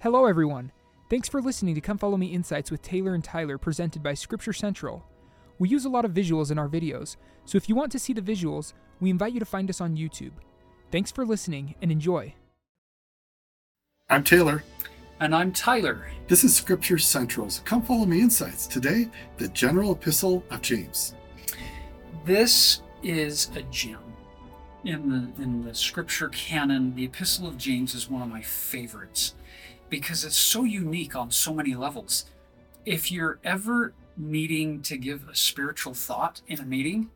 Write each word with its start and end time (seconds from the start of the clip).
Hello, 0.00 0.26
everyone. 0.26 0.70
Thanks 1.10 1.28
for 1.28 1.42
listening 1.42 1.74
to 1.74 1.80
Come 1.80 1.98
Follow 1.98 2.16
Me 2.16 2.28
Insights 2.28 2.70
with 2.70 2.82
Taylor 2.82 3.14
and 3.14 3.24
Tyler, 3.24 3.58
presented 3.58 4.00
by 4.00 4.14
Scripture 4.14 4.52
Central. 4.52 5.04
We 5.58 5.68
use 5.68 5.84
a 5.84 5.88
lot 5.88 6.04
of 6.04 6.12
visuals 6.12 6.52
in 6.52 6.58
our 6.58 6.68
videos, 6.68 7.16
so 7.44 7.56
if 7.56 7.68
you 7.68 7.74
want 7.74 7.90
to 7.90 7.98
see 7.98 8.12
the 8.12 8.22
visuals, 8.22 8.74
we 9.00 9.10
invite 9.10 9.32
you 9.32 9.40
to 9.40 9.44
find 9.44 9.68
us 9.68 9.80
on 9.80 9.96
YouTube. 9.96 10.34
Thanks 10.92 11.10
for 11.10 11.26
listening 11.26 11.74
and 11.82 11.90
enjoy. 11.90 12.32
I'm 14.08 14.22
Taylor. 14.22 14.62
And 15.18 15.34
I'm 15.34 15.50
Tyler. 15.50 16.06
This 16.28 16.44
is 16.44 16.54
Scripture 16.54 16.98
Central's 16.98 17.60
Come 17.64 17.82
Follow 17.82 18.06
Me 18.06 18.20
Insights. 18.20 18.68
Today, 18.68 19.08
the 19.38 19.48
General 19.48 19.96
Epistle 19.96 20.44
of 20.50 20.62
James. 20.62 21.16
This 22.24 22.82
is 23.02 23.50
a 23.56 23.62
gem. 23.62 23.98
In 24.84 25.08
the, 25.08 25.42
in 25.42 25.64
the 25.64 25.74
scripture 25.74 26.28
canon, 26.28 26.94
the 26.94 27.06
Epistle 27.06 27.48
of 27.48 27.58
James 27.58 27.96
is 27.96 28.08
one 28.08 28.22
of 28.22 28.28
my 28.28 28.42
favorites 28.42 29.34
because 29.90 30.24
it's 30.24 30.36
so 30.36 30.64
unique 30.64 31.16
on 31.16 31.30
so 31.30 31.52
many 31.52 31.74
levels. 31.74 32.26
If 32.84 33.10
you're 33.10 33.38
ever 33.44 33.94
needing 34.16 34.82
to 34.82 34.96
give 34.96 35.28
a 35.28 35.34
spiritual 35.34 35.94
thought 35.94 36.40
in 36.46 36.60
a 36.60 36.64
meeting, 36.64 37.10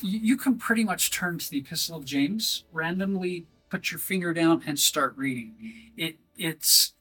you, 0.00 0.36
can 0.36 0.56
pretty 0.56 0.84
much 0.84 1.10
turn 1.10 1.38
to 1.38 1.50
the 1.50 1.58
Epistle 1.58 1.96
of 1.96 2.04
James, 2.04 2.64
randomly 2.72 3.46
put 3.70 3.90
your 3.90 3.98
finger 3.98 4.34
down 4.34 4.62
and 4.66 4.78
start 4.78 5.14
reading. 5.16 5.54
It 5.96 6.16
it's 6.36 6.94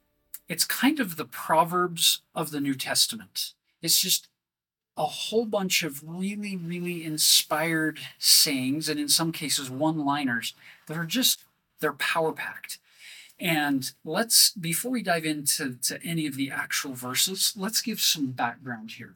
it's 0.47 0.65
kind 0.65 0.99
of 0.99 1.15
the 1.15 1.25
proverbs 1.25 2.21
of 2.35 2.51
the 2.51 2.59
New 2.59 2.75
Testament. 2.75 3.53
It's 3.81 3.99
just 3.99 4.27
a 4.95 5.05
whole 5.05 5.45
bunch 5.45 5.83
of 5.83 6.03
really, 6.03 6.55
really 6.55 7.03
inspired 7.03 7.99
sayings, 8.19 8.89
and 8.89 8.99
in 8.99 9.09
some 9.09 9.31
cases, 9.31 9.69
one 9.69 10.05
liners 10.05 10.53
that 10.87 10.97
are 10.97 11.05
just, 11.05 11.43
they're 11.79 11.93
power 11.93 12.31
packed. 12.31 12.77
And 13.39 13.91
let's, 14.05 14.51
before 14.51 14.91
we 14.91 15.03
dive 15.03 15.25
into 15.25 15.75
to 15.83 16.01
any 16.03 16.27
of 16.27 16.35
the 16.35 16.51
actual 16.51 16.93
verses, 16.93 17.53
let's 17.55 17.81
give 17.81 17.99
some 17.99 18.31
background 18.31 18.91
here. 18.91 19.15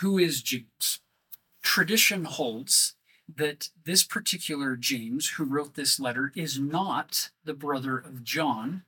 Who 0.00 0.18
is 0.18 0.42
James? 0.42 1.00
Tradition 1.62 2.24
holds 2.24 2.94
that 3.36 3.68
this 3.84 4.02
particular 4.02 4.76
James, 4.76 5.30
who 5.30 5.44
wrote 5.44 5.74
this 5.74 6.00
letter, 6.00 6.32
is 6.34 6.58
not 6.58 7.30
the 7.44 7.54
brother 7.54 7.98
of 7.98 8.24
John, 8.24 8.82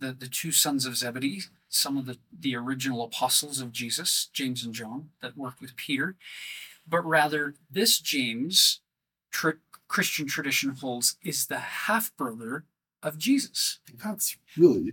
the, 0.00 0.12
the 0.12 0.28
two 0.28 0.52
sons 0.52 0.86
of 0.86 0.96
Zebedee, 0.96 1.42
some 1.68 1.96
of 1.96 2.06
the, 2.06 2.18
the 2.38 2.56
original 2.56 3.02
apostles 3.02 3.60
of 3.60 3.72
Jesus, 3.72 4.28
James 4.32 4.64
and 4.64 4.74
John, 4.74 5.10
that 5.22 5.36
worked 5.36 5.60
with 5.60 5.76
Peter, 5.76 6.16
but 6.86 7.00
rather 7.00 7.54
this 7.70 7.98
James, 7.98 8.80
tr- 9.30 9.50
Christian 9.88 10.26
tradition 10.26 10.70
holds, 10.70 11.16
is 11.22 11.46
the 11.46 11.58
half 11.58 12.14
brother 12.16 12.64
of 13.06 13.18
Jesus. 13.18 13.78
That's 14.04 14.36
really 14.56 14.92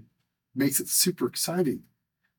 makes 0.56 0.80
it 0.80 0.90
super 0.90 1.28
exciting. 1.28 1.84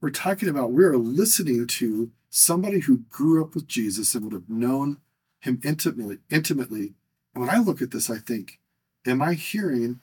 We're 0.00 0.10
talking 0.10 0.48
about, 0.48 0.72
we're 0.72 0.96
listening 0.96 1.66
to 1.66 2.10
somebody 2.30 2.80
who 2.80 2.98
grew 3.10 3.42
up 3.42 3.54
with 3.54 3.66
Jesus 3.66 4.14
and 4.14 4.24
would 4.24 4.32
have 4.32 4.48
known 4.48 4.98
him 5.40 5.60
intimately, 5.64 6.18
intimately. 6.30 6.94
And 7.34 7.44
when 7.44 7.50
I 7.50 7.58
look 7.58 7.80
at 7.82 7.90
this, 7.90 8.10
I 8.10 8.18
think, 8.18 8.58
am 9.06 9.22
I 9.22 9.34
hearing 9.34 10.00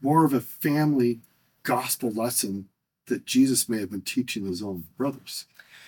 more 0.00 0.24
of 0.24 0.32
a 0.32 0.40
family 0.40 1.20
gospel 1.62 2.10
lesson 2.10 2.68
that 3.06 3.24
Jesus 3.24 3.68
may 3.68 3.80
have 3.80 3.90
been 3.90 4.02
teaching 4.02 4.46
his 4.46 4.62
own 4.62 4.84
brothers. 4.96 5.46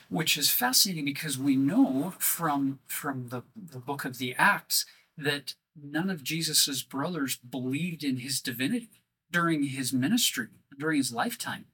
Which 0.09 0.37
is 0.37 0.51
fascinating 0.51 1.05
because 1.05 1.39
we 1.39 1.57
know 1.57 2.15
from 2.19 2.79
from 2.87 3.29
the, 3.29 3.43
the 3.57 3.79
book 3.79 4.05
of 4.05 4.19
the 4.19 4.35
Acts 4.37 4.85
that 5.17 5.55
none 5.81 6.11
of 6.11 6.23
Jesus's 6.23 6.83
brothers 6.83 7.37
believed 7.37 8.05
in 8.05 8.19
his 8.19 8.41
divinity 8.41 9.04
during 9.31 9.65
his 9.65 9.93
ministry, 9.93 10.49
during 10.79 10.99
his 10.99 11.13
lifetime. 11.13 11.67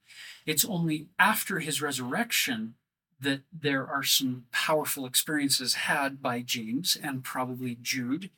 It's 0.46 0.64
only 0.64 1.08
after 1.18 1.58
his 1.58 1.82
resurrection 1.82 2.74
that 3.20 3.42
there 3.52 3.86
are 3.86 4.02
some 4.02 4.44
powerful 4.50 5.04
experiences 5.04 5.74
had 5.74 6.22
by 6.22 6.40
James 6.40 6.96
and 7.02 7.22
probably 7.22 7.76
Jude, 7.80 8.30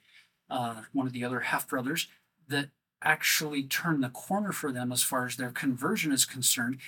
uh, 0.50 0.82
one 0.92 1.06
of 1.06 1.12
the 1.12 1.24
other 1.24 1.40
half 1.40 1.68
brothers, 1.68 2.08
that 2.48 2.70
actually 3.00 3.62
turn 3.62 4.00
the 4.00 4.08
corner 4.08 4.52
for 4.52 4.72
them 4.72 4.92
as 4.92 5.02
far 5.02 5.26
as 5.26 5.36
their 5.36 5.50
conversion 5.50 6.12
is 6.12 6.24
concerned. 6.24 6.78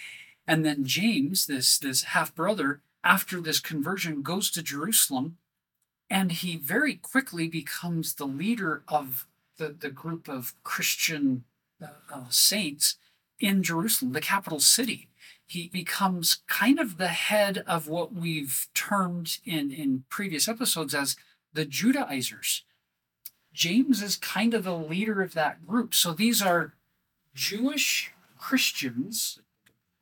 And 0.47 0.65
then 0.65 0.85
James, 0.85 1.47
this, 1.47 1.79
this 1.79 2.03
half 2.03 2.35
brother, 2.35 2.81
after 3.03 3.41
this 3.41 3.61
conversion, 3.61 4.23
goes 4.23 4.51
to 4.53 4.63
Jerusalem 4.63 5.39
and 6.11 6.33
he 6.33 6.57
very 6.57 6.95
quickly 6.95 7.49
becomes 7.49 8.15
the 8.15 8.27
leader 8.27 8.83
of 8.89 9.27
the, 9.57 9.69
the 9.69 9.91
group 9.91 10.29
of 10.29 10.55
Christian 10.63 11.45
uh, 11.85 12.15
uh, 12.15 12.25
saints 12.31 12.97
in 13.41 13.63
Jerusalem, 13.63 14.13
the 14.13 14.21
capital 14.21 14.61
city. 14.61 15.09
He 15.47 15.69
becomes 15.69 16.39
kind 16.49 16.79
of 16.79 16.97
the 16.97 17.09
head 17.09 17.63
of 17.67 17.87
what 17.89 18.15
we've 18.15 18.67
termed 18.75 19.39
in, 19.45 19.71
in 19.71 20.05
previous 20.09 20.49
episodes 20.49 20.95
as 20.95 21.17
the 21.53 21.65
Judaizers. 21.65 22.65
James 23.53 24.03
is 24.03 24.17
kind 24.17 24.55
of 24.55 24.65
the 24.65 24.77
leader 24.77 25.23
of 25.23 25.35
that 25.35 25.67
group. 25.67 25.95
So 25.95 26.13
these 26.13 26.43
are 26.43 26.75
Jewish 27.35 28.13
Christians 28.39 29.39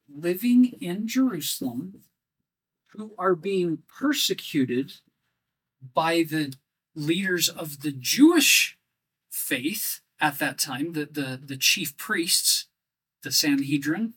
living 0.08 0.76
in 0.80 1.06
Jerusalem 1.06 2.02
who 2.88 3.12
are 3.18 3.34
being 3.34 3.78
persecuted 3.88 4.94
by 5.94 6.22
the 6.22 6.54
leaders 6.94 7.48
of 7.48 7.80
the 7.80 7.92
Jewish 7.92 8.78
faith 9.30 10.01
at 10.22 10.38
that 10.38 10.56
time, 10.56 10.92
the, 10.92 11.04
the, 11.04 11.38
the 11.44 11.56
chief 11.56 11.96
priests, 11.96 12.66
the 13.22 13.32
Sanhedrin, 13.32 14.14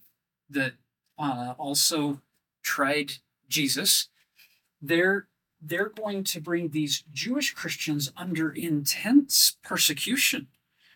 that 0.48 0.74
uh, 1.18 1.56
also 1.58 2.22
tried 2.62 3.14
Jesus. 3.50 4.08
They're 4.82 5.28
they're 5.62 5.90
going 5.90 6.24
to 6.26 6.40
bring 6.40 6.70
these 6.70 7.04
Jewish 7.12 7.52
Christians 7.56 8.12
under 8.16 8.52
intense 8.52 9.58
persecution. 9.64 10.48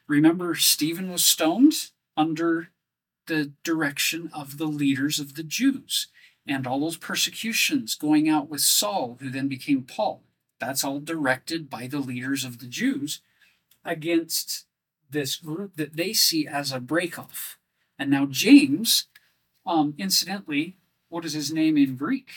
Remember, 0.07 0.53
Stephen 0.53 1.09
was 1.11 1.23
stoned 1.23 1.89
under 2.15 2.69
the 3.25 3.53
direction 3.63 4.29
of 4.31 4.59
the 4.59 4.67
leaders 4.67 5.19
of 5.19 5.33
the 5.33 5.43
Jews, 5.43 6.07
and 6.45 6.67
all 6.67 6.81
those 6.81 6.97
persecutions 6.97 7.95
going 7.95 8.29
out 8.29 8.47
with 8.47 8.61
Saul, 8.61 9.17
who 9.19 9.31
then 9.31 9.47
became 9.47 9.81
Paul. 9.83 10.21
That's 10.59 10.83
all 10.83 10.99
directed 10.99 11.67
by 11.67 11.87
the 11.87 11.99
leaders 11.99 12.43
of 12.43 12.59
the 12.59 12.67
Jews 12.67 13.21
against 13.83 14.65
this 15.11 15.35
group 15.35 15.75
that 15.77 15.95
they 15.95 16.13
see 16.13 16.47
as 16.47 16.71
a 16.71 16.79
breakoff. 16.79 17.57
And 17.97 18.09
now, 18.09 18.25
James, 18.25 19.07
um, 19.65 19.93
incidentally, 19.97 20.77
what 21.09 21.25
is 21.25 21.33
his 21.33 21.51
name 21.51 21.77
in 21.77 21.95
Greek? 21.95 22.29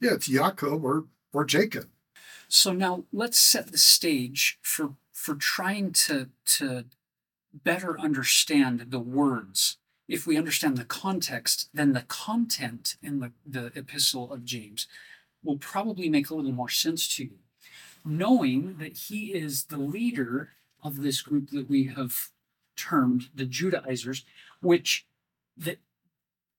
Yeah, 0.00 0.14
it's 0.14 0.26
Jacob 0.26 0.84
or 0.84 1.06
or 1.32 1.44
Jacob. 1.44 1.88
So 2.48 2.72
now 2.72 3.04
let's 3.12 3.38
set 3.38 3.72
the 3.72 3.78
stage 3.78 4.58
for 4.62 4.94
for 5.12 5.34
trying 5.34 5.92
to 5.92 6.28
to 6.56 6.84
better 7.52 7.98
understand 7.98 8.86
the 8.90 9.00
words. 9.00 9.78
If 10.06 10.26
we 10.26 10.38
understand 10.38 10.78
the 10.78 10.84
context, 10.84 11.68
then 11.74 11.92
the 11.92 12.02
content 12.02 12.96
in 13.02 13.20
the, 13.20 13.32
the 13.46 13.66
epistle 13.74 14.32
of 14.32 14.44
James 14.44 14.86
will 15.42 15.58
probably 15.58 16.08
make 16.08 16.30
a 16.30 16.34
little 16.34 16.52
more 16.52 16.70
sense 16.70 17.14
to 17.16 17.24
you. 17.24 17.38
Knowing 18.04 18.76
that 18.78 18.96
he 18.96 19.34
is 19.34 19.64
the 19.64 19.76
leader 19.76 20.50
of 20.82 21.02
this 21.02 21.20
group 21.22 21.50
that 21.50 21.68
we 21.68 21.86
have 21.86 22.28
termed 22.76 23.28
the 23.34 23.44
Judaizers, 23.44 24.24
which 24.60 25.06
that 25.56 25.78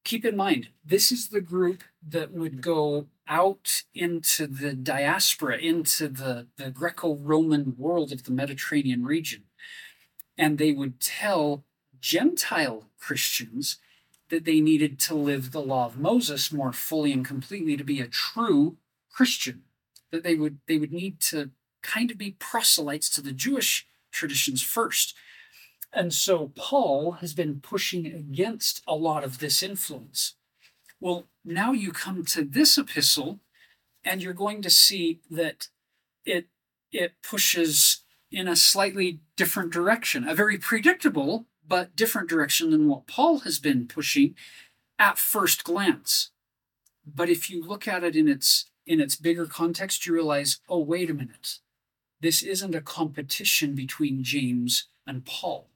keep 0.03 0.25
in 0.25 0.35
mind, 0.35 0.69
this 0.83 1.11
is 1.11 1.27
the 1.27 1.41
group 1.41 1.83
that 2.07 2.31
would 2.31 2.61
go 2.61 3.07
out 3.27 3.83
into 3.93 4.47
the 4.47 4.73
diaspora, 4.73 5.57
into 5.57 6.07
the, 6.07 6.47
the 6.57 6.71
Greco 6.71 7.15
Roman 7.15 7.75
world 7.77 8.11
of 8.11 8.23
the 8.23 8.31
Mediterranean 8.31 9.03
region. 9.03 9.43
And 10.37 10.57
they 10.57 10.71
would 10.71 10.99
tell 10.99 11.63
Gentile 12.01 12.85
Christians 12.99 13.77
that 14.29 14.45
they 14.45 14.59
needed 14.59 14.99
to 14.99 15.15
live 15.15 15.51
the 15.51 15.61
law 15.61 15.85
of 15.85 15.99
Moses 15.99 16.51
more 16.51 16.73
fully 16.73 17.11
and 17.11 17.25
completely 17.25 17.75
to 17.77 17.83
be 17.83 17.99
a 17.99 18.07
true 18.07 18.77
Christian. 19.11 19.63
That 20.11 20.23
they 20.23 20.35
would 20.35 20.59
they 20.67 20.77
would 20.77 20.91
need 20.91 21.19
to 21.21 21.51
kind 21.83 22.09
of 22.09 22.17
be 22.17 22.31
proselytes 22.31 23.09
to 23.11 23.21
the 23.21 23.31
Jewish 23.31 23.85
traditions 24.11 24.61
first. 24.61 25.15
And 25.91 26.13
so 26.13 26.51
Paul 26.55 27.13
has 27.13 27.33
been 27.33 27.61
pushing 27.61 28.05
against 28.05 28.81
a 28.87 28.95
lot 28.95 29.23
of 29.23 29.39
this 29.39 29.63
influence. 29.63 30.35
Well, 30.99 31.27
now 31.43 31.71
you 31.71 31.91
come 31.91 32.25
to 32.25 32.43
this 32.43 32.77
epistle 32.77 33.39
and 34.03 34.21
you're 34.21 34.33
going 34.33 34.61
to 34.61 34.69
see 34.69 35.21
that 35.29 35.67
it 36.25 36.47
it 36.91 37.13
pushes 37.21 38.01
in 38.31 38.47
a 38.47 38.55
slightly 38.55 39.19
different 39.35 39.71
direction, 39.71 40.27
a 40.27 40.35
very 40.35 40.57
predictable 40.57 41.45
but 41.67 41.95
different 41.95 42.27
direction 42.29 42.71
than 42.71 42.87
what 42.87 43.07
Paul 43.07 43.39
has 43.39 43.59
been 43.59 43.87
pushing 43.87 44.35
at 44.97 45.17
first 45.17 45.63
glance. 45.63 46.31
But 47.05 47.29
if 47.29 47.49
you 47.49 47.63
look 47.63 47.87
at 47.87 48.03
it 48.03 48.15
in 48.15 48.27
its 48.27 48.69
in 48.85 48.99
its 48.99 49.15
bigger 49.15 49.45
context, 49.45 50.05
you 50.05 50.13
realize, 50.13 50.59
oh, 50.67 50.79
wait 50.79 51.09
a 51.09 51.13
minute. 51.13 51.59
This 52.21 52.43
isn't 52.43 52.75
a 52.75 52.81
competition 52.81 53.75
between 53.75 54.23
James 54.23 54.85
and 55.07 55.25
Paul. 55.25 55.69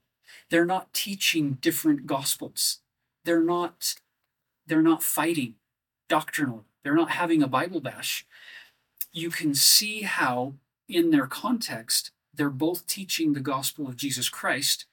They're 0.50 0.66
not 0.66 0.92
teaching 0.92 1.58
different 1.60 2.06
gospels. 2.06 2.78
They're 3.24 3.42
not 3.42 3.94
they're 4.66 4.82
not 4.82 5.02
fighting 5.02 5.54
doctrinally. 6.08 6.64
They're 6.82 6.94
not 6.94 7.10
having 7.10 7.42
a 7.42 7.48
Bible 7.48 7.80
bash. 7.80 8.26
You 9.12 9.30
can 9.30 9.54
see 9.54 10.02
how, 10.02 10.54
in 10.88 11.10
their 11.10 11.26
context, 11.26 12.10
they're 12.32 12.50
both 12.50 12.86
teaching 12.86 13.32
the 13.32 13.40
gospel 13.40 13.86
of 13.86 13.96
Jesus 13.96 14.28
Christ 14.28 14.86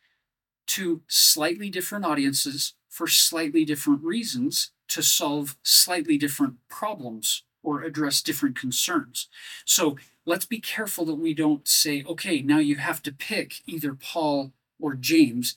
to 0.67 1.01
slightly 1.07 1.69
different 1.69 2.05
audiences 2.05 2.73
for 2.89 3.07
slightly 3.07 3.65
different 3.65 4.03
reasons 4.03 4.71
to 4.89 5.01
solve 5.01 5.57
slightly 5.63 6.17
different 6.17 6.55
problems 6.69 7.43
or 7.63 7.81
address 7.81 8.21
different 8.21 8.57
concerns. 8.57 9.27
So 9.65 9.97
let's 10.25 10.45
be 10.45 10.59
careful 10.59 11.05
that 11.05 11.15
we 11.15 11.33
don't 11.33 11.67
say, 11.67 12.03
okay, 12.07 12.41
now 12.41 12.59
you 12.59 12.75
have 12.75 13.01
to 13.03 13.11
pick 13.11 13.61
either 13.65 13.93
Paul 13.93 14.51
or 14.79 14.93
James. 14.93 15.55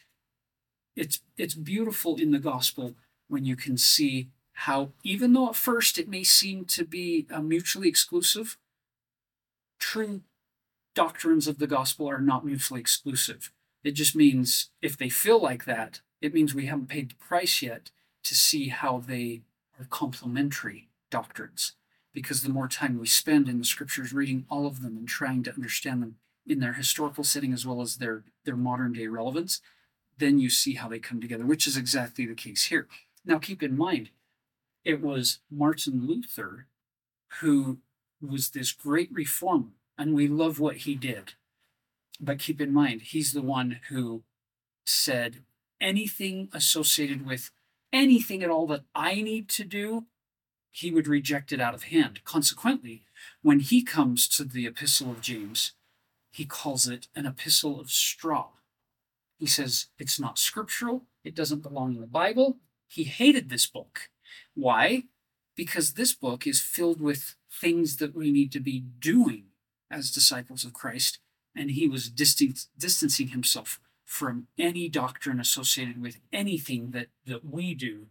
It's 0.96 1.20
it's 1.36 1.54
beautiful 1.54 2.16
in 2.16 2.30
the 2.30 2.38
gospel 2.38 2.94
when 3.28 3.44
you 3.44 3.56
can 3.56 3.76
see 3.76 4.28
how, 4.52 4.90
even 5.02 5.32
though 5.32 5.48
at 5.48 5.56
first 5.56 5.98
it 5.98 6.08
may 6.08 6.22
seem 6.22 6.64
to 6.66 6.84
be 6.84 7.26
uh, 7.32 7.40
mutually 7.40 7.88
exclusive, 7.88 8.56
true 9.80 10.20
doctrines 10.94 11.48
of 11.48 11.58
the 11.58 11.66
gospel 11.66 12.08
are 12.08 12.20
not 12.20 12.46
mutually 12.46 12.80
exclusive. 12.80 13.50
It 13.82 13.92
just 13.92 14.14
means 14.14 14.70
if 14.80 14.96
they 14.96 15.08
feel 15.08 15.42
like 15.42 15.64
that, 15.64 16.00
it 16.22 16.32
means 16.32 16.54
we 16.54 16.66
haven't 16.66 16.88
paid 16.88 17.10
the 17.10 17.16
price 17.16 17.60
yet 17.60 17.90
to 18.22 18.34
see 18.34 18.68
how 18.68 18.98
they 18.98 19.42
are 19.78 19.86
complementary 19.90 20.88
doctrines. 21.10 21.72
Because 22.14 22.42
the 22.42 22.48
more 22.48 22.68
time 22.68 22.98
we 22.98 23.06
spend 23.06 23.48
in 23.48 23.58
the 23.58 23.64
scriptures 23.64 24.12
reading 24.12 24.46
all 24.48 24.66
of 24.66 24.80
them 24.80 24.96
and 24.96 25.08
trying 25.08 25.42
to 25.42 25.52
understand 25.52 26.02
them 26.02 26.16
in 26.46 26.60
their 26.60 26.74
historical 26.74 27.24
setting 27.24 27.52
as 27.52 27.66
well 27.66 27.80
as 27.80 27.96
their, 27.96 28.22
their 28.44 28.56
modern 28.56 28.92
day 28.92 29.08
relevance, 29.08 29.60
then 30.18 30.38
you 30.38 30.48
see 30.48 30.74
how 30.74 30.88
they 30.88 31.00
come 31.00 31.20
together, 31.20 31.44
which 31.44 31.66
is 31.66 31.76
exactly 31.76 32.24
the 32.24 32.34
case 32.34 32.64
here. 32.64 32.86
Now, 33.24 33.38
keep 33.38 33.62
in 33.62 33.76
mind, 33.76 34.10
it 34.84 35.00
was 35.02 35.40
Martin 35.50 36.06
Luther 36.06 36.66
who 37.40 37.78
was 38.20 38.50
this 38.50 38.72
great 38.72 39.10
reformer, 39.12 39.72
and 39.98 40.14
we 40.14 40.28
love 40.28 40.60
what 40.60 40.78
he 40.78 40.94
did. 40.94 41.34
But 42.20 42.38
keep 42.38 42.60
in 42.60 42.72
mind, 42.72 43.02
he's 43.02 43.32
the 43.32 43.42
one 43.42 43.80
who 43.88 44.22
said 44.86 45.42
anything 45.80 46.48
associated 46.52 47.26
with 47.26 47.50
anything 47.92 48.42
at 48.42 48.50
all 48.50 48.66
that 48.68 48.84
I 48.94 49.20
need 49.20 49.48
to 49.50 49.64
do, 49.64 50.04
he 50.74 50.90
would 50.90 51.06
reject 51.06 51.52
it 51.52 51.60
out 51.60 51.72
of 51.72 51.84
hand. 51.84 52.20
Consequently, 52.24 53.04
when 53.42 53.60
he 53.60 53.80
comes 53.80 54.26
to 54.26 54.42
the 54.42 54.66
Epistle 54.66 55.12
of 55.12 55.20
James, 55.20 55.72
he 56.32 56.44
calls 56.44 56.88
it 56.88 57.06
an 57.14 57.26
epistle 57.26 57.78
of 57.78 57.92
straw. 57.92 58.48
He 59.38 59.46
says 59.46 59.86
it's 60.00 60.18
not 60.18 60.36
scriptural, 60.36 61.04
it 61.22 61.36
doesn't 61.36 61.62
belong 61.62 61.94
in 61.94 62.00
the 62.00 62.08
Bible. 62.08 62.58
He 62.88 63.04
hated 63.04 63.48
this 63.48 63.66
book. 63.66 64.08
Why? 64.54 65.04
Because 65.54 65.92
this 65.92 66.12
book 66.12 66.44
is 66.44 66.60
filled 66.60 67.00
with 67.00 67.36
things 67.48 67.98
that 67.98 68.16
we 68.16 68.32
need 68.32 68.50
to 68.50 68.60
be 68.60 68.84
doing 68.98 69.44
as 69.92 70.10
disciples 70.10 70.64
of 70.64 70.72
Christ, 70.72 71.20
and 71.54 71.70
he 71.70 71.86
was 71.86 72.10
distan- 72.10 72.66
distancing 72.76 73.28
himself 73.28 73.78
from 74.04 74.48
any 74.58 74.88
doctrine 74.88 75.38
associated 75.38 76.02
with 76.02 76.18
anything 76.32 76.90
that, 76.90 77.06
that 77.26 77.44
we 77.44 77.74
do 77.74 78.08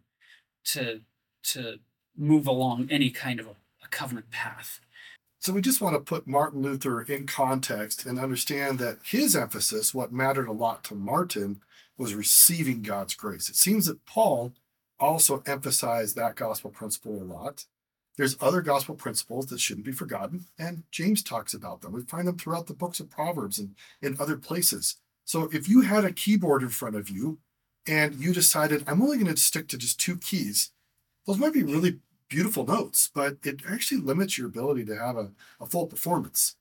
to, 0.64 1.02
to 1.42 1.80
move 2.16 2.46
along 2.46 2.88
any 2.90 3.10
kind 3.10 3.40
of 3.40 3.46
a, 3.46 3.56
a 3.84 3.88
covenant 3.90 4.30
path. 4.30 4.80
So 5.40 5.52
we 5.52 5.60
just 5.60 5.80
want 5.82 5.94
to 5.94 6.00
put 6.00 6.26
Martin 6.26 6.62
Luther 6.62 7.02
in 7.02 7.26
context 7.26 8.06
and 8.06 8.18
understand 8.18 8.78
that 8.78 8.98
his 9.04 9.36
emphasis, 9.36 9.92
what 9.92 10.12
mattered 10.12 10.48
a 10.48 10.52
lot 10.52 10.82
to 10.84 10.94
Martin, 10.94 11.60
was 11.98 12.14
receiving 12.14 12.82
God's 12.82 13.14
grace. 13.14 13.48
It 13.48 13.56
seems 13.56 13.86
that 13.86 14.06
Paul 14.06 14.52
also 14.98 15.42
emphasized 15.46 16.16
that 16.16 16.36
gospel 16.36 16.70
principle 16.70 17.20
a 17.20 17.24
lot. 17.24 17.66
There's 18.16 18.36
other 18.40 18.62
gospel 18.62 18.94
principles 18.94 19.46
that 19.46 19.60
shouldn't 19.60 19.86
be 19.86 19.92
forgotten, 19.92 20.46
and 20.58 20.84
James 20.90 21.22
talks 21.22 21.52
about 21.52 21.82
them. 21.82 21.92
We 21.92 22.02
find 22.02 22.28
them 22.28 22.38
throughout 22.38 22.66
the 22.66 22.74
books 22.74 23.00
of 23.00 23.10
Proverbs 23.10 23.58
and 23.58 23.74
in 24.00 24.16
other 24.20 24.36
places. 24.36 24.96
So 25.24 25.50
if 25.52 25.68
you 25.68 25.82
had 25.82 26.04
a 26.04 26.12
keyboard 26.12 26.62
in 26.62 26.68
front 26.68 26.96
of 26.96 27.10
you 27.10 27.38
and 27.86 28.14
you 28.14 28.32
decided, 28.32 28.84
I'm 28.86 29.02
only 29.02 29.18
going 29.18 29.34
to 29.34 29.40
stick 29.40 29.68
to 29.68 29.78
just 29.78 29.98
two 29.98 30.16
keys, 30.16 30.70
those 31.26 31.38
might 31.38 31.52
be 31.52 31.62
really 31.62 31.98
beautiful 32.28 32.66
notes, 32.66 33.10
but 33.14 33.38
it 33.42 33.60
actually 33.68 34.00
limits 34.00 34.38
your 34.38 34.48
ability 34.48 34.84
to 34.86 34.96
have 34.96 35.16
a, 35.16 35.30
a 35.60 35.66
full 35.66 35.86
performance. 35.86 36.56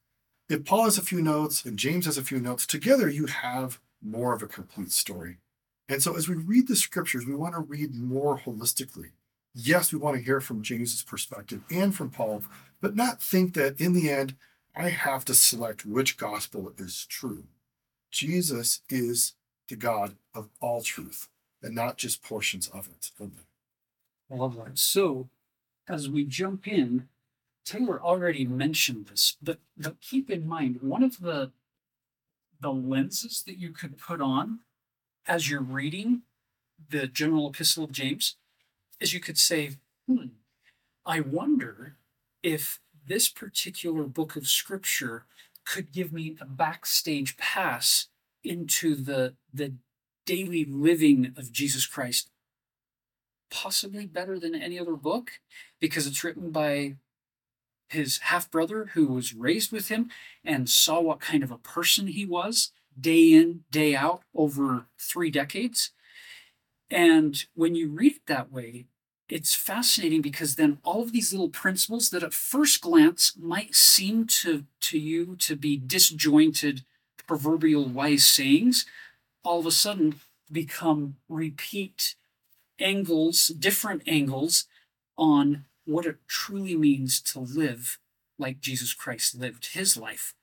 If 0.50 0.66
Paul 0.66 0.84
has 0.86 0.98
a 0.98 1.02
few 1.02 1.22
notes 1.22 1.66
and 1.66 1.80
James 1.80 2.06
has 2.06 2.18
a 2.18 2.24
few 2.24 2.40
notes, 2.40 2.66
together 2.66 3.10
you 3.10 3.26
have 3.26 3.80
more 4.02 4.34
of 4.34 4.44
a 4.44 4.48
complete 4.48 4.92
story. 4.92 5.38
And 5.90 6.02
so 6.02 6.16
as 6.16 6.28
we 6.28 6.36
read 6.36 6.68
the 6.68 6.76
scriptures, 6.76 7.26
we 7.26 7.36
want 7.36 7.56
to 7.56 7.62
read 7.62 7.96
more 7.96 8.38
holistically. 8.40 9.12
Yes, 9.54 9.94
we 9.94 10.00
want 10.00 10.18
to 10.18 10.24
hear 10.24 10.42
from 10.42 10.64
James's 10.64 11.04
perspective 11.04 11.62
and 11.70 11.96
from 11.96 12.10
Paul, 12.10 12.44
but 12.82 12.96
not 12.96 13.22
think 13.22 13.54
that 13.54 13.80
in 13.80 13.94
the 13.94 14.10
end, 14.10 14.36
I 14.76 14.90
have 14.90 15.24
to 15.26 15.36
select 15.36 15.86
which 15.86 16.18
gospel 16.18 16.74
is 16.78 17.06
true. 17.06 17.46
Jesus 18.10 18.82
is 18.90 19.34
the 19.70 19.76
God 19.76 20.16
of 20.34 20.50
all 20.60 20.82
truth 20.82 21.30
and 21.62 21.76
not 21.76 21.98
just 21.98 22.24
portions 22.24 22.68
of 22.68 22.88
it. 22.88 23.12
Love 24.34 24.58
that. 24.58 24.78
So, 24.78 25.30
as 25.88 26.10
we 26.10 26.26
jump 26.26 26.68
in, 26.68 27.08
Taylor 27.66 28.02
already 28.02 28.46
mentioned 28.46 29.08
this, 29.08 29.38
but, 29.42 29.60
but 29.78 30.02
keep 30.02 30.30
in 30.30 30.48
mind 30.48 30.80
one 30.82 31.04
of 31.04 31.20
the 31.20 31.52
the 32.60 32.72
lenses 32.72 33.44
that 33.46 33.58
you 33.58 33.72
could 33.72 33.98
put 33.98 34.22
on 34.22 34.60
as 35.28 35.50
you're 35.50 35.62
reading 35.62 36.22
the 36.90 37.08
general 37.08 37.50
epistle 37.50 37.84
of 37.84 37.92
James 37.92 38.38
is 39.02 39.14
you 39.14 39.20
could 39.20 39.38
say, 39.38 39.72
hmm, 40.08 40.28
I 41.06 41.20
wonder 41.20 41.98
if 42.42 42.80
this 43.06 43.28
particular 43.28 44.04
book 44.04 44.38
of 44.38 44.48
scripture 44.48 45.26
could 45.66 45.92
give 45.92 46.14
me 46.14 46.38
a 46.40 46.46
backstage 46.46 47.36
pass 47.36 48.08
into 48.44 48.96
the 48.96 49.34
the 49.54 49.74
daily 50.26 50.64
living 50.64 51.34
of 51.38 51.52
Jesus 51.52 51.86
Christ 51.86 52.30
possibly 53.54 54.06
better 54.08 54.40
than 54.40 54.56
any 54.56 54.80
other 54.80 54.96
book 54.96 55.40
because 55.80 56.08
it's 56.08 56.24
written 56.24 56.50
by 56.50 56.96
his 57.90 58.18
half 58.20 58.50
brother 58.50 58.90
who 58.94 59.06
was 59.06 59.36
raised 59.36 59.72
with 59.72 59.90
him 59.90 60.10
and 60.44 60.68
saw 60.70 61.00
what 61.00 61.20
kind 61.20 61.44
of 61.44 61.52
a 61.52 61.58
person 61.58 62.08
he 62.08 62.26
was 62.26 62.72
day 63.00 63.32
in 63.32 63.64
day 63.70 63.96
out 63.96 64.24
over 64.34 64.88
3 65.00 65.30
decades. 65.30 65.92
And 66.90 67.46
when 67.54 67.76
you 67.76 67.90
read 67.90 68.14
it 68.14 68.26
that 68.26 68.52
way 68.52 68.88
it's 69.30 69.56
fascinating 69.56 70.22
because 70.22 70.56
then 70.56 70.80
all 70.84 71.02
of 71.02 71.12
these 71.12 71.32
little 71.32 71.50
principles 71.50 72.10
that 72.10 72.24
at 72.24 72.34
first 72.34 72.82
glance 72.82 73.34
might 73.40 73.74
seem 73.74 74.28
to 74.28 74.66
to 74.82 75.00
you 75.00 75.36
to 75.38 75.56
be 75.56 75.78
disjointed 75.78 76.84
proverbial 77.26 77.86
wise 77.86 78.26
sayings 78.26 78.86
all 79.44 79.60
of 79.60 79.66
a 79.66 79.72
sudden 79.72 80.16
become 80.52 81.16
repeat 81.30 82.16
angles 82.84 83.48
different 83.48 84.02
angles 84.08 84.66
on 85.18 85.66
what 85.86 86.06
it 86.06 86.18
truly 86.28 86.76
means 86.76 87.22
to 87.22 87.40
live 87.40 87.98
like 88.38 88.60
Jesus 88.60 88.94
Christ 88.94 89.36
lived 89.36 89.70
his 89.74 89.98
life 89.98 90.34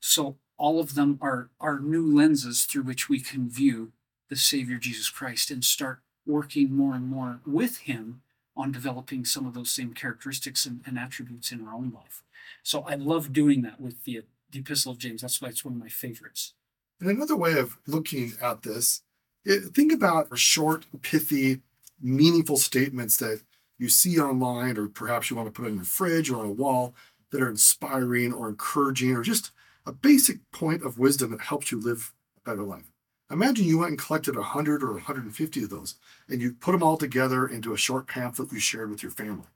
so 0.00 0.36
all 0.56 0.78
of 0.80 0.94
them 0.94 1.18
are 1.20 1.50
are 1.60 1.80
new 1.80 2.06
lenses 2.06 2.64
through 2.64 2.82
which 2.82 3.08
we 3.08 3.20
can 3.20 3.48
view 3.48 3.92
the 4.28 4.36
savior 4.36 4.78
Jesus 4.78 5.10
Christ 5.10 5.50
and 5.50 5.64
start 5.64 6.00
working 6.26 6.74
more 6.74 6.94
and 6.94 7.08
more 7.08 7.40
with 7.44 7.78
him 7.78 8.22
on 8.56 8.72
developing 8.72 9.24
some 9.24 9.46
of 9.46 9.54
those 9.54 9.70
same 9.70 9.92
characteristics 9.92 10.66
and, 10.66 10.80
and, 10.86 10.98
attributes 10.98 11.50
in 11.50 11.66
our 11.66 11.74
own 11.74 11.90
life. 11.94 12.22
So 12.62 12.82
I 12.82 12.94
love 12.94 13.32
doing 13.32 13.62
that 13.62 13.80
with 13.80 14.04
the, 14.04 14.22
the 14.50 14.58
Epistle 14.58 14.92
of 14.92 14.98
James. 14.98 15.22
That's 15.22 15.40
why 15.40 15.48
it's 15.48 15.64
one 15.64 15.74
of 15.74 15.80
my 15.80 15.88
favorites. 15.88 16.54
And 17.00 17.08
another 17.08 17.36
way 17.36 17.58
of 17.58 17.78
looking 17.86 18.32
at 18.42 18.62
this, 18.62 19.02
it, 19.44 19.74
think 19.74 19.92
about 19.92 20.28
a 20.30 20.36
short, 20.36 20.84
pithy, 21.00 21.60
meaningful 22.00 22.56
statements 22.56 23.16
that 23.18 23.42
you 23.78 23.88
see 23.88 24.20
online, 24.20 24.76
or 24.76 24.88
perhaps 24.88 25.30
you 25.30 25.36
want 25.36 25.46
to 25.46 25.52
put 25.52 25.66
on 25.66 25.76
your 25.76 25.84
fridge 25.84 26.30
or 26.30 26.40
on 26.40 26.46
a 26.46 26.52
wall 26.52 26.94
that 27.30 27.42
are 27.42 27.48
inspiring 27.48 28.32
or 28.32 28.48
encouraging, 28.48 29.14
or 29.14 29.22
just 29.22 29.52
a 29.86 29.92
basic 29.92 30.38
point 30.52 30.82
of 30.84 30.98
wisdom 30.98 31.30
that 31.30 31.40
helps 31.40 31.72
you 31.72 31.80
live 31.80 32.12
a 32.36 32.50
better 32.50 32.62
life. 32.62 32.90
Imagine 33.30 33.64
you 33.64 33.78
went 33.78 33.90
and 33.90 33.98
collected 33.98 34.34
100 34.34 34.82
or 34.82 34.92
150 34.94 35.62
of 35.62 35.70
those 35.70 35.94
and 36.28 36.42
you 36.42 36.52
put 36.52 36.72
them 36.72 36.82
all 36.82 36.96
together 36.96 37.46
into 37.46 37.72
a 37.72 37.78
short 37.78 38.08
pamphlet 38.08 38.52
you 38.52 38.58
shared 38.58 38.90
with 38.90 39.04
your 39.04 39.12
family. 39.12 39.46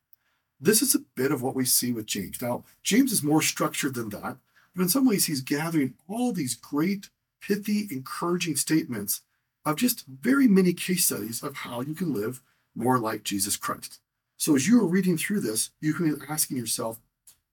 This 0.61 0.81
is 0.81 0.95
a 0.95 1.01
bit 1.17 1.33
of 1.33 1.43
what 1.43 1.57
we 1.57 1.65
see 1.65 1.93
with 1.93 2.07
James. 2.07 2.41
Now, 2.41 2.65
James 2.85 3.11
is 3.11 3.23
more 3.23 3.43
structured 3.43 3.95
than 3.95 4.11
that, 4.11 4.37
but 4.75 4.83
in 4.83 4.89
some 4.89 5.07
ways, 5.07 5.27
he's 5.27 5.41
gathering 5.41 5.95
all 6.09 6.33
these 6.33 6.55
great, 6.55 7.11
pithy, 7.41 7.89
encouraging 7.91 8.57
statements 8.57 9.23
of 9.65 9.77
just 9.77 10.07
very 10.07 10.47
many 10.47 10.73
case 10.73 11.07
studies 11.07 11.43
of 11.43 11.57
how 11.57 11.81
you 11.81 11.95
can 11.95 12.13
live 12.13 12.43
more 12.75 12.99
like 12.99 13.23
Jesus 13.23 13.57
Christ. 13.57 14.01
So, 14.37 14.57
as 14.57 14.67
you 14.67 14.81
are 14.81 14.87
reading 14.87 15.17
through 15.17 15.41
this, 15.41 15.71
you 15.81 15.95
can 15.95 16.15
be 16.15 16.21
asking 16.29 16.57
yourself, 16.57 17.01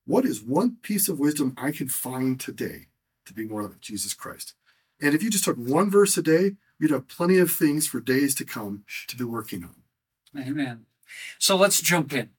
what 0.05 0.25
is 0.25 0.41
one 0.41 0.77
piece 0.81 1.07
of 1.07 1.19
wisdom 1.19 1.53
I 1.57 1.71
can 1.71 1.87
find 1.87 2.39
today 2.39 2.87
to 3.25 3.33
be 3.33 3.45
more 3.45 3.63
like 3.63 3.79
Jesus 3.79 4.13
Christ? 4.13 4.55
And 4.99 5.13
if 5.13 5.23
you 5.23 5.29
just 5.29 5.45
took 5.45 5.57
one 5.57 5.89
verse 5.89 6.17
a 6.17 6.21
day, 6.21 6.55
you'd 6.79 6.91
have 6.91 7.07
plenty 7.07 7.37
of 7.37 7.51
things 7.51 7.87
for 7.87 7.99
days 7.99 8.35
to 8.35 8.45
come 8.45 8.83
to 9.07 9.15
be 9.15 9.23
working 9.23 9.63
on. 9.63 9.75
Amen. 10.39 10.85
So 11.37 11.55
let's 11.55 11.81
jump 11.81 12.13
in. 12.13 12.31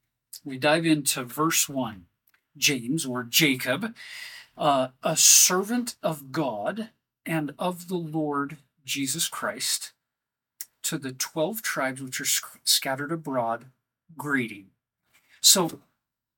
We 0.44 0.58
dive 0.58 0.86
into 0.86 1.24
verse 1.24 1.68
1. 1.68 2.06
James, 2.56 3.06
or 3.06 3.22
Jacob, 3.22 3.94
uh, 4.56 4.88
a 5.02 5.16
servant 5.16 5.96
of 6.02 6.32
God 6.32 6.90
and 7.24 7.54
of 7.58 7.88
the 7.88 7.96
Lord 7.96 8.58
Jesus 8.84 9.28
Christ, 9.28 9.92
to 10.82 10.98
the 10.98 11.12
12 11.12 11.62
tribes 11.62 12.02
which 12.02 12.20
are 12.20 12.58
scattered 12.64 13.12
abroad, 13.12 13.66
greeting. 14.16 14.66
So 15.40 15.80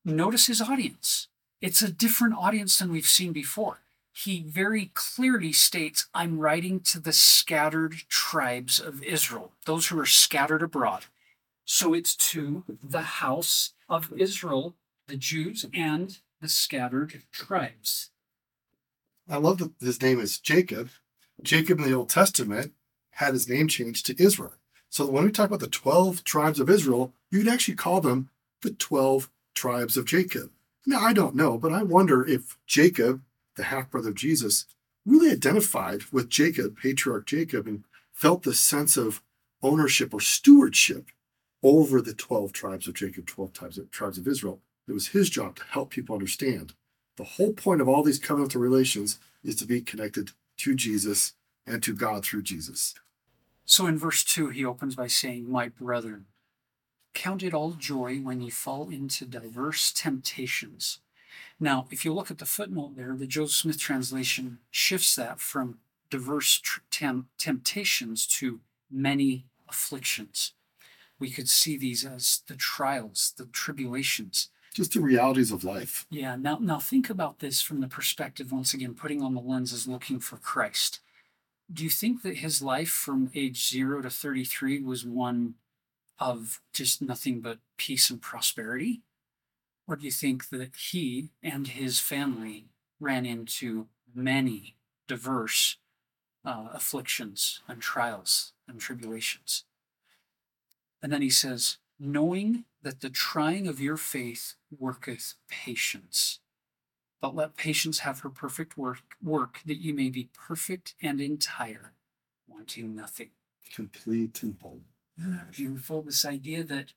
notice 0.04 0.46
his 0.46 0.60
audience. 0.60 1.28
It's 1.60 1.82
a 1.82 1.92
different 1.92 2.34
audience 2.34 2.78
than 2.78 2.92
we've 2.92 3.06
seen 3.06 3.32
before. 3.32 3.80
He 4.12 4.42
very 4.42 4.90
clearly 4.94 5.52
states, 5.52 6.06
I'm 6.14 6.38
writing 6.38 6.80
to 6.80 7.00
the 7.00 7.12
scattered 7.12 7.94
tribes 8.08 8.78
of 8.78 9.02
Israel, 9.02 9.52
those 9.64 9.88
who 9.88 9.98
are 9.98 10.06
scattered 10.06 10.62
abroad. 10.62 11.06
So 11.64 11.94
it's 11.94 12.14
to 12.16 12.62
the 12.82 13.02
house 13.02 13.72
of 13.88 14.12
Israel, 14.16 14.74
the 15.08 15.16
Jews, 15.16 15.64
and 15.74 16.18
the 16.40 16.48
scattered 16.48 17.22
tribes. 17.32 18.10
I 19.28 19.38
love 19.38 19.58
that 19.58 19.72
his 19.80 20.02
name 20.02 20.20
is 20.20 20.38
Jacob. 20.38 20.90
Jacob 21.42 21.78
in 21.78 21.84
the 21.84 21.94
Old 21.94 22.08
Testament 22.08 22.72
had 23.10 23.34
his 23.34 23.48
name 23.48 23.68
changed 23.68 24.06
to 24.06 24.22
Israel. 24.22 24.54
So 24.88 25.06
when 25.06 25.24
we 25.24 25.30
talk 25.30 25.48
about 25.48 25.60
the 25.60 25.66
12 25.66 26.24
tribes 26.24 26.60
of 26.60 26.70
Israel, 26.70 27.12
you'd 27.30 27.48
actually 27.48 27.74
call 27.74 28.00
them 28.00 28.30
the 28.62 28.70
12 28.70 29.30
tribes 29.54 29.96
of 29.96 30.06
Jacob. 30.06 30.50
Now, 30.86 31.00
I 31.00 31.12
don't 31.12 31.34
know, 31.34 31.58
but 31.58 31.72
I 31.72 31.82
wonder 31.82 32.26
if 32.26 32.56
Jacob, 32.66 33.22
the 33.56 33.64
half 33.64 33.90
brother 33.90 34.10
of 34.10 34.14
Jesus, 34.14 34.66
really 35.06 35.30
identified 35.30 36.02
with 36.12 36.28
Jacob, 36.28 36.78
patriarch 36.78 37.26
Jacob, 37.26 37.66
and 37.66 37.84
felt 38.12 38.42
the 38.42 38.54
sense 38.54 38.96
of 38.96 39.22
ownership 39.62 40.14
or 40.14 40.20
stewardship 40.20 41.08
over 41.62 42.00
the 42.00 42.14
12 42.14 42.52
tribes 42.52 42.86
of 42.86 42.94
Jacob, 42.94 43.26
12 43.26 43.52
tribes 43.52 43.78
of, 43.78 43.90
tribes 43.90 44.18
of 44.18 44.28
Israel. 44.28 44.60
It 44.86 44.92
was 44.92 45.08
his 45.08 45.30
job 45.30 45.56
to 45.56 45.64
help 45.64 45.90
people 45.90 46.14
understand. 46.14 46.74
The 47.16 47.24
whole 47.24 47.52
point 47.52 47.80
of 47.80 47.88
all 47.88 48.02
these 48.02 48.20
covenantal 48.20 48.60
relations 48.60 49.18
is 49.42 49.56
to 49.56 49.64
be 49.64 49.80
connected 49.80 50.32
to 50.58 50.75
Jesus 50.75 51.34
and 51.66 51.82
to 51.82 51.94
God 51.94 52.25
through 52.25 52.42
Jesus. 52.42 52.94
So 53.64 53.87
in 53.87 53.99
verse 53.99 54.25
2, 54.25 54.50
he 54.50 54.64
opens 54.64 54.94
by 54.94 55.06
saying, 55.06 55.50
My 55.50 55.68
brethren, 55.68 56.26
count 57.14 57.42
it 57.42 57.54
all 57.54 57.73
joy 57.73 58.16
when 58.16 58.40
ye 58.40 58.50
fall 58.50 58.90
into 58.90 59.25
diverse 59.25 59.92
temptations. 59.92 60.99
Now, 61.58 61.87
if 61.90 62.04
you 62.04 62.12
look 62.12 62.30
at 62.30 62.38
the 62.38 62.44
footnote 62.44 62.96
there, 62.96 63.16
the 63.16 63.26
Joseph 63.26 63.56
Smith 63.56 63.78
translation 63.78 64.58
shifts 64.70 65.14
that 65.16 65.40
from 65.40 65.78
diverse 66.11 66.61
tem- 66.90 67.28
temptations 67.38 68.26
to 68.26 68.61
many 68.90 69.46
afflictions. 69.68 70.52
We 71.18 71.30
could 71.30 71.49
see 71.49 71.76
these 71.76 72.04
as 72.04 72.42
the 72.46 72.56
trials, 72.56 73.32
the 73.37 73.46
tribulations. 73.46 74.49
Just 74.75 74.93
the 74.93 75.00
realities 75.00 75.52
of 75.52 75.62
life. 75.62 76.04
Yeah, 76.11 76.35
now 76.35 76.59
now 76.61 76.81
think 76.81 77.09
about 77.09 77.38
this 77.38 77.62
from 77.62 77.81
the 77.81 77.87
perspective 77.87 78.50
once 78.50 78.75
again 78.75 78.95
putting 78.95 79.23
on 79.23 79.35
the 79.35 79.40
lenses 79.40 79.87
looking 79.87 80.19
for 80.19 80.37
Christ. 80.37 80.99
Do 81.73 81.85
you 81.85 81.90
think 81.90 82.23
that 82.23 82.38
his 82.38 82.61
life 82.61 82.90
from 82.90 83.31
age 83.35 83.71
0 83.71 84.02
to 84.02 84.11
33 84.11 84.83
was 84.83 85.07
one 85.07 85.54
of 86.19 86.61
just 86.73 87.00
nothing 87.00 87.40
but 87.40 87.59
peace 87.76 88.11
and 88.11 88.21
prosperity? 88.21 89.02
Or 89.87 89.97
do 89.97 90.04
you 90.07 90.12
think 90.12 90.49
that 90.49 90.75
he 90.90 91.31
and 91.43 91.69
his 91.69 92.00
family 92.00 92.66
ran 92.99 93.25
into 93.25 93.87
many 94.14 94.76
diverse 95.07 95.76
uh, 96.45 96.69
afflictions 96.73 97.61
and 97.69 97.81
trials 97.81 98.52
and 98.66 98.81
tribulations? 98.81 99.64
And 101.02 101.12
then 101.12 101.23
he 101.23 101.31
says, 101.31 101.78
knowing 101.99 102.64
that 102.84 103.00
the 103.00 103.10
trying 103.10 103.66
of 103.66 103.80
your 103.80 103.96
faith 103.96 104.54
worketh 104.78 105.34
patience. 105.48 106.38
But 107.20 107.34
let 107.34 107.56
patience 107.56 108.00
have 108.00 108.20
her 108.20 108.28
perfect 108.28 108.76
work, 108.76 109.16
work 109.22 109.60
that 109.64 109.80
you 109.80 109.94
may 109.94 110.10
be 110.10 110.28
perfect 110.34 110.94
and 111.02 111.20
entire, 111.20 111.92
wanting 112.46 112.94
nothing. 112.94 113.30
Complete 113.74 114.42
and 114.42 114.56
whole. 114.60 114.82
Beautiful. 115.50 116.02
This 116.02 116.24
idea 116.24 116.62
that 116.64 116.92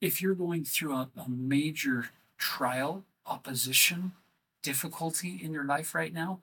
if 0.00 0.22
you're 0.22 0.34
going 0.34 0.64
through 0.64 0.94
a, 0.94 1.10
a 1.16 1.28
major 1.28 2.10
trial, 2.38 3.04
opposition, 3.26 4.12
difficulty 4.62 5.38
in 5.42 5.52
your 5.52 5.64
life 5.64 5.94
right 5.94 6.12
now, 6.12 6.40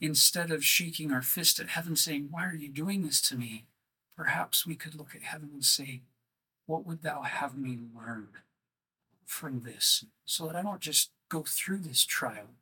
instead 0.00 0.50
of 0.50 0.64
shaking 0.64 1.12
our 1.12 1.22
fist 1.22 1.58
at 1.58 1.70
heaven 1.70 1.96
saying, 1.96 2.28
Why 2.30 2.46
are 2.46 2.54
you 2.54 2.68
doing 2.68 3.02
this 3.02 3.20
to 3.22 3.36
me? 3.36 3.66
Perhaps 4.16 4.66
we 4.66 4.76
could 4.76 4.94
look 4.94 5.14
at 5.14 5.22
heaven 5.22 5.50
and 5.52 5.64
say, 5.64 6.02
What 6.70 6.86
would 6.86 7.02
thou 7.02 7.22
have 7.22 7.58
me 7.58 7.80
learn 7.96 8.28
from 9.26 9.62
this? 9.62 10.04
So 10.24 10.46
that 10.46 10.54
I 10.54 10.62
don't 10.62 10.78
just 10.78 11.10
go 11.28 11.42
through 11.44 11.78
this 11.78 12.04
trial, 12.04 12.54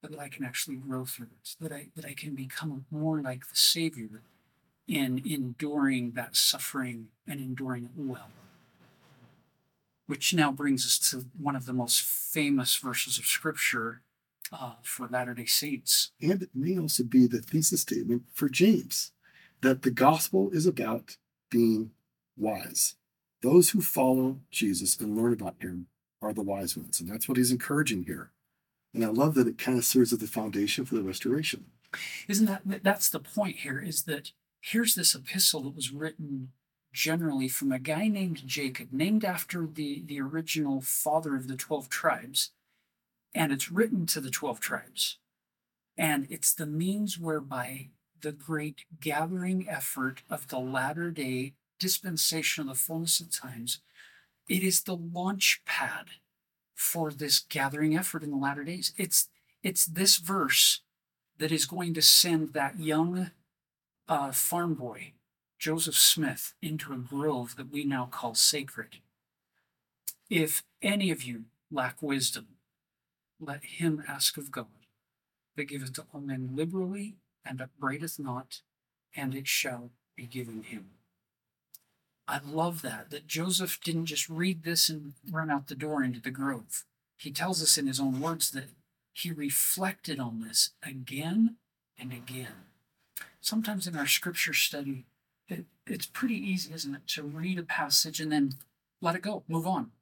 but 0.00 0.12
that 0.12 0.20
I 0.20 0.28
can 0.28 0.44
actually 0.44 0.76
grow 0.76 1.04
through 1.04 1.30
it, 1.42 1.56
that 1.58 1.72
I 1.72 1.88
that 1.96 2.04
I 2.04 2.14
can 2.14 2.36
become 2.36 2.86
more 2.92 3.20
like 3.20 3.48
the 3.48 3.56
Savior 3.56 4.22
in 4.86 5.20
enduring 5.28 6.12
that 6.12 6.36
suffering 6.36 7.08
and 7.26 7.40
enduring 7.40 7.86
it 7.86 7.90
well. 7.96 8.30
Which 10.06 10.32
now 10.32 10.52
brings 10.52 10.86
us 10.86 11.10
to 11.10 11.26
one 11.36 11.56
of 11.56 11.66
the 11.66 11.72
most 11.72 12.02
famous 12.02 12.76
verses 12.76 13.18
of 13.18 13.26
Scripture 13.26 14.02
uh, 14.52 14.74
for 14.84 15.08
Latter 15.08 15.34
day 15.34 15.46
Saints. 15.46 16.12
And 16.22 16.40
it 16.40 16.50
may 16.54 16.78
also 16.78 17.02
be 17.02 17.26
the 17.26 17.40
thesis 17.40 17.80
statement 17.80 18.26
for 18.32 18.48
James 18.48 19.10
that 19.62 19.82
the 19.82 19.90
gospel 19.90 20.50
is 20.52 20.66
about 20.66 21.16
being 21.50 21.90
wise. 22.36 22.94
Those 23.42 23.70
who 23.70 23.80
follow 23.80 24.40
Jesus 24.50 24.98
and 24.98 25.16
learn 25.16 25.32
about 25.32 25.56
him 25.60 25.86
are 26.22 26.32
the 26.32 26.42
wise 26.42 26.76
ones. 26.76 27.00
And 27.00 27.08
that's 27.08 27.28
what 27.28 27.36
he's 27.36 27.52
encouraging 27.52 28.04
here. 28.04 28.30
And 28.94 29.04
I 29.04 29.08
love 29.08 29.34
that 29.34 29.46
it 29.46 29.58
kind 29.58 29.76
of 29.76 29.84
serves 29.84 30.12
as 30.12 30.18
the 30.18 30.26
foundation 30.26 30.84
for 30.84 30.94
the 30.94 31.02
restoration. 31.02 31.66
Isn't 32.28 32.46
that 32.46 32.82
that's 32.82 33.08
the 33.08 33.20
point 33.20 33.56
here? 33.56 33.78
Is 33.78 34.04
that 34.04 34.32
here's 34.60 34.94
this 34.94 35.14
epistle 35.14 35.62
that 35.62 35.76
was 35.76 35.92
written 35.92 36.52
generally 36.92 37.48
from 37.48 37.70
a 37.70 37.78
guy 37.78 38.08
named 38.08 38.46
Jacob, 38.46 38.88
named 38.90 39.24
after 39.24 39.66
the, 39.66 40.02
the 40.06 40.18
original 40.20 40.80
father 40.80 41.36
of 41.36 41.46
the 41.46 41.56
12 41.56 41.90
tribes. 41.90 42.52
And 43.34 43.52
it's 43.52 43.70
written 43.70 44.06
to 44.06 44.20
the 44.20 44.30
12 44.30 44.60
tribes. 44.60 45.18
And 45.98 46.26
it's 46.30 46.54
the 46.54 46.66
means 46.66 47.18
whereby 47.18 47.90
the 48.22 48.32
great 48.32 48.86
gathering 48.98 49.68
effort 49.68 50.22
of 50.30 50.48
the 50.48 50.58
latter 50.58 51.10
day 51.10 51.52
dispensation 51.78 52.62
of 52.62 52.68
the 52.68 52.74
fullness 52.74 53.20
of 53.20 53.30
times, 53.30 53.80
it 54.48 54.62
is 54.62 54.82
the 54.82 54.96
launch 54.96 55.62
pad 55.64 56.06
for 56.74 57.10
this 57.10 57.40
gathering 57.40 57.96
effort 57.96 58.22
in 58.22 58.30
the 58.30 58.36
latter 58.36 58.64
days. 58.64 58.92
It's 58.96 59.28
it's 59.62 59.86
this 59.86 60.18
verse 60.18 60.82
that 61.38 61.50
is 61.50 61.66
going 61.66 61.94
to 61.94 62.02
send 62.02 62.52
that 62.52 62.78
young 62.78 63.30
uh, 64.08 64.30
farm 64.32 64.74
boy, 64.74 65.12
Joseph 65.58 65.96
Smith, 65.96 66.54
into 66.62 66.92
a 66.92 66.96
grove 66.98 67.56
that 67.56 67.72
we 67.72 67.84
now 67.84 68.06
call 68.06 68.34
sacred. 68.34 68.98
If 70.30 70.62
any 70.82 71.10
of 71.10 71.22
you 71.22 71.44
lack 71.70 72.00
wisdom, 72.00 72.46
let 73.40 73.64
him 73.64 74.02
ask 74.06 74.36
of 74.36 74.50
God, 74.50 74.66
that 75.56 75.64
giveth 75.64 75.94
to 75.94 76.04
all 76.12 76.20
men 76.20 76.50
liberally 76.54 77.16
and 77.44 77.60
upbraideth 77.60 78.18
not, 78.18 78.60
and 79.14 79.34
it 79.34 79.46
shall 79.48 79.90
be 80.16 80.26
given 80.26 80.62
him. 80.62 80.90
I 82.28 82.40
love 82.44 82.82
that, 82.82 83.10
that 83.10 83.28
Joseph 83.28 83.80
didn't 83.82 84.06
just 84.06 84.28
read 84.28 84.64
this 84.64 84.88
and 84.88 85.14
run 85.30 85.50
out 85.50 85.68
the 85.68 85.76
door 85.76 86.02
into 86.02 86.20
the 86.20 86.30
grove. 86.30 86.84
He 87.16 87.30
tells 87.30 87.62
us 87.62 87.78
in 87.78 87.86
his 87.86 88.00
own 88.00 88.20
words 88.20 88.50
that 88.50 88.70
he 89.12 89.30
reflected 89.30 90.18
on 90.18 90.40
this 90.40 90.70
again 90.82 91.56
and 91.98 92.12
again. 92.12 92.66
Sometimes 93.40 93.86
in 93.86 93.96
our 93.96 94.06
scripture 94.06 94.52
study, 94.52 95.06
it, 95.48 95.66
it's 95.86 96.06
pretty 96.06 96.34
easy, 96.34 96.74
isn't 96.74 96.94
it, 96.94 97.06
to 97.08 97.22
read 97.22 97.58
a 97.58 97.62
passage 97.62 98.20
and 98.20 98.32
then 98.32 98.54
let 99.00 99.14
it 99.14 99.22
go, 99.22 99.44
move 99.48 99.66
on. 99.66 99.92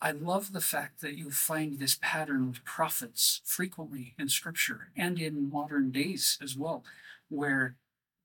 I 0.00 0.12
love 0.12 0.52
the 0.52 0.60
fact 0.60 1.00
that 1.00 1.18
you 1.18 1.30
find 1.30 1.78
this 1.78 1.98
pattern 2.00 2.48
with 2.48 2.64
prophets 2.64 3.40
frequently 3.44 4.14
in 4.16 4.28
scripture 4.28 4.90
and 4.96 5.18
in 5.18 5.50
modern 5.50 5.90
days 5.90 6.38
as 6.40 6.56
well, 6.56 6.84
where 7.28 7.74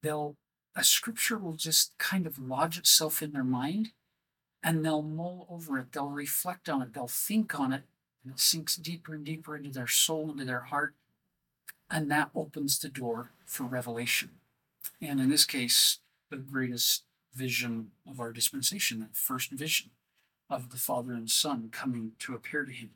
they'll 0.04 0.36
a 0.76 0.84
scripture 0.84 1.38
will 1.38 1.54
just 1.54 1.98
kind 1.98 2.26
of 2.26 2.40
lodge 2.40 2.78
itself 2.78 3.22
in 3.22 3.32
their 3.32 3.44
mind 3.44 3.92
and 4.64 4.84
they'll 4.86 5.02
mull 5.02 5.46
over 5.50 5.78
it, 5.78 5.92
they'll 5.92 6.08
reflect 6.08 6.70
on 6.70 6.82
it, 6.82 6.94
they'll 6.94 7.08
think 7.08 7.60
on 7.60 7.74
it, 7.74 7.84
and 8.24 8.34
it 8.34 8.40
sinks 8.40 8.78
deeper 8.78 9.14
and 9.14 9.26
deeper 9.26 9.56
into 9.56 9.70
their 9.70 9.88
soul, 9.88 10.32
into 10.32 10.46
their 10.46 10.62
heart, 10.62 10.96
and 11.92 12.10
that 12.10 12.32
opens 12.34 12.80
the 12.80 12.88
door 12.88 13.32
for 13.46 13.64
revelation. 13.64 14.30
And 15.02 15.20
in 15.20 15.30
this 15.30 15.46
case, 15.46 16.00
the 16.30 16.38
greatest 16.38 17.04
vision 17.34 17.92
of 18.10 18.20
our 18.20 18.32
dispensation, 18.32 19.02
that 19.02 19.16
first 19.16 19.52
vision 19.52 19.92
of 20.50 20.70
the 20.70 20.78
Father 20.78 21.12
and 21.14 21.30
Son 21.30 21.70
coming 21.72 22.14
to 22.20 22.34
appear 22.34 22.64
to 22.64 22.72
him. 22.72 22.92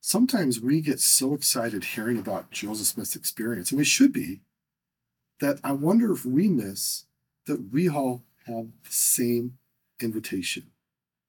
Sometimes 0.00 0.60
we 0.60 0.80
get 0.80 1.00
so 1.00 1.34
excited 1.34 1.84
hearing 1.84 2.18
about 2.18 2.50
Joseph 2.50 2.86
Smith's 2.86 3.16
experience, 3.16 3.70
and 3.70 3.78
we 3.78 3.84
should 3.84 4.12
be, 4.12 4.40
that 5.40 5.58
I 5.64 5.72
wonder 5.72 6.12
if 6.12 6.24
we 6.24 6.48
miss 6.48 7.06
that 7.50 7.72
we 7.72 7.88
all 7.88 8.22
have 8.46 8.66
the 8.84 8.90
same 8.90 9.58
invitation, 10.00 10.70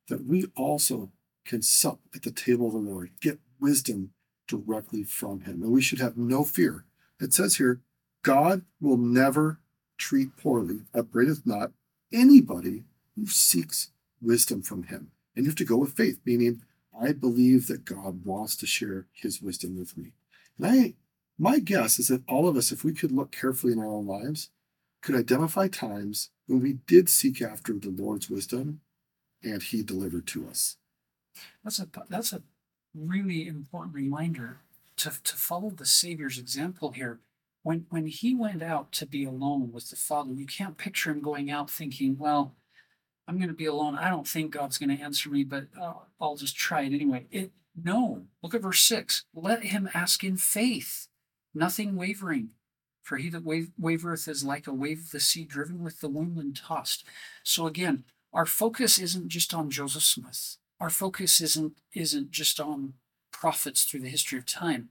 that 0.07 0.23
we 0.23 0.45
also 0.55 1.09
can 1.45 1.63
sup 1.63 1.99
at 2.13 2.21
the 2.21 2.29
table 2.29 2.67
of 2.67 2.73
the 2.73 2.77
Lord, 2.77 3.09
get 3.19 3.39
wisdom 3.59 4.11
directly 4.47 5.03
from 5.03 5.41
him. 5.41 5.63
And 5.63 5.71
we 5.71 5.81
should 5.81 5.99
have 5.99 6.17
no 6.17 6.43
fear. 6.43 6.85
It 7.19 7.33
says 7.33 7.55
here, 7.55 7.81
God 8.21 8.61
will 8.79 8.97
never 8.97 9.61
treat 9.97 10.37
poorly, 10.37 10.81
upbraideth 10.93 11.41
not 11.43 11.71
anybody 12.13 12.83
who 13.15 13.25
seeks 13.25 13.89
wisdom 14.21 14.61
from 14.61 14.83
him. 14.83 15.09
And 15.35 15.45
you 15.45 15.49
have 15.49 15.57
to 15.57 15.65
go 15.65 15.77
with 15.77 15.97
faith, 15.97 16.19
meaning 16.23 16.61
I 16.99 17.13
believe 17.13 17.65
that 17.65 17.83
God 17.83 18.25
wants 18.25 18.55
to 18.57 18.67
share 18.67 19.07
his 19.11 19.41
wisdom 19.41 19.75
with 19.75 19.97
me. 19.97 20.11
And 20.59 20.67
I 20.67 20.93
my 21.39 21.57
guess 21.57 21.97
is 21.97 22.09
that 22.09 22.21
all 22.27 22.47
of 22.47 22.55
us, 22.55 22.71
if 22.71 22.83
we 22.83 22.93
could 22.93 23.11
look 23.11 23.31
carefully 23.31 23.73
in 23.73 23.79
our 23.79 23.87
own 23.87 24.05
lives, 24.05 24.51
could 25.01 25.15
identify 25.15 25.67
times 25.67 26.29
when 26.47 26.61
we 26.61 26.73
did 26.73 27.09
seek 27.09 27.41
after 27.41 27.73
the 27.73 27.89
Lord's 27.89 28.29
wisdom 28.29 28.81
and 29.43 29.61
he 29.61 29.83
delivered 29.83 30.27
to 30.27 30.47
us. 30.47 30.77
That's 31.63 31.79
a 31.79 31.87
that's 32.09 32.33
a 32.33 32.43
really 32.93 33.47
important 33.47 33.95
reminder 33.95 34.59
to, 34.97 35.11
to 35.23 35.35
follow 35.35 35.69
the 35.69 35.85
Savior's 35.85 36.37
example 36.37 36.91
here. 36.91 37.19
When 37.63 37.85
when 37.89 38.07
he 38.07 38.35
went 38.35 38.61
out 38.61 38.91
to 38.93 39.05
be 39.05 39.23
alone 39.23 39.71
with 39.71 39.89
the 39.89 39.95
Father, 39.95 40.33
you 40.33 40.45
can't 40.45 40.77
picture 40.77 41.11
him 41.11 41.21
going 41.21 41.49
out 41.49 41.69
thinking, 41.69 42.17
well, 42.17 42.55
I'm 43.27 43.37
going 43.37 43.49
to 43.49 43.55
be 43.55 43.65
alone. 43.65 43.95
I 43.97 44.09
don't 44.09 44.27
think 44.27 44.51
God's 44.51 44.77
going 44.77 44.95
to 44.95 45.03
answer 45.03 45.29
me, 45.29 45.43
but 45.43 45.67
uh, 45.79 45.93
I'll 46.19 46.35
just 46.35 46.55
try 46.55 46.81
it 46.81 46.93
anyway. 46.93 47.27
It 47.31 47.51
no. 47.81 48.23
Look 48.43 48.53
at 48.53 48.61
verse 48.61 48.81
six. 48.83 49.25
Let 49.33 49.63
him 49.63 49.89
ask 49.93 50.23
in 50.23 50.37
faith, 50.37 51.07
nothing 51.53 51.95
wavering. 51.95 52.49
For 53.01 53.17
he 53.17 53.29
that 53.29 53.43
wavereth 53.43 54.27
is 54.27 54.43
like 54.43 54.67
a 54.67 54.73
wave 54.73 54.99
of 54.99 55.11
the 55.11 55.19
sea 55.19 55.43
driven 55.43 55.83
with 55.83 56.01
the 56.01 56.09
wind 56.09 56.37
and 56.37 56.55
tossed. 56.55 57.03
So 57.43 57.65
again, 57.65 58.03
our 58.33 58.45
focus 58.45 58.99
isn't 58.99 59.29
just 59.29 59.53
on 59.53 59.69
Joseph 59.69 60.03
Smith. 60.03 60.57
Our 60.79 60.89
focus 60.89 61.41
isn't 61.41 61.73
isn't 61.93 62.31
just 62.31 62.59
on 62.59 62.93
prophets 63.31 63.83
through 63.83 64.01
the 64.01 64.09
history 64.09 64.37
of 64.37 64.45
time. 64.45 64.89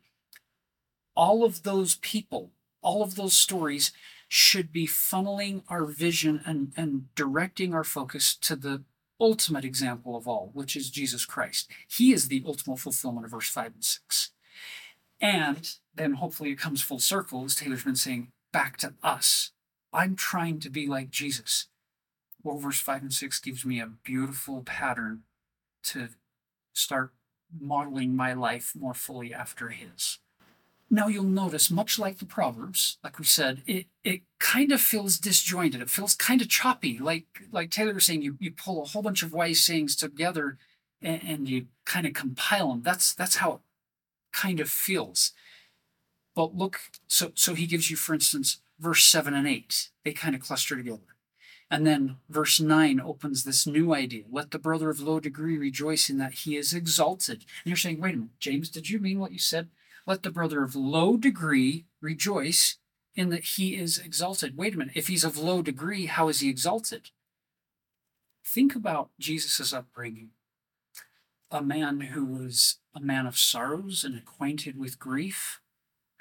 All 1.16 1.44
of 1.44 1.62
those 1.62 1.96
people, 1.96 2.50
all 2.82 3.02
of 3.02 3.14
those 3.14 3.34
stories 3.34 3.92
should 4.28 4.72
be 4.72 4.86
funneling 4.86 5.62
our 5.68 5.84
vision 5.84 6.40
and, 6.46 6.72
and 6.76 7.12
directing 7.16 7.74
our 7.74 7.84
focus 7.84 8.36
to 8.36 8.54
the 8.54 8.82
ultimate 9.20 9.64
example 9.64 10.16
of 10.16 10.26
all, 10.26 10.50
which 10.54 10.76
is 10.76 10.88
Jesus 10.88 11.26
Christ. 11.26 11.68
He 11.88 12.12
is 12.12 12.28
the 12.28 12.42
ultimate 12.46 12.78
fulfillment 12.78 13.24
of 13.24 13.32
verse 13.32 13.50
5 13.50 13.72
and 13.74 13.84
6. 13.84 14.30
And 15.20 15.74
then 16.00 16.14
hopefully 16.14 16.50
it 16.50 16.59
comes 16.59 16.83
full 16.83 16.99
circle, 16.99 17.45
as 17.45 17.54
Taylor's 17.54 17.85
been 17.85 17.97
saying, 17.97 18.33
back 18.52 18.76
to 18.78 18.95
us. 19.02 19.52
I'm 19.92 20.16
trying 20.16 20.61
to 20.61 20.71
be 20.71 20.87
like 20.87 21.11
Jesus. 21.11 21.66
Well, 22.42 22.57
verse 22.57 22.80
5 22.80 23.02
and 23.02 23.12
6 23.12 23.40
gives 23.40 23.64
me 23.64 23.80
a 23.80 23.90
beautiful 24.04 24.62
pattern 24.62 25.23
to 25.85 26.09
start 26.73 27.12
modeling 27.59 28.14
my 28.14 28.33
life 28.33 28.73
more 28.78 28.95
fully 28.95 29.35
after 29.35 29.69
his. 29.71 30.19
Now 30.92 31.07
you'll 31.07 31.25
notice, 31.25 31.71
much 31.71 31.99
like 31.99 32.19
the 32.19 32.25
Proverbs, 32.25 32.99
like 33.04 33.19
we 33.19 33.25
said, 33.25 33.62
it, 33.66 33.87
it 34.02 34.23
kind 34.40 34.73
of 34.73 34.80
feels 34.80 35.19
disjointed. 35.19 35.80
It 35.80 35.91
feels 35.91 36.15
kind 36.15 36.41
of 36.41 36.49
choppy. 36.49 36.99
Like 36.99 37.26
like 37.52 37.71
Taylor 37.71 37.95
was 37.95 38.06
saying, 38.06 38.23
you, 38.23 38.36
you 38.41 38.50
pull 38.50 38.82
a 38.82 38.86
whole 38.86 39.02
bunch 39.02 39.23
of 39.23 39.32
wise 39.32 39.63
sayings 39.63 39.95
together 39.95 40.58
and, 41.00 41.23
and 41.23 41.49
you 41.49 41.67
kind 41.84 42.06
of 42.06 42.13
compile 42.13 42.71
them. 42.71 42.82
That's 42.82 43.15
that's 43.15 43.36
how 43.36 43.52
it 43.52 43.60
kind 44.32 44.58
of 44.58 44.69
feels. 44.69 45.32
But 46.40 46.56
look, 46.56 46.80
so 47.06 47.32
so 47.34 47.52
he 47.52 47.66
gives 47.66 47.90
you, 47.90 47.98
for 47.98 48.14
instance, 48.14 48.62
verse 48.78 49.04
seven 49.04 49.34
and 49.34 49.46
eight. 49.46 49.90
They 50.06 50.12
kind 50.14 50.34
of 50.34 50.40
cluster 50.40 50.74
together. 50.74 51.02
And 51.70 51.86
then 51.86 52.16
verse 52.30 52.58
9 52.58 52.98
opens 52.98 53.44
this 53.44 53.66
new 53.66 53.92
idea. 53.92 54.24
Let 54.30 54.50
the 54.50 54.58
brother 54.58 54.88
of 54.88 55.02
low 55.02 55.20
degree 55.20 55.58
rejoice 55.58 56.08
in 56.08 56.16
that 56.16 56.32
he 56.32 56.56
is 56.56 56.72
exalted. 56.72 57.44
And 57.62 57.66
you're 57.66 57.76
saying, 57.76 58.00
wait 58.00 58.14
a 58.14 58.16
minute, 58.16 58.40
James, 58.40 58.70
did 58.70 58.88
you 58.88 58.98
mean 58.98 59.20
what 59.20 59.32
you 59.32 59.38
said? 59.38 59.68
Let 60.06 60.22
the 60.22 60.30
brother 60.30 60.62
of 60.62 60.74
low 60.74 61.18
degree 61.18 61.84
rejoice 62.00 62.78
in 63.14 63.28
that 63.28 63.44
he 63.44 63.76
is 63.76 63.98
exalted. 63.98 64.56
Wait 64.56 64.74
a 64.74 64.78
minute, 64.78 64.96
if 64.96 65.08
he's 65.08 65.24
of 65.24 65.36
low 65.36 65.60
degree, 65.60 66.06
how 66.06 66.28
is 66.28 66.40
he 66.40 66.48
exalted? 66.48 67.10
Think 68.42 68.74
about 68.74 69.10
Jesus' 69.20 69.74
upbringing. 69.74 70.30
A 71.50 71.60
man 71.60 72.00
who 72.00 72.24
was 72.24 72.78
a 72.94 73.00
man 73.00 73.26
of 73.26 73.36
sorrows 73.36 74.04
and 74.04 74.16
acquainted 74.16 74.78
with 74.78 74.98
grief, 74.98 75.60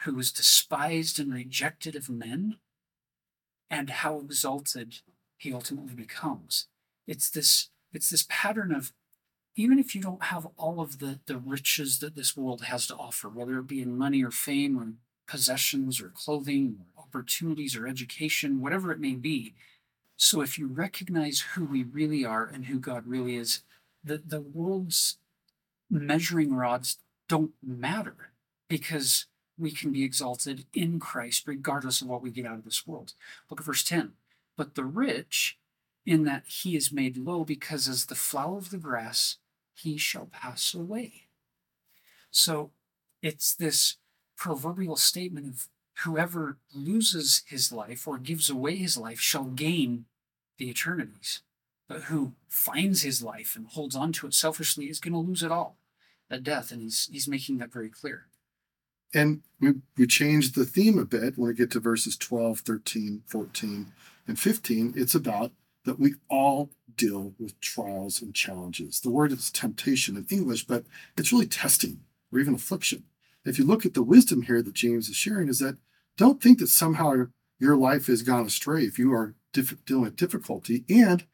who 0.03 0.15
was 0.15 0.31
despised 0.31 1.19
and 1.19 1.33
rejected 1.33 1.95
of 1.95 2.09
men, 2.09 2.57
and 3.69 3.89
how 3.89 4.19
exalted 4.19 5.01
he 5.37 5.53
ultimately 5.53 5.93
becomes. 5.93 6.67
It's 7.07 7.29
this 7.29 7.69
it's 7.91 8.09
this 8.09 8.25
pattern 8.29 8.73
of 8.73 8.93
even 9.55 9.79
if 9.79 9.95
you 9.95 10.01
don't 10.01 10.25
have 10.25 10.47
all 10.57 10.79
of 10.79 10.99
the 10.99 11.19
the 11.25 11.37
riches 11.37 11.99
that 11.99 12.15
this 12.15 12.35
world 12.37 12.63
has 12.65 12.87
to 12.87 12.95
offer, 12.95 13.29
whether 13.29 13.59
it 13.59 13.67
be 13.67 13.81
in 13.81 13.97
money 13.97 14.23
or 14.23 14.31
fame 14.31 14.77
or 14.77 14.93
possessions 15.27 16.01
or 16.01 16.09
clothing 16.09 16.77
or 16.79 17.03
opportunities 17.03 17.75
or 17.75 17.87
education, 17.87 18.61
whatever 18.61 18.91
it 18.91 18.99
may 18.99 19.13
be. 19.13 19.53
So 20.17 20.41
if 20.41 20.57
you 20.57 20.67
recognize 20.67 21.39
who 21.53 21.63
we 21.65 21.83
really 21.83 22.25
are 22.25 22.45
and 22.45 22.65
who 22.65 22.79
God 22.79 23.05
really 23.05 23.35
is, 23.35 23.61
the, 24.03 24.17
the 24.17 24.41
world's 24.41 25.17
measuring 25.89 26.53
rods 26.53 26.97
don't 27.29 27.51
matter 27.63 28.31
because 28.67 29.27
we 29.59 29.71
can 29.71 29.91
be 29.91 30.03
exalted 30.03 30.65
in 30.73 30.99
Christ 30.99 31.47
regardless 31.47 32.01
of 32.01 32.07
what 32.07 32.21
we 32.21 32.31
get 32.31 32.45
out 32.45 32.57
of 32.57 32.65
this 32.65 32.87
world. 32.87 33.13
Look 33.49 33.59
at 33.59 33.65
verse 33.65 33.83
10 33.83 34.13
but 34.59 34.75
the 34.75 34.83
rich, 34.83 35.57
in 36.05 36.25
that 36.25 36.43
he 36.45 36.75
is 36.75 36.91
made 36.91 37.15
low, 37.15 37.45
because 37.45 37.87
as 37.87 38.07
the 38.07 38.13
flower 38.13 38.57
of 38.57 38.71
the 38.71 38.77
grass, 38.77 39.37
he 39.73 39.97
shall 39.97 40.25
pass 40.25 40.73
away. 40.73 41.27
So 42.29 42.71
it's 43.21 43.55
this 43.55 43.95
proverbial 44.35 44.97
statement 44.97 45.47
of 45.47 45.69
whoever 46.03 46.57
loses 46.73 47.43
his 47.47 47.71
life 47.71 48.05
or 48.05 48.17
gives 48.17 48.49
away 48.49 48.75
his 48.75 48.97
life 48.97 49.21
shall 49.21 49.45
gain 49.45 50.07
the 50.57 50.69
eternities. 50.69 51.41
But 51.87 52.03
who 52.03 52.33
finds 52.49 53.03
his 53.03 53.23
life 53.23 53.55
and 53.55 53.65
holds 53.65 53.95
on 53.95 54.11
to 54.11 54.27
it 54.27 54.33
selfishly 54.33 54.89
is 54.89 54.99
going 54.99 55.13
to 55.13 55.19
lose 55.19 55.41
it 55.41 55.53
all 55.53 55.77
at 56.29 56.43
death. 56.43 56.69
And 56.69 56.81
he's, 56.81 57.07
he's 57.09 57.29
making 57.29 57.59
that 57.59 57.71
very 57.71 57.89
clear. 57.89 58.25
And 59.13 59.41
we, 59.59 59.73
we 59.97 60.07
changed 60.07 60.55
the 60.55 60.65
theme 60.65 60.99
a 60.99 61.05
bit 61.05 61.37
when 61.37 61.49
we 61.49 61.55
get 61.55 61.71
to 61.71 61.79
verses 61.79 62.15
12, 62.15 62.59
13, 62.59 63.23
14, 63.25 63.87
and 64.27 64.39
15. 64.39 64.93
It's 64.95 65.15
about 65.15 65.51
that 65.85 65.99
we 65.99 66.15
all 66.29 66.69
deal 66.95 67.33
with 67.39 67.59
trials 67.59 68.21
and 68.21 68.35
challenges. 68.35 68.99
The 68.99 69.09
word 69.09 69.31
is 69.31 69.49
temptation 69.49 70.17
in 70.17 70.27
English, 70.29 70.65
but 70.65 70.83
it's 71.17 71.31
really 71.31 71.47
testing 71.47 72.01
or 72.31 72.39
even 72.39 72.53
affliction. 72.53 73.03
If 73.45 73.57
you 73.57 73.65
look 73.65 73.85
at 73.85 73.93
the 73.93 74.03
wisdom 74.03 74.43
here 74.43 74.61
that 74.61 74.73
James 74.73 75.09
is 75.09 75.15
sharing, 75.15 75.47
is 75.47 75.59
that 75.59 75.77
don't 76.17 76.41
think 76.41 76.59
that 76.59 76.67
somehow 76.67 77.27
your 77.57 77.77
life 77.77 78.07
has 78.07 78.21
gone 78.21 78.45
astray 78.45 78.83
if 78.83 78.99
you 78.99 79.13
are 79.13 79.35
diff- 79.53 79.83
dealing 79.85 80.03
with 80.03 80.15
difficulty, 80.15 80.83
and 80.89 81.25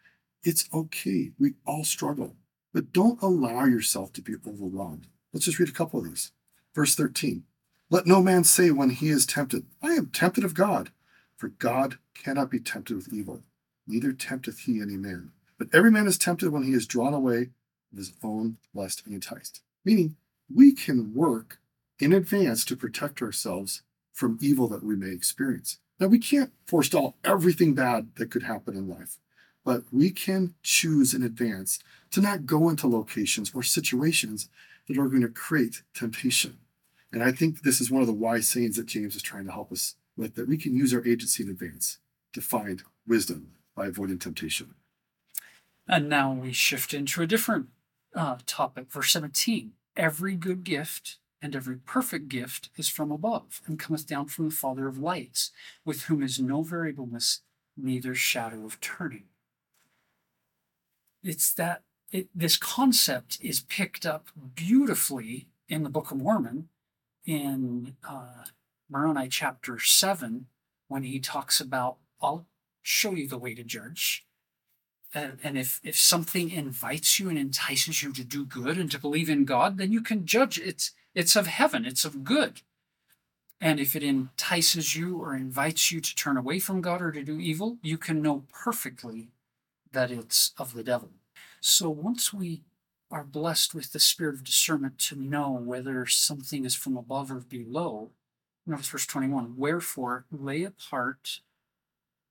it's 0.44 0.70
okay. 0.74 1.32
We 1.40 1.56
all 1.66 1.84
struggle, 1.84 2.36
but 2.74 2.94
don't 2.94 3.22
allow 3.22 3.66
yourself 3.66 4.14
to 4.14 4.22
be 4.22 4.36
overwhelmed. 4.48 5.08
Let's 5.34 5.46
just 5.46 5.60
read 5.60 5.70
a 5.70 5.74
couple 5.74 6.00
of 6.00 6.06
these. 6.06 6.32
Verse 6.74 6.96
13 6.96 7.44
let 7.96 8.06
no 8.06 8.22
man 8.22 8.44
say 8.44 8.72
when 8.72 8.90
he 8.90 9.08
is 9.08 9.26
tempted, 9.26 9.66
I 9.82 9.94
am 9.94 10.08
tempted 10.08 10.44
of 10.44 10.54
God. 10.54 10.90
For 11.38 11.48
God 11.48 11.98
cannot 12.14 12.52
be 12.52 12.60
tempted 12.60 12.94
with 12.94 13.14
evil, 13.14 13.44
neither 13.88 14.12
tempteth 14.12 14.60
he 14.60 14.82
any 14.82 14.98
man. 14.98 15.32
But 15.58 15.70
every 15.74 15.92
man 15.92 16.06
is 16.06 16.18
tempted 16.18 16.50
when 16.50 16.64
he 16.64 16.74
is 16.74 16.88
drawn 16.88 17.14
away 17.14 17.52
of 17.94 17.98
his 17.98 18.12
own 18.22 18.58
lust 18.74 19.04
and 19.06 19.16
enticed. 19.16 19.62
Meaning, 19.86 20.18
we 20.54 20.74
can 20.74 21.14
work 21.14 21.60
in 21.98 22.12
advance 22.12 22.66
to 22.66 22.76
protect 22.76 23.22
ourselves 23.22 23.84
from 24.12 24.40
evil 24.42 24.68
that 24.68 24.84
we 24.84 24.98
may 24.98 25.12
experience. 25.12 25.78
Now, 25.98 26.08
we 26.08 26.20
can't 26.20 26.52
forestall 26.66 27.16
everything 27.24 27.76
bad 27.76 28.10
that 28.18 28.30
could 28.30 28.44
happen 28.44 28.76
in 28.76 28.90
life, 28.90 29.20
but 29.64 29.84
we 29.90 30.12
can 30.12 30.54
choose 30.64 31.14
in 31.14 31.24
advance 31.24 31.80
to 32.12 32.20
not 32.20 32.46
go 32.46 32.68
into 32.68 32.88
locations 32.88 33.54
or 33.56 33.64
situations 33.64 34.50
that 34.90 34.98
are 34.98 35.08
going 35.08 35.22
to 35.22 35.30
create 35.30 35.82
temptation. 35.94 36.58
And 37.16 37.24
I 37.24 37.32
think 37.32 37.62
this 37.62 37.80
is 37.80 37.90
one 37.90 38.02
of 38.02 38.08
the 38.08 38.14
wise 38.14 38.46
sayings 38.46 38.76
that 38.76 38.88
James 38.88 39.16
is 39.16 39.22
trying 39.22 39.46
to 39.46 39.52
help 39.54 39.72
us 39.72 39.96
with 40.18 40.36
that 40.36 40.50
we 40.50 40.58
can 40.58 40.76
use 40.76 40.94
our 40.94 41.06
agency 41.08 41.44
in 41.44 41.50
advance 41.50 42.00
to 42.34 42.42
find 42.42 42.84
wisdom 43.08 43.54
by 43.74 43.88
avoiding 43.88 44.20
temptation. 44.20 44.76
And 45.88 46.10
now 46.10 46.34
we 46.34 46.52
shift 46.52 46.94
into 46.94 47.22
a 47.22 47.28
different 47.28 47.68
uh, 48.14 48.40
topic, 48.46 48.92
verse 48.92 49.14
17. 49.14 49.72
Every 49.96 50.36
good 50.36 50.66
gift 50.66 51.16
and 51.42 51.56
every 51.56 51.78
perfect 51.78 52.28
gift 52.28 52.68
is 52.76 52.90
from 52.90 53.14
above 53.14 53.62
and 53.66 53.80
cometh 53.80 54.06
down 54.06 54.26
from 54.26 54.50
the 54.50 54.56
Father 54.56 54.86
of 54.86 54.98
lights, 54.98 55.52
with 55.86 56.04
whom 56.04 56.22
is 56.22 56.38
no 56.38 56.64
variableness, 56.64 57.44
neither 57.78 58.14
shadow 58.14 58.66
of 58.66 58.82
turning. 58.82 59.24
It's 61.24 61.54
that 61.54 61.84
it, 62.12 62.28
this 62.36 62.58
concept 62.58 63.38
is 63.40 63.62
picked 63.62 64.06
up 64.06 64.28
beautifully 64.54 65.48
in 65.70 65.84
the 65.84 65.90
Book 65.90 66.12
of 66.12 66.18
Mormon 66.18 66.68
in 67.26 67.96
uh, 68.08 68.46
Moroni 68.90 69.28
chapter 69.28 69.80
7 69.80 70.46
when 70.88 71.04
he 71.04 71.20
talks 71.20 71.60
about, 71.60 71.98
I'll 72.22 72.46
show 72.82 73.12
you 73.12 73.28
the 73.28 73.38
way 73.38 73.56
to 73.56 73.64
judge. 73.64 74.26
And, 75.14 75.40
and 75.44 75.58
if, 75.58 75.80
if 75.84 75.98
something 75.98 76.52
invites 76.52 77.20
you 77.20 77.30
and 77.30 77.38
entices 77.38 78.04
you 78.04 78.12
to 78.14 78.24
do 78.24 78.46
good 78.46 78.78
and 78.78 78.92
to 78.92 79.00
believe 79.00 79.30
in 79.30 79.46
God, 79.46 79.78
then 79.78 79.92
you 79.92 80.02
can 80.02 80.26
judge 80.26 80.60
it's 80.60 80.92
it's 81.14 81.38
of 81.38 81.48
heaven, 81.48 81.86
it's 81.86 82.04
of 82.04 82.26
good. 82.26 82.62
And 83.62 83.80
if 83.80 83.96
it 83.96 84.04
entices 84.04 84.98
you 84.98 85.18
or 85.18 85.34
invites 85.34 85.90
you 85.90 86.02
to 86.02 86.16
turn 86.16 86.36
away 86.36 86.60
from 86.60 86.82
God 86.82 87.02
or 87.02 87.14
to 87.14 87.24
do 87.24 87.40
evil, 87.40 87.78
you 87.82 87.98
can 87.98 88.22
know 88.22 88.44
perfectly 88.52 89.30
that 89.94 90.12
it's 90.12 90.52
of 90.58 90.74
the 90.74 90.84
devil. 90.84 91.12
So 91.62 91.90
once 91.90 92.34
we 92.34 92.64
are 93.12 93.24
blessed 93.24 93.76
with 93.76 93.92
the 93.92 94.00
spirit 94.00 94.36
of 94.36 94.44
discernment 94.44 94.98
to 94.98 95.16
know 95.16 95.52
whether 95.52 96.06
something 96.06 96.66
is 96.66 96.76
from 96.76 96.98
above 96.98 97.32
or 97.32 97.40
below, 97.40 98.12
notice 98.66 98.88
verse 98.88 99.06
21 99.06 99.56
Wherefore 99.58 100.26
lay 100.32 100.64
apart 100.64 101.42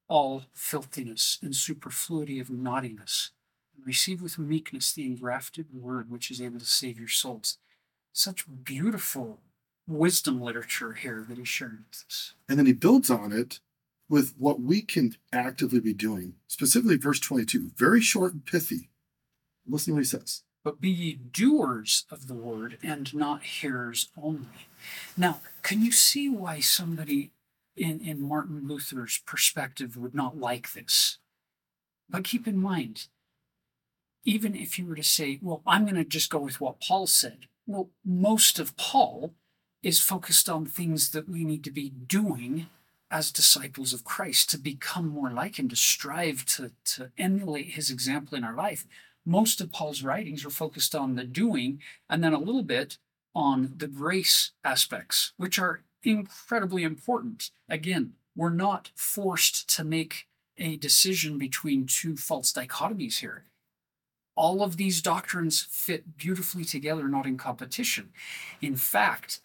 all 0.08 0.44
filthiness 0.52 1.38
and 1.42 1.54
superfluity 1.54 2.38
of 2.38 2.50
naughtiness, 2.50 3.30
and 3.76 3.87
receive 3.87 4.20
with 4.20 4.38
meekness 4.38 4.92
the 4.92 5.06
engrafted 5.06 5.66
word 5.72 6.10
which 6.10 6.30
is 6.30 6.40
able 6.40 6.58
to 6.58 6.66
save 6.66 6.98
your 6.98 7.08
souls. 7.08 7.58
Such 8.12 8.44
beautiful 8.64 9.40
wisdom 9.87 10.40
literature 10.40 10.92
here 10.92 11.24
that 11.28 11.38
he's 11.38 11.48
sharing 11.48 11.84
with 11.88 12.04
us. 12.08 12.34
And 12.48 12.58
then 12.58 12.66
he 12.66 12.72
builds 12.72 13.10
on 13.10 13.32
it 13.32 13.60
with 14.08 14.34
what 14.38 14.60
we 14.60 14.82
can 14.82 15.16
actively 15.32 15.80
be 15.80 15.94
doing. 15.94 16.34
Specifically, 16.46 16.96
verse 16.96 17.20
22, 17.20 17.70
very 17.76 18.00
short 18.00 18.32
and 18.32 18.44
pithy. 18.44 18.90
Listen 19.66 19.92
to 19.92 19.94
what 19.94 20.00
he 20.00 20.04
says. 20.04 20.42
But 20.64 20.81
be 20.81 20.90
ye 20.90 21.14
doers 21.14 22.07
of 22.11 22.27
the 22.27 22.35
word 22.35 22.79
and 22.83 23.14
not 23.14 23.42
hearers 23.42 24.09
only. 24.20 24.66
Now, 25.16 25.40
can 25.62 25.85
you 25.85 25.92
see 25.92 26.29
why 26.29 26.61
somebody 26.61 27.31
in, 27.77 28.00
in 28.00 28.27
Martin 28.27 28.66
Luther's 28.66 29.20
perspective 29.27 29.96
would 29.96 30.14
not 30.14 30.38
like 30.38 30.72
this? 30.72 31.18
But 32.09 32.24
keep 32.24 32.48
in 32.48 32.57
mind, 32.57 33.09
even 34.24 34.55
if 34.57 34.79
you 34.79 34.87
were 34.87 34.96
to 34.96 35.03
say, 35.03 35.38
well, 35.42 35.62
I'm 35.66 35.85
going 35.85 35.96
to 35.96 36.05
just 36.05 36.31
go 36.31 36.38
with 36.38 36.61
what 36.61 36.81
Paul 36.81 37.07
said, 37.07 37.46
well, 37.66 37.90
most 38.05 38.59
of 38.59 38.77
Paul 38.77 39.35
is 39.83 40.00
focused 40.00 40.48
on 40.48 40.64
things 40.64 41.11
that 41.11 41.29
we 41.29 41.44
need 41.44 41.62
to 41.64 41.70
be 41.70 41.90
doing 41.90 42.66
as 43.11 43.31
disciples 43.31 43.92
of 43.92 44.03
Christ 44.03 44.50
to 44.50 44.59
become 44.59 45.09
more 45.09 45.31
like 45.31 45.59
him, 45.59 45.68
to 45.68 45.77
strive 45.77 46.46
to, 46.46 46.72
to 46.96 47.11
emulate 47.18 47.72
his 47.72 47.90
example 47.90 48.37
in 48.37 48.44
our 48.44 48.55
life. 48.55 48.87
Most 49.26 49.60
of 49.60 49.72
Paul's 49.72 50.02
writings 50.02 50.44
are 50.44 50.50
focused 50.50 50.94
on 50.94 51.14
the 51.14 51.24
doing 51.24 51.80
and 52.08 52.22
then 52.22 52.32
a 52.32 52.38
little 52.38 52.62
bit 52.62 52.98
on 53.34 53.74
the 53.76 53.88
grace 53.88 54.52
aspects, 54.62 55.32
which 55.37 55.58
are 55.58 55.82
incredibly 56.02 56.82
important. 56.82 57.50
Again, 57.68 58.12
we're 58.37 58.50
not 58.50 58.90
forced 58.94 59.68
to 59.76 59.84
make 59.84 60.26
a 60.58 60.76
decision 60.76 61.38
between 61.38 61.87
two 61.87 62.16
false 62.16 62.52
dichotomies 62.52 63.20
here. 63.20 63.44
All 64.37 64.62
of 64.62 64.76
these 64.76 65.00
doctrines 65.00 65.66
fit 65.70 66.16
beautifully 66.16 66.64
together, 66.64 67.08
not 67.08 67.26
in 67.26 67.37
competition. 67.37 68.10
In 68.60 68.76
fact, 68.76 69.40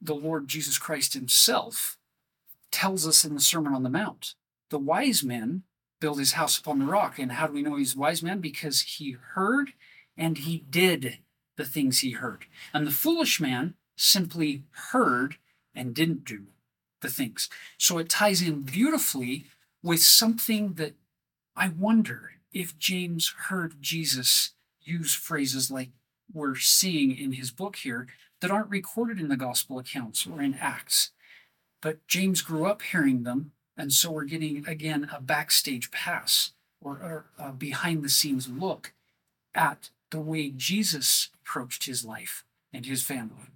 the 0.00 0.14
Lord 0.14 0.48
Jesus 0.48 0.78
Christ 0.78 1.14
himself 1.14 1.98
tells 2.70 3.06
us 3.06 3.24
in 3.24 3.34
the 3.34 3.40
Sermon 3.40 3.74
on 3.74 3.82
the 3.82 3.90
Mount. 3.90 4.34
The 4.70 4.78
wise 4.78 5.22
men 5.22 5.62
build 6.04 6.18
his 6.18 6.32
house 6.32 6.58
upon 6.58 6.80
the 6.80 6.84
rock. 6.84 7.18
And 7.18 7.32
how 7.32 7.46
do 7.46 7.54
we 7.54 7.62
know 7.62 7.76
he's 7.76 7.96
a 7.96 7.98
wise 7.98 8.22
man? 8.22 8.40
Because 8.40 8.82
he 8.82 9.16
heard 9.32 9.72
and 10.18 10.36
he 10.36 10.58
did 10.68 11.20
the 11.56 11.64
things 11.64 12.00
he 12.00 12.10
heard. 12.10 12.44
And 12.74 12.86
the 12.86 12.90
foolish 12.90 13.40
man 13.40 13.72
simply 13.96 14.64
heard 14.90 15.36
and 15.74 15.94
didn't 15.94 16.26
do 16.26 16.48
the 17.00 17.08
things. 17.08 17.48
So 17.78 17.96
it 17.96 18.10
ties 18.10 18.42
in 18.42 18.64
beautifully 18.64 19.46
with 19.82 20.00
something 20.00 20.74
that 20.74 20.92
I 21.56 21.68
wonder 21.68 22.32
if 22.52 22.78
James 22.78 23.32
heard 23.48 23.80
Jesus 23.80 24.50
use 24.82 25.14
phrases 25.14 25.70
like 25.70 25.88
we're 26.30 26.56
seeing 26.56 27.16
in 27.16 27.32
his 27.32 27.50
book 27.50 27.76
here 27.76 28.08
that 28.42 28.50
aren't 28.50 28.68
recorded 28.68 29.18
in 29.18 29.28
the 29.28 29.38
gospel 29.38 29.78
accounts 29.78 30.26
or 30.26 30.42
in 30.42 30.52
Acts. 30.52 31.12
But 31.80 32.06
James 32.06 32.42
grew 32.42 32.66
up 32.66 32.82
hearing 32.82 33.22
them, 33.22 33.52
and 33.76 33.92
so 33.92 34.10
we're 34.10 34.24
getting 34.24 34.66
again 34.66 35.08
a 35.12 35.20
backstage 35.20 35.90
pass 35.90 36.52
or, 36.80 36.92
or 36.92 37.24
a 37.38 37.52
behind 37.52 38.02
the 38.02 38.08
scenes 38.08 38.48
look 38.48 38.92
at 39.54 39.90
the 40.10 40.20
way 40.20 40.50
Jesus 40.50 41.30
approached 41.42 41.86
his 41.86 42.04
life 42.04 42.44
and 42.72 42.86
his 42.86 43.02
family. 43.02 43.50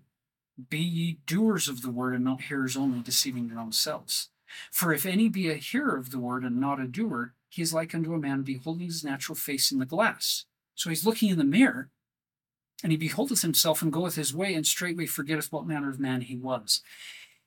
Be 0.71 0.79
ye 0.79 1.19
doers 1.27 1.69
of 1.69 1.83
the 1.83 1.91
word 1.91 2.15
and 2.15 2.25
not 2.25 2.43
hearers 2.43 2.77
only, 2.77 3.01
deceiving 3.01 3.49
your 3.49 3.61
own 3.61 3.73
selves. 3.73 4.31
For 4.73 4.93
if 4.93 5.07
any 5.07 5.29
be 5.29 5.51
a 5.51 5.55
hearer 5.55 5.97
of 5.97 6.11
the 6.11 6.19
word 6.19 6.43
and 6.43 6.61
not 6.61 6.81
a 6.81 6.87
doer, 6.87 7.35
he 7.49 7.63
is 7.63 7.73
like 7.73 7.95
unto 7.95 8.15
a 8.15 8.19
man 8.19 8.43
beholding 8.43 8.87
his 8.87 9.05
natural 9.05 9.37
face 9.37 9.71
in 9.71 9.79
the 9.79 9.87
glass. 9.87 10.47
So 10.75 10.91
he's 10.91 11.07
looking 11.07 11.31
in 11.31 11.39
the 11.39 11.45
mirror, 11.45 11.91
and 12.83 12.93
he 12.93 12.99
beholdeth 12.99 13.43
himself 13.43 13.83
and 13.83 13.93
goeth 13.93 14.15
his 14.17 14.35
way, 14.35 14.55
and 14.55 14.67
straightway 14.67 15.07
forgetteth 15.07 15.53
what 15.53 15.67
manner 15.67 15.91
of 15.91 16.01
man 16.01 16.23
he 16.23 16.37
was. 16.37 16.83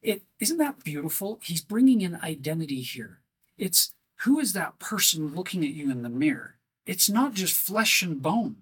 It 0.02 0.24
isn't 0.40 0.58
that 0.58 0.84
beautiful? 0.84 1.40
He's 1.44 1.62
bringing 1.62 2.02
in 2.02 2.16
identity 2.16 2.82
here. 2.82 3.20
It's 3.58 3.94
who 4.22 4.40
is 4.40 4.54
that 4.54 4.80
person 4.80 5.36
looking 5.36 5.64
at 5.64 5.74
you 5.74 5.92
in 5.92 6.02
the 6.02 6.10
mirror? 6.10 6.56
It's 6.86 7.10
not 7.10 7.34
just 7.34 7.56
flesh 7.56 8.02
and 8.02 8.22
bone. 8.22 8.58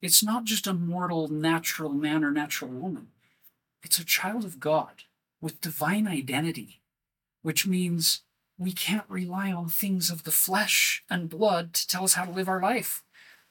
It's 0.00 0.22
not 0.22 0.44
just 0.44 0.66
a 0.66 0.72
mortal, 0.72 1.28
natural 1.28 1.92
man 1.92 2.24
or 2.24 2.30
natural 2.30 2.70
woman. 2.70 3.08
It's 3.82 3.98
a 3.98 4.04
child 4.04 4.44
of 4.44 4.60
God 4.60 5.04
with 5.40 5.60
divine 5.60 6.06
identity, 6.06 6.80
which 7.42 7.66
means 7.66 8.22
we 8.58 8.72
can't 8.72 9.04
rely 9.08 9.52
on 9.52 9.68
things 9.68 10.10
of 10.10 10.24
the 10.24 10.30
flesh 10.30 11.02
and 11.10 11.28
blood 11.28 11.74
to 11.74 11.86
tell 11.86 12.04
us 12.04 12.14
how 12.14 12.24
to 12.24 12.30
live 12.30 12.48
our 12.48 12.60
life 12.60 13.02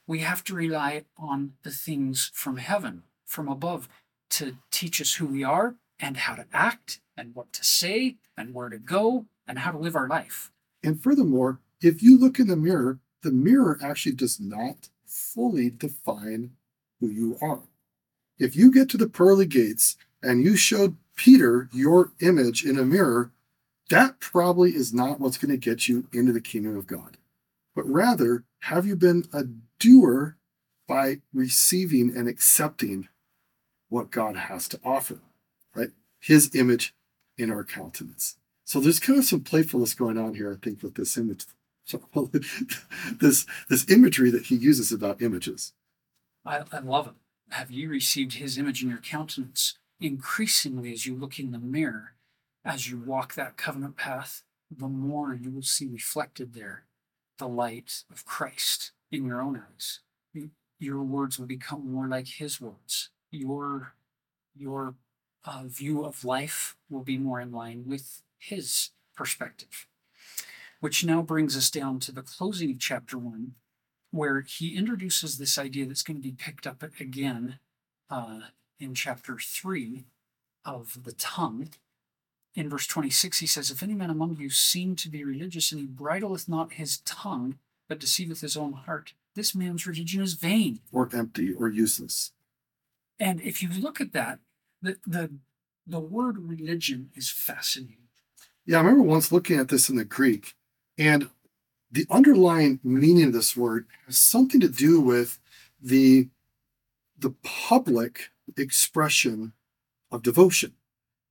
we 0.09 0.19
have 0.21 0.43
to 0.43 0.55
rely 0.55 1.03
on 1.19 1.53
the 1.61 1.69
things 1.69 2.31
from 2.33 2.57
heaven, 2.57 3.03
from 3.27 3.47
above, 3.47 3.87
to 4.31 4.57
teach 4.71 4.99
us 4.99 5.13
who 5.13 5.27
we 5.27 5.43
are 5.43 5.75
and 5.99 6.17
how 6.17 6.33
to 6.33 6.47
act 6.51 6.99
and 7.19 7.35
what 7.35 7.51
to 7.53 7.63
say 7.63 8.15
and 8.37 8.53
where 8.53 8.69
to 8.69 8.79
go 8.79 9.25
and 9.47 9.59
how 9.59 9.71
to 9.71 9.77
live 9.77 9.95
our 9.95 10.07
life. 10.07 10.51
And 10.83 11.01
furthermore, 11.01 11.59
if 11.81 12.01
you 12.01 12.17
look 12.17 12.39
in 12.39 12.47
the 12.47 12.55
mirror, 12.55 12.99
the 13.21 13.31
mirror 13.31 13.77
actually 13.83 14.13
does 14.13 14.39
not 14.39 14.89
fully 15.05 15.69
define 15.69 16.51
who 16.99 17.07
you 17.07 17.37
are. 17.41 17.63
If 18.37 18.55
you 18.55 18.71
get 18.71 18.89
to 18.89 18.97
the 18.97 19.09
pearly 19.09 19.45
gates 19.45 19.97
and 20.23 20.43
you 20.43 20.55
showed 20.55 20.95
Peter 21.15 21.69
your 21.73 22.13
image 22.21 22.63
in 22.63 22.79
a 22.79 22.85
mirror, 22.85 23.31
that 23.89 24.19
probably 24.19 24.75
is 24.75 24.93
not 24.93 25.19
what's 25.19 25.37
going 25.37 25.51
to 25.51 25.57
get 25.57 25.89
you 25.89 26.07
into 26.13 26.31
the 26.31 26.41
kingdom 26.41 26.77
of 26.77 26.87
God. 26.87 27.17
But 27.75 27.89
rather, 27.89 28.45
have 28.61 28.85
you 28.85 28.95
been 28.95 29.25
a 29.33 29.45
doer 29.79 30.37
by 30.87 31.21
receiving 31.33 32.15
and 32.15 32.27
accepting 32.27 33.09
what 33.89 34.11
God 34.11 34.35
has 34.35 34.67
to 34.69 34.79
offer, 34.83 35.19
right? 35.75 35.89
His 36.19 36.53
image 36.55 36.93
in 37.39 37.51
our 37.51 37.63
countenance. 37.63 38.35
So 38.65 38.79
there's 38.79 38.99
kind 38.99 39.17
of 39.17 39.25
some 39.25 39.41
playfulness 39.41 39.93
going 39.93 40.17
on 40.17 40.35
here, 40.35 40.51
I 40.51 40.63
think, 40.63 40.83
with 40.83 40.95
this 40.95 41.17
image, 41.17 41.45
this 43.19 43.45
this 43.69 43.89
imagery 43.89 44.29
that 44.29 44.45
he 44.45 44.55
uses 44.55 44.91
about 44.91 45.21
images. 45.21 45.73
I, 46.45 46.61
I 46.71 46.79
love 46.79 47.07
it. 47.07 47.13
Have 47.49 47.71
you 47.71 47.89
received 47.89 48.33
his 48.33 48.57
image 48.57 48.83
in 48.83 48.89
your 48.89 48.99
countenance 48.99 49.79
increasingly 49.99 50.91
as 50.91 51.05
you 51.05 51.15
look 51.15 51.39
in 51.39 51.51
the 51.51 51.57
mirror, 51.57 52.13
as 52.63 52.89
you 52.89 52.99
walk 52.99 53.33
that 53.33 53.57
covenant 53.57 53.97
path? 53.97 54.43
The 54.69 54.87
more 54.87 55.33
you 55.33 55.49
will 55.49 55.63
see 55.63 55.87
reflected 55.87 56.53
there 56.53 56.83
the 57.39 57.47
light 57.47 58.03
of 58.11 58.25
Christ 58.25 58.91
in 59.11 59.25
your 59.25 59.41
own 59.41 59.63
eyes. 59.73 60.01
Your 60.77 61.01
words 61.01 61.39
will 61.39 61.47
become 61.47 61.91
more 61.91 62.07
like 62.07 62.27
His 62.27 62.61
words. 62.61 63.09
Your 63.31 63.95
your 64.55 64.95
uh, 65.49 65.63
view 65.65 66.05
of 66.05 66.23
life 66.23 66.75
will 66.89 67.03
be 67.03 67.17
more 67.17 67.41
in 67.41 67.51
line 67.51 67.83
with 67.87 68.21
His 68.37 68.91
perspective. 69.15 69.87
Which 70.79 71.03
now 71.03 71.21
brings 71.21 71.57
us 71.57 71.69
down 71.69 71.99
to 72.01 72.11
the 72.11 72.21
closing 72.21 72.71
of 72.71 72.79
chapter 72.79 73.17
one, 73.17 73.55
where 74.11 74.41
he 74.41 74.77
introduces 74.77 75.37
this 75.37 75.57
idea 75.57 75.85
that's 75.85 76.03
going 76.03 76.17
to 76.17 76.23
be 76.23 76.31
picked 76.31 76.65
up 76.65 76.83
again 76.99 77.59
uh, 78.09 78.41
in 78.79 78.93
chapter 78.93 79.37
three 79.41 80.05
of 80.63 81.03
the 81.03 81.11
tongue. 81.13 81.69
In 82.55 82.69
verse 82.69 82.87
26, 82.87 83.39
he 83.39 83.47
says, 83.47 83.71
If 83.71 83.83
any 83.83 83.93
man 83.93 84.09
among 84.09 84.37
you 84.37 84.49
seem 84.49 84.95
to 84.97 85.09
be 85.09 85.23
religious, 85.23 85.71
and 85.71 85.81
he 85.81 85.87
bridleth 85.87 86.47
not 86.47 86.73
his 86.73 86.99
tongue, 86.99 87.57
but 87.87 87.99
deceiveth 87.99 88.41
his 88.41 88.55
own 88.55 88.73
heart, 88.73 89.13
this 89.35 89.53
man's 89.53 89.85
religion 89.85 90.21
is 90.21 90.33
vain. 90.33 90.79
Or 90.91 91.09
empty 91.13 91.53
or 91.53 91.67
useless. 91.69 92.31
And 93.19 93.41
if 93.41 93.61
you 93.61 93.69
look 93.69 93.99
at 93.99 94.13
that, 94.13 94.39
the, 94.81 94.97
the, 95.05 95.31
the 95.85 95.99
word 95.99 96.37
religion 96.37 97.09
is 97.15 97.29
fascinating. 97.29 98.07
Yeah, 98.65 98.77
I 98.77 98.81
remember 98.81 99.03
once 99.03 99.31
looking 99.31 99.59
at 99.59 99.69
this 99.69 99.89
in 99.89 99.95
the 99.95 100.05
Greek, 100.05 100.55
and 100.97 101.29
the 101.91 102.05
underlying 102.09 102.79
meaning 102.83 103.25
of 103.25 103.33
this 103.33 103.57
word 103.57 103.87
has 104.05 104.17
something 104.17 104.59
to 104.59 104.69
do 104.69 105.01
with 105.01 105.39
the, 105.81 106.29
the 107.17 107.31
public 107.43 108.29
expression 108.57 109.53
of 110.11 110.21
devotion. 110.21 110.73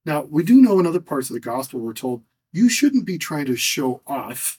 Now, 0.05 0.23
we 0.23 0.43
do 0.43 0.61
know 0.61 0.81
in 0.81 0.87
other 0.87 1.01
parts 1.01 1.31
of 1.31 1.35
the 1.35 1.41
gospel, 1.41 1.81
we're 1.81 1.93
told 1.93 2.23
you 2.53 2.69
shouldn't 2.69 3.07
be 3.07 3.19
trying 3.19 3.47
to 3.47 3.57
show 3.57 4.03
off 4.07 4.59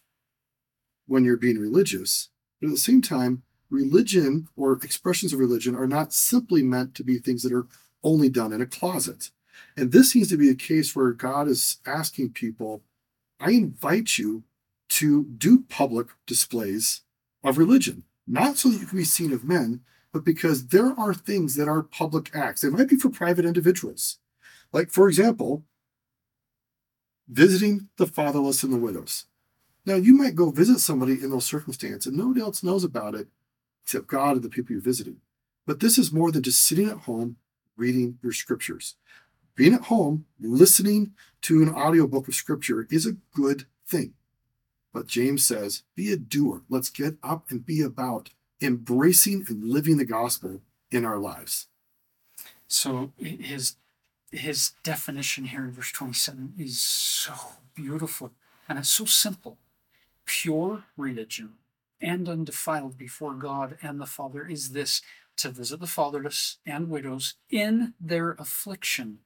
when 1.07 1.23
you're 1.23 1.37
being 1.37 1.57
religious. 1.57 2.29
But 2.61 2.67
at 2.67 2.71
the 2.71 2.77
same 2.77 3.01
time, 3.01 3.43
religion 3.69 4.47
or 4.55 4.73
expressions 4.73 5.33
of 5.33 5.39
religion 5.39 5.75
are 5.75 5.87
not 5.87 6.13
simply 6.13 6.61
meant 6.61 6.95
to 6.95 7.03
be 7.03 7.17
things 7.17 7.41
that 7.43 7.53
are 7.53 7.67
only 8.03 8.29
done 8.29 8.53
in 8.53 8.61
a 8.61 8.65
closet. 8.65 9.31
And 9.75 9.91
this 9.91 10.11
seems 10.11 10.29
to 10.29 10.37
be 10.37 10.49
a 10.49 10.55
case 10.55 10.95
where 10.95 11.11
God 11.11 11.47
is 11.47 11.77
asking 11.85 12.31
people, 12.31 12.81
I 13.39 13.51
invite 13.51 14.17
you 14.17 14.43
to 14.89 15.25
do 15.25 15.63
public 15.69 16.07
displays 16.25 17.01
of 17.43 17.57
religion, 17.57 18.03
not 18.27 18.57
so 18.57 18.69
that 18.69 18.79
you 18.79 18.85
can 18.85 18.97
be 18.97 19.05
seen 19.05 19.31
of 19.31 19.43
men, 19.43 19.81
but 20.11 20.25
because 20.25 20.67
there 20.67 20.99
are 20.99 21.13
things 21.13 21.55
that 21.55 21.67
are 21.67 21.83
public 21.83 22.35
acts. 22.35 22.61
They 22.61 22.69
might 22.69 22.89
be 22.89 22.95
for 22.95 23.09
private 23.09 23.45
individuals. 23.45 24.17
Like, 24.73 24.89
for 24.89 25.07
example, 25.07 25.63
visiting 27.27 27.89
the 27.97 28.07
fatherless 28.07 28.63
and 28.63 28.73
the 28.73 28.77
widows. 28.77 29.25
Now, 29.85 29.95
you 29.95 30.13
might 30.13 30.35
go 30.35 30.51
visit 30.51 30.79
somebody 30.79 31.13
in 31.13 31.29
those 31.29 31.45
circumstances, 31.45 32.07
and 32.07 32.17
nobody 32.17 32.41
else 32.41 32.63
knows 32.63 32.83
about 32.83 33.15
it 33.15 33.27
except 33.83 34.07
God 34.07 34.35
and 34.35 34.43
the 34.43 34.49
people 34.49 34.73
you're 34.73 34.81
visiting. 34.81 35.17
But 35.65 35.79
this 35.79 35.97
is 35.97 36.11
more 36.11 36.31
than 36.31 36.43
just 36.43 36.63
sitting 36.63 36.89
at 36.89 36.97
home 36.97 37.37
reading 37.79 38.19
your 38.21 38.33
scriptures. 38.33 38.95
Being 39.55 39.73
at 39.73 39.85
home, 39.85 40.25
listening 40.39 41.13
to 41.41 41.61
an 41.63 41.69
audiobook 41.69 42.27
of 42.27 42.35
scripture 42.35 42.87
is 42.89 43.05
a 43.05 43.17
good 43.33 43.65
thing. 43.87 44.13
But 44.93 45.07
James 45.07 45.45
says, 45.45 45.83
be 45.95 46.11
a 46.11 46.17
doer. 46.17 46.63
Let's 46.69 46.89
get 46.89 47.15
up 47.23 47.45
and 47.49 47.65
be 47.65 47.81
about 47.81 48.29
embracing 48.61 49.45
and 49.47 49.63
living 49.63 49.97
the 49.97 50.05
gospel 50.05 50.61
in 50.91 51.05
our 51.05 51.17
lives. 51.17 51.67
So 52.67 53.11
his 53.17 53.75
his 54.31 54.73
definition 54.83 55.45
here 55.45 55.63
in 55.65 55.71
verse 55.71 55.91
27 55.91 56.53
is 56.57 56.79
so 56.79 57.33
beautiful 57.73 58.31
and 58.67 58.77
it's 58.77 58.89
so 58.89 59.05
simple. 59.05 59.57
Pure 60.25 60.83
religion 60.95 61.53
and 61.99 62.29
undefiled 62.29 62.97
before 62.97 63.33
God 63.33 63.77
and 63.81 63.99
the 63.99 64.05
Father 64.05 64.45
is 64.45 64.69
this 64.69 65.01
to 65.39 65.49
visit 65.49 65.79
the 65.79 65.87
fatherless 65.87 66.57
and 66.65 66.89
widows 66.89 67.35
in 67.49 67.93
their 67.99 68.31
affliction 68.31 69.19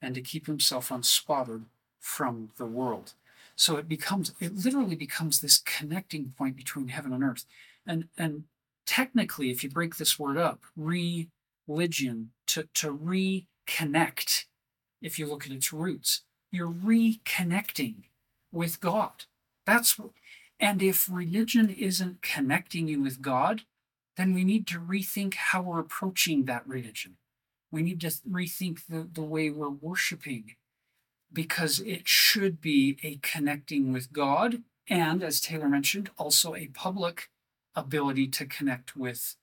and 0.00 0.14
to 0.14 0.20
keep 0.20 0.46
himself 0.46 0.90
unspotted 0.90 1.64
from 1.98 2.50
the 2.56 2.66
world. 2.66 3.14
So 3.56 3.76
it 3.76 3.88
becomes, 3.88 4.32
it 4.40 4.54
literally 4.54 4.94
becomes 4.94 5.40
this 5.40 5.58
connecting 5.58 6.32
point 6.38 6.56
between 6.56 6.88
heaven 6.88 7.12
and 7.12 7.24
earth. 7.24 7.44
And, 7.84 8.04
and 8.16 8.44
technically, 8.86 9.50
if 9.50 9.64
you 9.64 9.70
break 9.70 9.96
this 9.96 10.18
word 10.18 10.36
up, 10.36 10.62
religion, 10.76 12.30
to, 12.46 12.68
to 12.74 12.96
reconnect, 12.96 14.44
if 15.02 15.18
you 15.18 15.26
look 15.26 15.44
at 15.44 15.52
its 15.52 15.72
roots, 15.72 16.22
you're 16.52 16.70
reconnecting 16.70 18.04
with 18.52 18.80
God. 18.80 19.24
That's 19.66 19.98
what, 19.98 20.10
and 20.60 20.82
if 20.82 21.08
religion 21.10 21.68
isn't 21.68 22.22
connecting 22.22 22.88
you 22.88 23.02
with 23.02 23.20
God, 23.20 23.62
then 24.18 24.34
we 24.34 24.42
need 24.42 24.66
to 24.66 24.80
rethink 24.80 25.34
how 25.34 25.62
we're 25.62 25.78
approaching 25.78 26.44
that 26.44 26.66
religion. 26.66 27.16
We 27.70 27.82
need 27.82 28.00
to 28.00 28.08
rethink 28.28 28.80
the, 28.88 29.08
the 29.10 29.22
way 29.22 29.48
we're 29.48 29.70
worshiping 29.70 30.56
because 31.32 31.78
it 31.80 32.08
should 32.08 32.60
be 32.60 32.98
a 33.04 33.20
connecting 33.22 33.92
with 33.92 34.12
God 34.12 34.62
and, 34.90 35.22
as 35.22 35.40
Taylor 35.40 35.68
mentioned, 35.68 36.10
also 36.18 36.54
a 36.54 36.66
public 36.68 37.28
ability 37.76 38.26
to 38.28 38.46
connect 38.46 38.96
with 38.96 39.36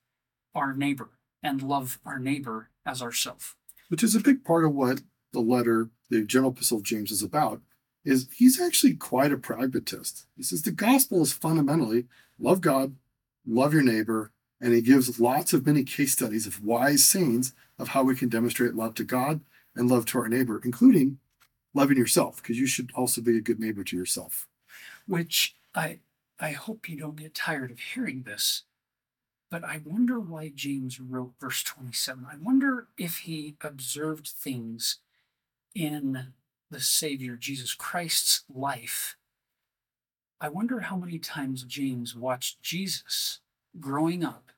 our 0.54 0.74
neighbor 0.74 1.08
and 1.42 1.62
love 1.62 1.98
our 2.04 2.18
neighbor 2.18 2.68
as 2.84 3.00
ourself. 3.00 3.56
Which 3.88 4.02
is 4.02 4.14
a 4.14 4.20
big 4.20 4.44
part 4.44 4.64
of 4.64 4.74
what 4.74 5.02
the 5.32 5.40
letter, 5.40 5.88
the 6.10 6.22
general 6.22 6.50
epistle 6.50 6.78
of 6.78 6.84
James 6.84 7.10
is 7.10 7.22
about, 7.22 7.62
is 8.04 8.28
he's 8.36 8.60
actually 8.60 8.94
quite 8.94 9.32
a 9.32 9.38
pragmatist. 9.38 10.26
He 10.36 10.42
says 10.42 10.62
the 10.62 10.70
gospel 10.70 11.22
is 11.22 11.32
fundamentally 11.32 12.06
love 12.38 12.60
God, 12.60 12.96
love 13.46 13.72
your 13.72 13.82
neighbor, 13.82 14.32
and 14.60 14.72
he 14.72 14.80
gives 14.80 15.20
lots 15.20 15.52
of 15.52 15.66
many 15.66 15.84
case 15.84 16.12
studies 16.12 16.46
of 16.46 16.64
wise 16.64 17.04
sayings 17.04 17.52
of 17.78 17.88
how 17.88 18.02
we 18.02 18.16
can 18.16 18.28
demonstrate 18.28 18.74
love 18.74 18.94
to 18.94 19.04
God 19.04 19.40
and 19.74 19.90
love 19.90 20.06
to 20.06 20.18
our 20.18 20.28
neighbor, 20.28 20.60
including 20.64 21.18
loving 21.74 21.98
yourself, 21.98 22.36
because 22.36 22.58
you 22.58 22.66
should 22.66 22.90
also 22.94 23.20
be 23.20 23.36
a 23.36 23.42
good 23.42 23.60
neighbor 23.60 23.84
to 23.84 23.96
yourself. 23.96 24.46
Which 25.06 25.56
I 25.74 26.00
I 26.38 26.52
hope 26.52 26.88
you 26.88 26.98
don't 26.98 27.16
get 27.16 27.34
tired 27.34 27.70
of 27.70 27.78
hearing 27.78 28.22
this, 28.22 28.64
but 29.50 29.64
I 29.64 29.80
wonder 29.84 30.20
why 30.20 30.52
James 30.54 31.00
wrote 31.00 31.32
verse 31.40 31.62
27. 31.62 32.26
I 32.30 32.36
wonder 32.40 32.88
if 32.98 33.18
he 33.18 33.56
observed 33.62 34.28
things 34.28 34.98
in 35.74 36.32
the 36.70 36.80
Savior, 36.80 37.36
Jesus 37.36 37.74
Christ's 37.74 38.44
life, 38.52 39.16
I 40.40 40.48
wonder 40.50 40.80
how 40.80 40.96
many 40.96 41.18
times 41.18 41.62
James 41.62 42.14
watched 42.14 42.62
Jesus 42.62 43.40
growing 43.80 44.24
up, 44.24 44.50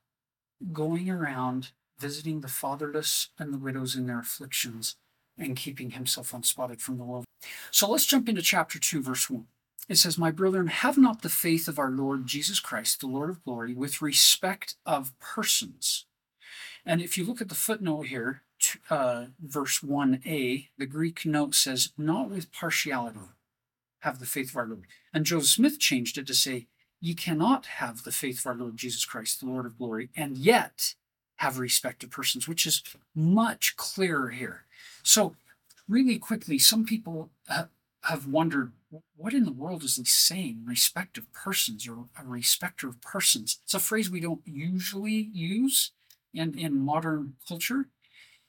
going 0.72 1.10
around, 1.10 1.72
visiting 1.98 2.40
the 2.40 2.48
fatherless 2.48 3.28
and 3.38 3.52
the 3.52 3.58
widows 3.58 3.96
in 3.96 4.06
their 4.06 4.20
afflictions, 4.20 4.96
and 5.38 5.56
keeping 5.56 5.92
himself 5.92 6.32
unspotted 6.34 6.80
from 6.80 6.98
the 6.98 7.04
world. 7.04 7.24
So 7.70 7.88
let's 7.90 8.06
jump 8.06 8.28
into 8.28 8.42
chapter 8.42 8.78
2, 8.78 9.02
verse 9.02 9.30
1. 9.30 9.46
It 9.88 9.96
says, 9.96 10.18
My 10.18 10.30
brethren, 10.30 10.66
have 10.66 10.98
not 10.98 11.22
the 11.22 11.28
faith 11.28 11.68
of 11.68 11.78
our 11.78 11.90
Lord 11.90 12.26
Jesus 12.26 12.60
Christ, 12.60 13.00
the 13.00 13.06
Lord 13.06 13.30
of 13.30 13.42
glory, 13.44 13.74
with 13.74 14.02
respect 14.02 14.74
of 14.84 15.18
persons. 15.18 16.06
And 16.84 17.00
if 17.00 17.16
you 17.16 17.24
look 17.24 17.40
at 17.40 17.48
the 17.48 17.54
footnote 17.54 18.06
here, 18.06 18.42
uh, 18.90 19.26
verse 19.40 19.80
1a, 19.80 20.68
the 20.76 20.86
Greek 20.86 21.24
note 21.24 21.54
says, 21.54 21.92
not 21.96 22.30
with 22.30 22.52
partiality 22.52 23.20
have 24.00 24.18
the 24.18 24.26
faith 24.26 24.50
of 24.50 24.56
our 24.56 24.66
Lord. 24.66 24.86
And 25.12 25.24
Joseph 25.24 25.50
Smith 25.50 25.78
changed 25.78 26.18
it 26.18 26.26
to 26.26 26.34
say, 26.34 26.66
ye 27.00 27.14
cannot 27.14 27.66
have 27.66 28.02
the 28.02 28.12
faith 28.12 28.40
of 28.40 28.46
our 28.46 28.54
Lord 28.54 28.76
Jesus 28.76 29.04
Christ, 29.04 29.40
the 29.40 29.46
Lord 29.46 29.66
of 29.66 29.78
glory, 29.78 30.10
and 30.16 30.36
yet 30.36 30.94
have 31.36 31.58
respect 31.58 32.00
to 32.00 32.08
persons, 32.08 32.48
which 32.48 32.66
is 32.66 32.82
much 33.14 33.76
clearer 33.76 34.30
here. 34.30 34.64
So, 35.02 35.36
really 35.88 36.18
quickly, 36.18 36.58
some 36.58 36.84
people 36.84 37.30
uh, 37.48 37.64
have 38.04 38.26
wondered 38.26 38.72
what 39.16 39.34
in 39.34 39.44
the 39.44 39.52
world 39.52 39.82
is 39.82 39.96
he 39.96 40.04
saying? 40.04 40.62
Respect 40.64 41.18
of 41.18 41.30
persons 41.32 41.86
or 41.86 42.06
a 42.18 42.24
respecter 42.24 42.88
of 42.88 43.00
persons. 43.02 43.58
It's 43.64 43.74
a 43.74 43.80
phrase 43.80 44.10
we 44.10 44.20
don't 44.20 44.40
usually 44.46 45.28
use 45.32 45.92
in, 46.32 46.58
in 46.58 46.80
modern 46.80 47.34
culture. 47.46 47.88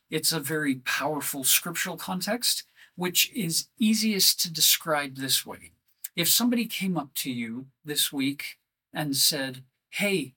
It's 0.09 0.31
a 0.31 0.39
very 0.39 0.75
powerful 0.75 1.43
scriptural 1.43 1.97
context, 1.97 2.63
which 2.95 3.31
is 3.33 3.67
easiest 3.77 4.39
to 4.41 4.51
describe 4.51 5.17
this 5.17 5.45
way. 5.45 5.71
If 6.19 6.27
somebody 6.27 6.65
came 6.65 6.97
up 6.97 7.13
to 7.13 7.31
you 7.31 7.67
this 7.85 8.11
week 8.11 8.57
and 8.93 9.15
said, 9.15 9.63
Hey, 9.89 10.33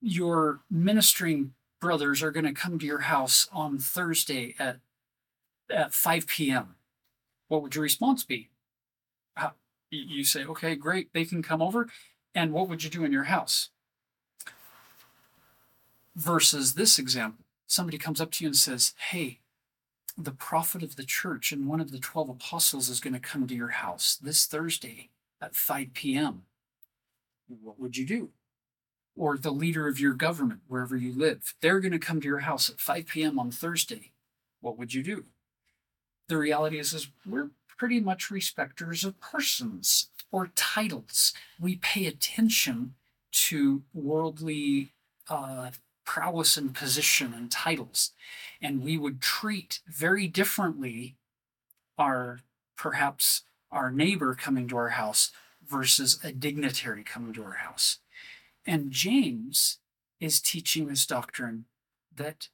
your 0.00 0.60
ministering 0.70 1.54
brothers 1.80 2.22
are 2.22 2.30
going 2.30 2.46
to 2.46 2.52
come 2.52 2.78
to 2.78 2.86
your 2.86 3.00
house 3.00 3.48
on 3.52 3.80
Thursday 3.80 4.54
at, 4.56 4.78
at 5.68 5.92
5 5.92 6.28
p.m., 6.28 6.76
what 7.48 7.60
would 7.60 7.74
your 7.74 7.82
response 7.82 8.22
be? 8.22 8.50
You 9.90 10.22
say, 10.22 10.44
Okay, 10.44 10.76
great, 10.76 11.12
they 11.12 11.24
can 11.24 11.42
come 11.42 11.60
over. 11.60 11.88
And 12.32 12.52
what 12.52 12.68
would 12.68 12.84
you 12.84 12.90
do 12.90 13.02
in 13.02 13.10
your 13.10 13.24
house? 13.24 13.70
Versus 16.14 16.74
this 16.74 17.00
example 17.00 17.44
somebody 17.66 17.98
comes 17.98 18.20
up 18.20 18.30
to 18.30 18.44
you 18.44 18.50
and 18.50 18.56
says, 18.56 18.94
Hey, 19.10 19.39
the 20.24 20.32
prophet 20.32 20.82
of 20.82 20.96
the 20.96 21.04
church 21.04 21.52
and 21.52 21.66
one 21.66 21.80
of 21.80 21.90
the 21.90 21.98
12 21.98 22.28
apostles 22.28 22.88
is 22.88 23.00
going 23.00 23.14
to 23.14 23.20
come 23.20 23.46
to 23.46 23.54
your 23.54 23.68
house 23.68 24.16
this 24.16 24.46
Thursday 24.46 25.10
at 25.40 25.54
5 25.54 25.94
p.m., 25.94 26.42
what 27.48 27.80
would 27.80 27.96
you 27.96 28.06
do? 28.06 28.30
Or 29.16 29.36
the 29.36 29.50
leader 29.50 29.88
of 29.88 29.98
your 29.98 30.14
government, 30.14 30.60
wherever 30.68 30.96
you 30.96 31.12
live, 31.12 31.54
they're 31.60 31.80
going 31.80 31.92
to 31.92 31.98
come 31.98 32.20
to 32.20 32.28
your 32.28 32.40
house 32.40 32.70
at 32.70 32.80
5 32.80 33.06
p.m. 33.06 33.38
on 33.38 33.50
Thursday. 33.50 34.12
What 34.60 34.78
would 34.78 34.94
you 34.94 35.02
do? 35.02 35.24
The 36.28 36.36
reality 36.36 36.78
is, 36.78 36.92
is 36.92 37.08
we're 37.26 37.50
pretty 37.76 37.98
much 37.98 38.30
respecters 38.30 39.04
of 39.04 39.18
persons 39.20 40.10
or 40.30 40.52
titles. 40.54 41.32
We 41.58 41.76
pay 41.76 42.06
attention 42.06 42.94
to 43.32 43.82
worldly 43.92 44.90
uh, 45.28 45.70
prowess 46.10 46.56
and 46.56 46.74
position 46.74 47.32
and 47.32 47.52
titles. 47.52 48.10
And 48.60 48.82
we 48.82 48.98
would 48.98 49.20
treat 49.20 49.78
very 49.86 50.26
differently 50.26 51.14
our, 51.96 52.40
perhaps, 52.76 53.42
our 53.70 53.92
neighbor 53.92 54.34
coming 54.34 54.66
to 54.68 54.76
our 54.76 54.88
house 54.88 55.30
versus 55.64 56.18
a 56.24 56.32
dignitary 56.32 57.04
coming 57.04 57.32
to 57.34 57.44
our 57.44 57.58
house. 57.62 57.98
And 58.66 58.90
James 58.90 59.78
is 60.18 60.40
teaching 60.40 60.88
this 60.88 61.06
doctrine 61.06 61.66
that 62.12 62.48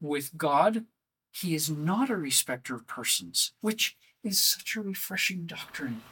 with 0.00 0.36
God, 0.36 0.84
he 1.32 1.56
is 1.56 1.68
not 1.68 2.10
a 2.10 2.16
respecter 2.16 2.76
of 2.76 2.86
persons, 2.86 3.54
which 3.60 3.96
is 4.22 4.40
such 4.40 4.76
a 4.76 4.82
refreshing 4.82 5.46
doctrine, 5.46 6.02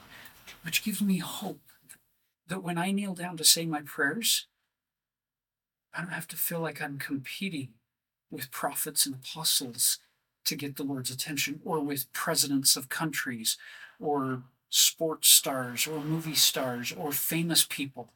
which 0.64 0.82
gives 0.82 1.00
me 1.00 1.18
hope 1.18 1.62
that 2.48 2.64
when 2.64 2.76
I 2.76 2.90
kneel 2.90 3.14
down 3.14 3.36
to 3.36 3.44
say 3.44 3.66
my 3.66 3.82
prayers, 3.82 4.48
I 5.98 6.02
don't 6.02 6.12
have 6.12 6.28
to 6.28 6.36
feel 6.36 6.60
like 6.60 6.80
I'm 6.80 6.96
competing 6.96 7.70
with 8.30 8.52
prophets 8.52 9.04
and 9.04 9.16
apostles 9.16 9.98
to 10.44 10.54
get 10.54 10.76
the 10.76 10.84
Lord's 10.84 11.10
attention, 11.10 11.60
or 11.64 11.80
with 11.80 12.12
presidents 12.12 12.76
of 12.76 12.88
countries, 12.88 13.58
or 13.98 14.44
sports 14.70 15.28
stars, 15.28 15.88
or 15.88 15.98
movie 15.98 16.36
stars, 16.36 16.92
or 16.92 17.10
famous 17.10 17.66
people. 17.68 18.12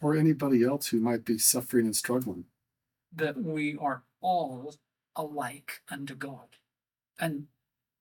or 0.00 0.16
anybody 0.16 0.62
else 0.64 0.86
who 0.86 1.00
might 1.00 1.24
be 1.24 1.36
suffering 1.36 1.84
and 1.84 1.96
struggling. 1.96 2.44
that 3.12 3.36
we 3.36 3.76
are 3.76 4.04
all 4.20 4.76
alike 5.16 5.82
unto 5.90 6.14
God. 6.14 6.56
And 7.18 7.48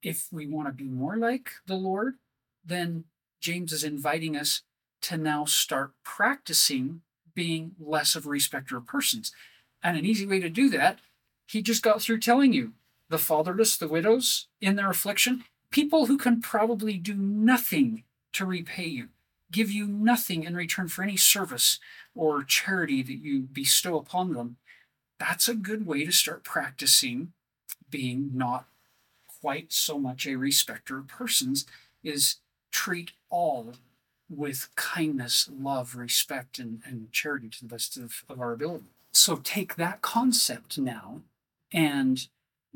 if 0.04 0.28
we 0.32 0.45
want 0.45 0.67
to 0.67 0.72
be 0.72 0.88
more 0.88 1.17
like 1.17 1.50
the 1.65 1.76
Lord, 1.76 2.19
then 2.63 3.06
James 3.41 3.74
is 3.74 3.84
inviting 3.84 4.38
us 4.38 4.62
to 5.02 5.17
now 5.17 5.45
start 5.45 5.93
practicing 6.04 7.02
being 7.39 7.71
less 7.80 8.15
of 8.15 8.25
a 8.25 8.30
respecter 8.30 8.78
of 8.78 8.86
persons. 8.86 9.32
And 9.82 9.97
an 9.97 10.06
easy 10.06 10.25
way 10.25 10.39
to 10.39 10.49
do 10.49 10.69
that, 10.69 10.99
he 11.45 11.62
just 11.62 11.84
got 11.84 12.02
through 12.02 12.19
telling 12.19 12.54
you 12.54 12.73
the 13.10 13.17
fatherless, 13.17 13.78
the 13.78 13.88
widows 13.88 14.47
in 14.62 14.75
their 14.75 14.89
affliction, 14.89 15.43
people 15.71 16.06
who 16.06 16.17
can 16.17 16.41
probably 16.41 16.97
do 16.97 17.15
nothing 17.15 18.04
to 18.34 18.45
repay 18.45 18.86
you, 18.88 19.10
give 19.52 19.71
you 19.71 19.88
nothing 19.88 20.43
in 20.43 20.56
return 20.56 20.88
for 20.88 21.04
any 21.04 21.17
service 21.17 21.80
or 22.13 22.43
charity 22.43 23.02
that 23.02 23.21
you 23.23 23.41
bestow 23.41 23.97
upon 23.97 24.34
them 24.34 24.58
that's 25.19 25.49
a 25.49 25.54
good 25.54 25.86
way 25.86 26.06
to 26.06 26.12
start 26.12 26.43
practicing 26.43 27.34
being 27.89 28.32
not 28.34 28.67
quite 29.41 29.71
so 29.71 29.99
much 29.99 30.25
a 30.25 30.36
respecter 30.36 30.97
of 30.97 31.08
persons 31.08 31.65
is 32.04 32.38
treat 32.71 33.12
all 33.30 33.73
with 34.29 34.69
kindness 34.75 35.49
love 35.51 35.95
respect 35.95 36.59
and, 36.59 36.81
and 36.85 37.11
charity 37.11 37.49
to 37.49 37.61
the 37.61 37.67
best 37.67 37.97
of, 37.97 38.23
of 38.29 38.39
our 38.39 38.53
ability 38.53 38.85
so 39.11 39.37
take 39.37 39.75
that 39.75 40.01
concept 40.01 40.77
now 40.77 41.21
and 41.73 42.27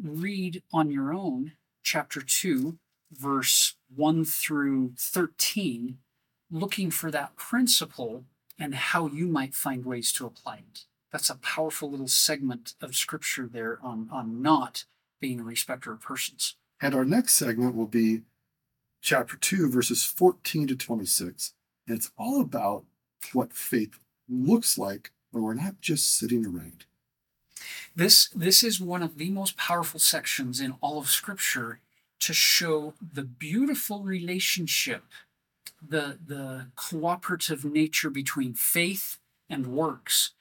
read 0.02 0.64
on 0.72 0.92
your 0.92 1.14
own 1.14 1.54
chapter 1.84 2.22
2 2.22 2.78
verse 3.12 3.76
1 3.96 4.26
through 4.26 4.94
13 4.98 5.98
looking 6.52 6.92
for 6.92 7.12
that 7.12 7.36
principle 7.36 8.24
and 8.60 8.76
how 8.76 9.08
you 9.08 9.28
might 9.28 9.54
find 9.54 9.86
ways 9.86 10.12
to 10.12 10.26
apply 10.26 10.56
it 10.56 10.86
that's 11.14 11.30
a 11.30 11.36
powerful 11.36 11.92
little 11.92 12.08
segment 12.08 12.74
of 12.82 12.96
scripture 12.96 13.48
there 13.48 13.78
on, 13.84 14.10
on 14.12 14.42
not 14.42 14.86
being 15.22 15.40
a 15.40 15.44
respecter 15.44 15.94
of 15.94 16.02
persons. 16.02 16.56
And 16.82 16.96
our 16.96 17.06
next 17.06 17.36
segment 17.36 17.76
will 17.76 17.88
be 17.88 18.22
chapter 19.04 19.38
2, 19.38 19.70
verses 19.70 20.04
14 20.04 20.68
to 20.68 20.76
26. 20.76 21.54
And 21.88 21.98
it's 21.98 22.12
all 22.18 22.42
about 22.42 22.86
what 23.34 23.54
faith 23.54 24.00
looks 24.28 24.78
like 24.78 25.12
when 25.32 25.44
we're 25.44 25.54
not 25.54 25.82
just 25.82 26.18
sitting 26.18 26.46
around. 26.46 26.86
This, 27.96 28.30
this 28.30 28.64
is 28.64 28.82
one 28.82 29.04
of 29.04 29.18
the 29.18 29.30
most 29.30 29.58
powerful 29.58 30.00
sections 30.00 30.60
in 30.60 30.76
all 30.82 30.98
of 30.98 31.10
scripture 31.10 31.80
to 32.22 32.34
show 32.34 32.94
the 33.00 33.24
beautiful 33.24 34.02
relationship, 34.04 35.04
the, 35.86 36.18
the 36.26 36.68
cooperative 36.76 37.64
nature 37.64 38.10
between 38.10 38.54
faith 38.54 39.20
and 39.50 39.68
works 39.68 40.32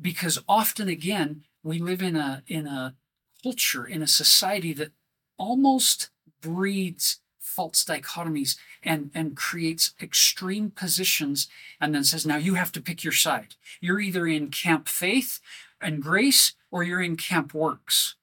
because 0.00 0.38
often 0.48 0.88
again 0.88 1.44
we 1.62 1.78
live 1.78 2.02
in 2.02 2.16
a 2.16 2.42
in 2.46 2.66
a 2.66 2.94
culture 3.42 3.86
in 3.86 4.02
a 4.02 4.06
society 4.06 4.72
that 4.72 4.92
almost 5.38 6.10
breeds 6.40 7.20
false 7.50 7.84
dichotomies 7.84 8.56
and 8.82 9.10
and 9.14 9.36
creates 9.36 9.94
extreme 10.00 10.70
positions 10.70 11.48
and 11.80 11.94
then 11.94 12.04
says 12.04 12.24
now 12.24 12.36
you 12.36 12.54
have 12.54 12.72
to 12.72 12.80
pick 12.80 13.02
your 13.04 13.12
side 13.12 13.54
you're 13.80 14.00
either 14.00 14.26
in 14.26 14.48
camp 14.48 14.88
faith 14.88 15.40
and 15.80 16.02
grace 16.02 16.54
or 16.70 16.82
you're 16.82 17.02
in 17.02 17.16
camp 17.16 17.52
works 17.52 18.14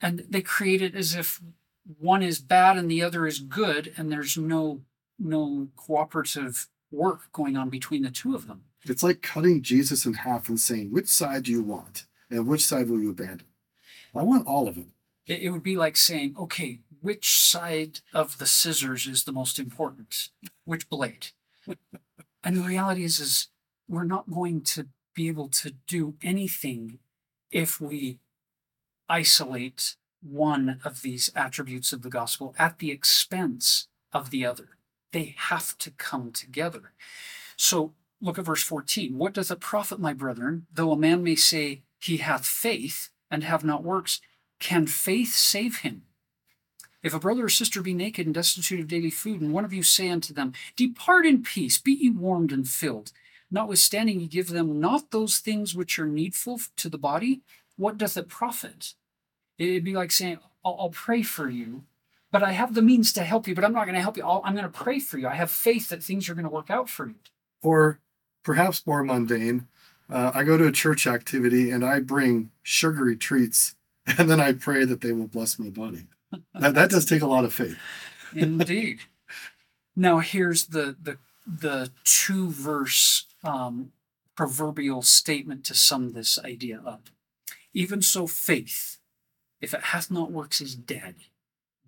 and 0.00 0.24
they 0.28 0.42
create 0.42 0.80
it 0.80 0.94
as 0.94 1.14
if 1.14 1.40
one 1.98 2.22
is 2.22 2.38
bad 2.38 2.76
and 2.76 2.90
the 2.90 3.02
other 3.02 3.26
is 3.26 3.40
good 3.40 3.92
and 3.96 4.10
there's 4.10 4.36
no 4.36 4.80
no 5.18 5.68
cooperative 5.76 6.68
work 6.90 7.32
going 7.32 7.56
on 7.56 7.68
between 7.68 8.02
the 8.02 8.10
two 8.10 8.34
of 8.34 8.46
them 8.46 8.62
it's 8.84 9.02
like 9.02 9.22
cutting 9.22 9.62
Jesus 9.62 10.06
in 10.06 10.14
half 10.14 10.48
and 10.48 10.58
saying, 10.58 10.92
which 10.92 11.08
side 11.08 11.44
do 11.44 11.52
you 11.52 11.62
want? 11.62 12.06
And 12.30 12.46
which 12.46 12.64
side 12.64 12.88
will 12.88 13.00
you 13.00 13.10
abandon? 13.10 13.46
I 14.14 14.22
want 14.22 14.46
all 14.46 14.68
of 14.68 14.78
it. 14.78 14.86
It, 15.26 15.42
it 15.42 15.50
would 15.50 15.62
be 15.62 15.76
like 15.76 15.96
saying, 15.96 16.34
okay, 16.38 16.80
which 17.00 17.38
side 17.38 18.00
of 18.12 18.38
the 18.38 18.46
scissors 18.46 19.06
is 19.06 19.24
the 19.24 19.32
most 19.32 19.58
important? 19.58 20.28
Which 20.64 20.88
blade? 20.88 21.28
and 22.44 22.56
the 22.56 22.62
reality 22.62 23.04
is, 23.04 23.20
is 23.20 23.48
we're 23.88 24.04
not 24.04 24.30
going 24.30 24.62
to 24.62 24.88
be 25.14 25.28
able 25.28 25.48
to 25.48 25.72
do 25.86 26.14
anything 26.22 26.98
if 27.50 27.80
we 27.80 28.18
isolate 29.08 29.96
one 30.20 30.80
of 30.84 31.02
these 31.02 31.30
attributes 31.34 31.92
of 31.92 32.02
the 32.02 32.10
gospel 32.10 32.54
at 32.58 32.78
the 32.78 32.90
expense 32.90 33.88
of 34.12 34.30
the 34.30 34.44
other. 34.44 34.70
They 35.12 35.34
have 35.36 35.78
to 35.78 35.90
come 35.90 36.32
together. 36.32 36.92
So 37.56 37.94
Look 38.20 38.38
at 38.38 38.44
verse 38.44 38.62
14. 38.62 39.16
What 39.16 39.32
does 39.32 39.50
it 39.50 39.60
profit, 39.60 40.00
my 40.00 40.12
brethren, 40.12 40.66
though 40.72 40.92
a 40.92 40.96
man 40.96 41.22
may 41.22 41.36
say 41.36 41.82
he 42.00 42.16
hath 42.18 42.46
faith 42.46 43.10
and 43.30 43.44
have 43.44 43.62
not 43.62 43.84
works? 43.84 44.20
Can 44.58 44.86
faith 44.86 45.34
save 45.34 45.78
him? 45.78 46.02
If 47.02 47.14
a 47.14 47.20
brother 47.20 47.44
or 47.44 47.48
sister 47.48 47.80
be 47.80 47.94
naked 47.94 48.26
and 48.26 48.34
destitute 48.34 48.80
of 48.80 48.88
daily 48.88 49.10
food, 49.10 49.40
and 49.40 49.52
one 49.52 49.64
of 49.64 49.72
you 49.72 49.82
say 49.82 50.08
unto 50.08 50.34
them, 50.34 50.52
Depart 50.76 51.26
in 51.26 51.42
peace, 51.42 51.78
be 51.78 51.92
ye 51.92 52.10
warmed 52.10 52.52
and 52.52 52.68
filled, 52.68 53.12
notwithstanding 53.50 54.20
ye 54.20 54.26
give 54.26 54.48
them 54.48 54.80
not 54.80 55.10
those 55.10 55.38
things 55.38 55.74
which 55.74 55.98
are 55.98 56.06
needful 56.06 56.60
to 56.76 56.88
the 56.88 56.98
body, 56.98 57.40
what 57.76 57.98
doth 57.98 58.16
it 58.16 58.28
profit? 58.28 58.94
It'd 59.58 59.84
be 59.84 59.94
like 59.94 60.10
saying, 60.10 60.38
I'll, 60.64 60.76
I'll 60.78 60.90
pray 60.90 61.22
for 61.22 61.48
you, 61.48 61.84
but 62.32 62.42
I 62.42 62.52
have 62.52 62.74
the 62.74 62.82
means 62.82 63.12
to 63.12 63.22
help 63.22 63.46
you, 63.46 63.54
but 63.54 63.64
I'm 63.64 63.72
not 63.72 63.84
going 63.84 63.94
to 63.94 64.02
help 64.02 64.16
you. 64.16 64.24
i 64.24 64.48
am 64.48 64.54
going 64.54 64.64
to 64.64 64.68
pray 64.68 64.98
for 64.98 65.18
you. 65.18 65.28
I 65.28 65.34
have 65.34 65.50
faith 65.50 65.88
that 65.88 66.02
things 66.02 66.28
are 66.28 66.34
going 66.34 66.44
to 66.44 66.50
work 66.50 66.70
out 66.70 66.88
for 66.88 67.06
you. 67.06 67.14
Or 67.62 68.00
perhaps 68.42 68.86
more 68.86 69.04
mundane. 69.04 69.68
Uh, 70.10 70.32
I 70.34 70.42
go 70.42 70.56
to 70.56 70.66
a 70.66 70.72
church 70.72 71.06
activity 71.06 71.70
and 71.70 71.84
I 71.84 72.00
bring 72.00 72.50
sugary 72.62 73.16
treats, 73.16 73.76
and 74.18 74.28
then 74.28 74.40
I 74.40 74.52
pray 74.52 74.84
that 74.84 75.00
they 75.00 75.12
will 75.12 75.28
bless 75.28 75.58
my 75.58 75.70
body. 75.70 76.06
That, 76.54 76.74
that 76.74 76.90
does 76.90 77.04
take 77.04 77.22
a 77.22 77.26
lot 77.26 77.44
of 77.44 77.54
faith. 77.54 77.78
Indeed. 78.34 79.00
Now 79.96 80.18
here's 80.18 80.66
the 80.66 80.96
the 81.00 81.18
the 81.46 81.90
two 82.04 82.50
verse 82.50 83.26
um, 83.42 83.92
proverbial 84.36 85.02
statement 85.02 85.64
to 85.64 85.74
sum 85.74 86.12
this 86.12 86.38
idea 86.38 86.80
up. 86.86 87.08
Even 87.72 88.02
so, 88.02 88.26
faith, 88.26 88.98
if 89.60 89.74
it 89.74 89.84
hath 89.84 90.10
not 90.10 90.30
works, 90.30 90.60
is 90.60 90.74
dead, 90.74 91.16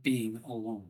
being 0.03 0.40
alone. 0.46 0.88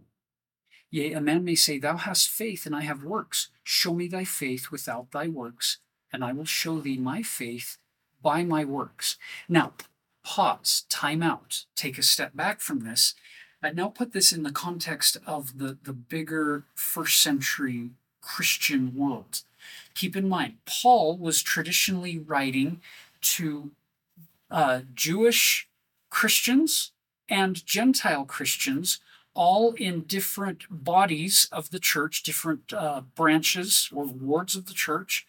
Yea, 0.91 1.13
a 1.13 1.21
man 1.21 1.45
may 1.45 1.55
say, 1.55 1.79
Thou 1.79 1.97
hast 1.97 2.29
faith, 2.29 2.67
and 2.67 2.75
I 2.75 2.83
have 2.83 3.05
works. 3.05 3.49
Show 3.63 3.95
me 3.95 4.09
thy 4.09 4.25
faith 4.25 4.71
without 4.71 5.13
thy 5.13 5.29
works, 5.29 5.79
and 6.13 6.25
I 6.25 6.33
will 6.33 6.45
show 6.45 6.81
thee 6.81 6.97
my 6.97 7.23
faith 7.23 7.79
by 8.23 8.43
my 8.43 8.65
works. 8.65 9.17
Now, 9.49 9.73
pause, 10.31 10.85
time 10.89 11.25
out, 11.25 11.65
take 11.75 11.99
a 11.99 12.05
step 12.05 12.37
back 12.37 12.61
from 12.61 12.81
this, 12.81 13.15
and 13.61 13.75
now 13.75 13.89
put 13.89 14.13
this 14.13 14.31
in 14.31 14.45
the 14.45 14.53
context 14.53 15.17
of 15.27 15.59
the, 15.59 15.77
the 15.83 15.93
bigger 15.93 16.63
first 16.77 17.21
century 17.21 17.91
Christian 18.21 18.95
world. 18.95 19.43
Keep 19.95 20.15
in 20.15 20.29
mind, 20.29 20.55
Paul 20.67 21.19
was 21.19 21.43
traditionally 21.43 22.17
writing 22.17 22.81
to 23.23 23.73
uh, 24.53 24.83
Jewish 24.95 25.69
Christians 26.11 26.93
and 27.29 27.67
Gentile 27.67 28.25
Christians 28.25 29.01
all 29.35 29.73
in 29.73 30.03
different 30.03 30.63
bodies 30.71 31.49
of 31.51 31.71
the 31.71 31.81
church, 31.81 32.23
different 32.23 32.73
uh, 32.73 33.01
branches 33.17 33.91
or 33.93 34.05
wards 34.05 34.55
of 34.55 34.67
the 34.67 34.75
church, 34.75 35.27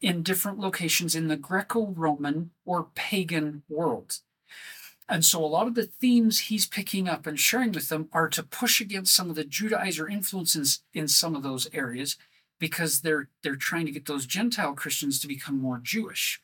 in 0.00 0.22
different 0.22 0.60
locations 0.60 1.16
in 1.16 1.26
the 1.26 1.36
Greco 1.36 1.86
Roman 1.86 2.50
or 2.64 2.86
pagan 2.94 3.64
world. 3.68 4.20
And 5.08 5.24
so 5.24 5.44
a 5.44 5.46
lot 5.46 5.68
of 5.68 5.74
the 5.74 5.84
themes 5.84 6.40
he's 6.40 6.66
picking 6.66 7.08
up 7.08 7.26
and 7.26 7.38
sharing 7.38 7.72
with 7.72 7.88
them 7.88 8.08
are 8.12 8.28
to 8.28 8.42
push 8.42 8.80
against 8.80 9.14
some 9.14 9.30
of 9.30 9.36
the 9.36 9.44
Judaizer 9.44 10.10
influences 10.10 10.80
in 10.92 11.06
some 11.06 11.36
of 11.36 11.42
those 11.42 11.68
areas 11.72 12.16
because 12.58 13.02
they're 13.02 13.28
they're 13.42 13.56
trying 13.56 13.86
to 13.86 13.92
get 13.92 14.06
those 14.06 14.26
Gentile 14.26 14.74
Christians 14.74 15.20
to 15.20 15.28
become 15.28 15.60
more 15.60 15.78
Jewish. 15.82 16.42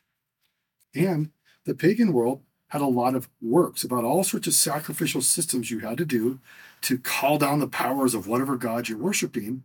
And 0.95 1.31
the 1.65 1.73
pagan 1.73 2.13
world 2.13 2.41
had 2.69 2.81
a 2.81 2.87
lot 2.87 3.15
of 3.15 3.29
works 3.41 3.83
about 3.83 4.03
all 4.03 4.23
sorts 4.23 4.47
of 4.47 4.53
sacrificial 4.53 5.21
systems 5.21 5.69
you 5.69 5.79
had 5.79 5.97
to 5.97 6.05
do 6.05 6.39
to 6.81 6.97
call 6.97 7.37
down 7.37 7.59
the 7.59 7.67
powers 7.67 8.13
of 8.13 8.27
whatever 8.27 8.57
God 8.57 8.89
you're 8.89 8.97
worshiping. 8.97 9.63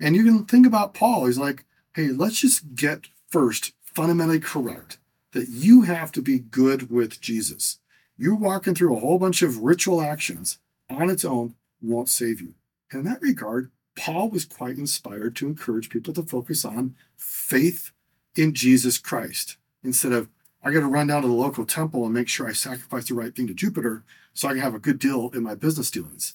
And 0.00 0.16
you 0.16 0.24
can 0.24 0.44
think 0.44 0.66
about 0.66 0.94
Paul. 0.94 1.26
He's 1.26 1.38
like, 1.38 1.64
hey, 1.94 2.08
let's 2.08 2.40
just 2.40 2.74
get 2.74 3.08
first 3.28 3.72
fundamentally 3.82 4.40
correct 4.40 4.98
that 5.32 5.48
you 5.48 5.82
have 5.82 6.12
to 6.12 6.22
be 6.22 6.38
good 6.38 6.90
with 6.90 7.20
Jesus. 7.20 7.78
You 8.18 8.34
walking 8.34 8.74
through 8.74 8.96
a 8.96 9.00
whole 9.00 9.18
bunch 9.18 9.42
of 9.42 9.58
ritual 9.58 10.02
actions 10.02 10.58
on 10.90 11.08
its 11.08 11.24
own 11.24 11.54
won't 11.80 12.08
save 12.08 12.40
you. 12.40 12.54
In 12.92 13.04
that 13.04 13.22
regard, 13.22 13.70
Paul 13.96 14.28
was 14.28 14.44
quite 14.44 14.76
inspired 14.76 15.36
to 15.36 15.46
encourage 15.46 15.88
people 15.88 16.12
to 16.14 16.22
focus 16.24 16.64
on 16.64 16.96
faith 17.16 17.92
in 18.34 18.54
Jesus 18.54 18.98
Christ 18.98 19.56
instead 19.84 20.12
of 20.12 20.28
I 20.62 20.72
got 20.72 20.80
to 20.80 20.86
run 20.86 21.06
down 21.06 21.22
to 21.22 21.28
the 21.28 21.34
local 21.34 21.64
temple 21.64 22.04
and 22.04 22.12
make 22.12 22.28
sure 22.28 22.48
I 22.48 22.52
sacrifice 22.52 23.06
the 23.06 23.14
right 23.14 23.34
thing 23.34 23.46
to 23.46 23.54
Jupiter 23.54 24.02
so 24.34 24.48
I 24.48 24.52
can 24.52 24.60
have 24.60 24.74
a 24.74 24.80
good 24.80 24.98
deal 24.98 25.30
in 25.32 25.44
my 25.44 25.54
business 25.54 25.90
dealings. 25.90 26.34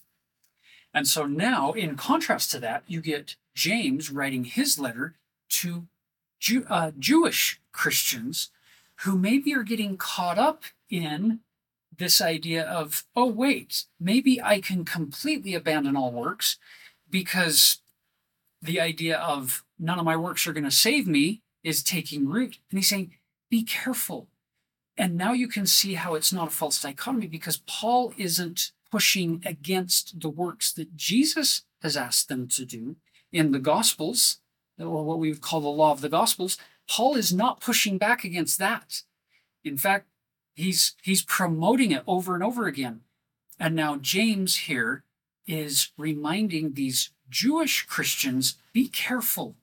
And 0.94 1.08
so 1.08 1.26
now, 1.26 1.74
in 1.74 1.98
contrast 1.98 2.52
to 2.52 2.60
that, 2.60 2.84
you 2.88 3.02
get 3.02 3.36
James 3.54 4.10
writing 4.10 4.46
his 4.46 4.80
letter 4.80 5.16
to 5.50 5.88
Jew, 6.40 6.66
uh, 6.70 6.92
Jewish 6.98 7.60
Christians 7.74 8.50
who 9.02 9.18
maybe 9.18 9.54
are 9.54 9.64
getting 9.64 9.98
caught 9.98 10.38
up 10.38 10.64
in 10.90 11.40
this 11.98 12.22
idea 12.22 12.64
of, 12.64 13.06
oh, 13.16 13.28
wait, 13.28 13.86
maybe 14.00 14.42
I 14.42 14.62
can 14.62 14.86
completely 14.86 15.54
abandon 15.54 15.96
all 15.96 16.12
works 16.12 16.58
because 17.10 17.80
the 18.62 18.80
idea 18.80 19.18
of 19.18 19.64
none 19.78 20.00
of 20.00 20.06
my 20.06 20.16
works 20.16 20.48
are 20.48 20.54
going 20.54 20.64
to 20.64 20.72
save 20.72 21.08
me 21.08 21.42
is 21.64 21.84
taking 21.84 22.28
root. 22.28 22.60
And 22.70 22.80
he's 22.80 22.90
saying, 22.90 23.12
be 23.50 23.64
careful. 23.64 24.30
And 24.98 25.18
now 25.18 25.34
you 25.34 25.48
can 25.48 25.66
see 25.66 25.96
how 25.96 26.14
it's 26.16 26.34
not 26.34 26.50
a 26.50 26.52
false 26.52 26.82
dichotomy 26.82 27.28
because 27.28 27.58
Paul 27.68 28.14
isn't 28.18 28.72
pushing 28.92 29.42
against 29.46 30.22
the 30.22 30.30
works 30.30 30.72
that 30.74 30.96
Jesus 30.96 31.64
has 31.82 31.98
asked 31.98 32.30
them 32.30 32.48
to 32.50 32.64
do 32.64 32.96
in 33.32 33.52
the 33.52 33.60
Gospels, 33.60 34.38
or 34.80 35.04
what 35.04 35.18
we 35.18 35.30
would 35.30 35.42
call 35.42 35.62
the 35.62 35.68
law 35.68 35.92
of 35.92 36.02
the 36.02 36.10
Gospels. 36.10 36.58
Paul 36.88 37.16
is 37.16 37.34
not 37.34 37.60
pushing 37.60 37.98
back 37.98 38.24
against 38.24 38.60
that. 38.60 39.02
In 39.64 39.78
fact, 39.78 40.08
he's 40.54 40.96
he's 41.02 41.24
promoting 41.24 41.92
it 41.92 42.04
over 42.08 42.34
and 42.34 42.44
over 42.44 42.68
again. 42.68 43.02
And 43.60 43.76
now 43.76 43.98
James 43.98 44.56
here 44.58 45.04
is 45.46 45.92
reminding 45.98 46.74
these 46.74 47.12
Jewish 47.30 47.86
Christians 47.86 48.56
be 48.72 48.88
careful 48.88 49.56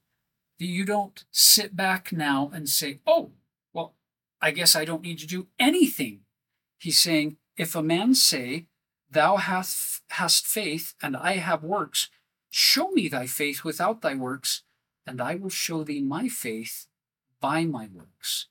that 0.59 0.67
you 0.67 0.85
don't 0.85 1.25
sit 1.31 1.75
back 1.75 2.13
now 2.13 2.51
and 2.53 2.69
say, 2.69 3.01
oh, 3.07 3.31
well, 3.73 3.95
I 4.41 4.51
guess 4.51 4.77
I 4.77 4.85
don't 4.85 5.03
need 5.03 5.19
to 5.21 5.27
do 5.27 5.47
anything. 5.59 6.21
He's 6.79 7.01
saying, 7.01 7.37
if 7.57 7.75
a 7.75 7.83
man 7.83 8.15
say, 8.15 8.67
Thou 9.11 9.39
hast, 9.39 10.03
hast 10.11 10.47
faith, 10.47 10.95
and 11.03 11.17
I 11.17 11.37
have 11.37 11.65
works, 11.65 12.11
show 12.49 12.91
me 12.91 13.09
thy 13.09 13.27
faith 13.27 13.65
without 13.65 14.03
thy 14.03 14.15
works, 14.15 14.63
and 15.05 15.21
I 15.21 15.35
will 15.35 15.51
show 15.51 15.83
thee 15.83 16.01
my 16.01 16.29
faith 16.29 16.87
by 17.41 17.65
my 17.65 17.89
works. 17.93 18.47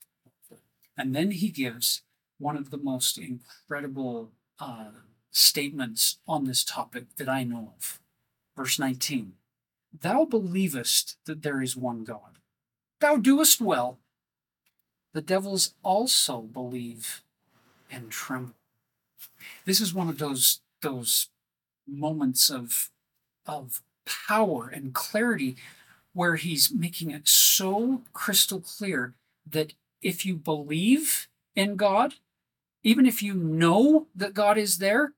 And 0.98 1.16
then 1.16 1.32
he 1.32 1.50
gives 1.50 2.02
one 2.40 2.58
of 2.58 2.72
the 2.72 2.78
most 2.78 3.18
incredible 3.18 4.32
uh, 4.60 4.92
statements 5.32 6.18
on 6.28 6.46
this 6.46 6.64
topic 6.64 7.16
that 7.18 7.30
I 7.30 7.44
know 7.44 7.74
of. 7.78 8.00
Verse 8.56 8.80
19 8.80 9.34
Thou 10.02 10.26
believest 10.26 11.18
that 11.26 11.42
there 11.42 11.62
is 11.62 11.76
one 11.76 12.04
God. 12.04 12.40
Thou 13.00 13.18
doest 13.18 13.62
well. 13.62 14.00
The 15.14 15.22
devils 15.22 15.74
also 15.84 16.42
believe 16.42 17.24
and 17.92 18.12
tremble. 18.12 18.54
This 19.66 19.82
is 19.82 19.94
one 19.94 20.10
of 20.10 20.20
those 20.20 20.62
those 20.82 21.30
moments 21.88 22.50
of 22.50 22.92
of 23.46 23.82
power 24.06 24.70
and 24.70 24.94
clarity 24.94 25.56
where 26.14 26.36
he's 26.36 26.72
making 26.72 27.12
it 27.12 27.28
so 27.28 28.02
crystal 28.14 28.62
clear 28.62 29.14
that 29.50 29.74
if 30.02 30.26
you 30.26 30.36
believe 30.36 31.28
in 31.56 31.76
God, 31.76 32.16
even 32.84 33.06
if 33.06 33.22
you 33.22 33.34
know 33.34 34.08
that 34.16 34.34
God 34.34 34.58
is 34.58 34.78
there, 34.78 35.14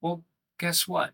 well, 0.00 0.24
guess 0.58 0.88
what? 0.88 1.12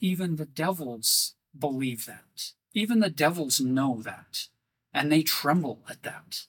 even 0.00 0.36
the 0.36 0.46
devils 0.46 1.34
believe 1.58 2.06
that. 2.06 2.52
Even 2.74 3.00
the 3.00 3.10
devils 3.10 3.60
know 3.60 4.00
that. 4.02 4.46
And 4.92 5.10
they 5.10 5.22
tremble 5.22 5.82
at 5.88 6.02
that. 6.02 6.46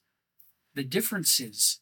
The 0.76 0.84
difference 0.84 1.40
is 1.40 1.80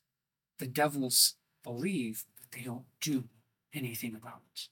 the 0.59 0.67
devils 0.67 1.35
believe, 1.63 2.25
but 2.35 2.57
they 2.57 2.63
don't 2.63 2.85
do 3.01 3.25
anything 3.73 4.15
about 4.15 4.41
it. 4.53 4.67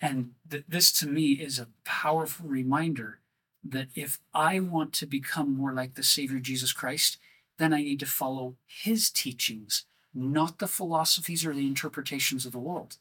And 0.00 0.32
th- 0.48 0.64
this 0.68 0.92
to 1.00 1.06
me 1.06 1.32
is 1.32 1.58
a 1.58 1.68
powerful 1.84 2.48
reminder 2.48 3.20
that 3.64 3.88
if 3.94 4.20
I 4.32 4.60
want 4.60 4.92
to 4.94 5.06
become 5.06 5.56
more 5.56 5.72
like 5.72 5.94
the 5.94 6.02
Savior 6.02 6.38
Jesus 6.38 6.72
Christ, 6.72 7.18
then 7.58 7.72
I 7.72 7.82
need 7.82 8.00
to 8.00 8.06
follow 8.06 8.56
his 8.66 9.10
teachings, 9.10 9.86
not 10.16 10.58
the 10.58 10.66
philosophies 10.66 11.44
or 11.44 11.52
the 11.52 11.66
interpretations 11.66 12.46
of 12.46 12.52
the 12.52 12.58
world. 12.58 12.96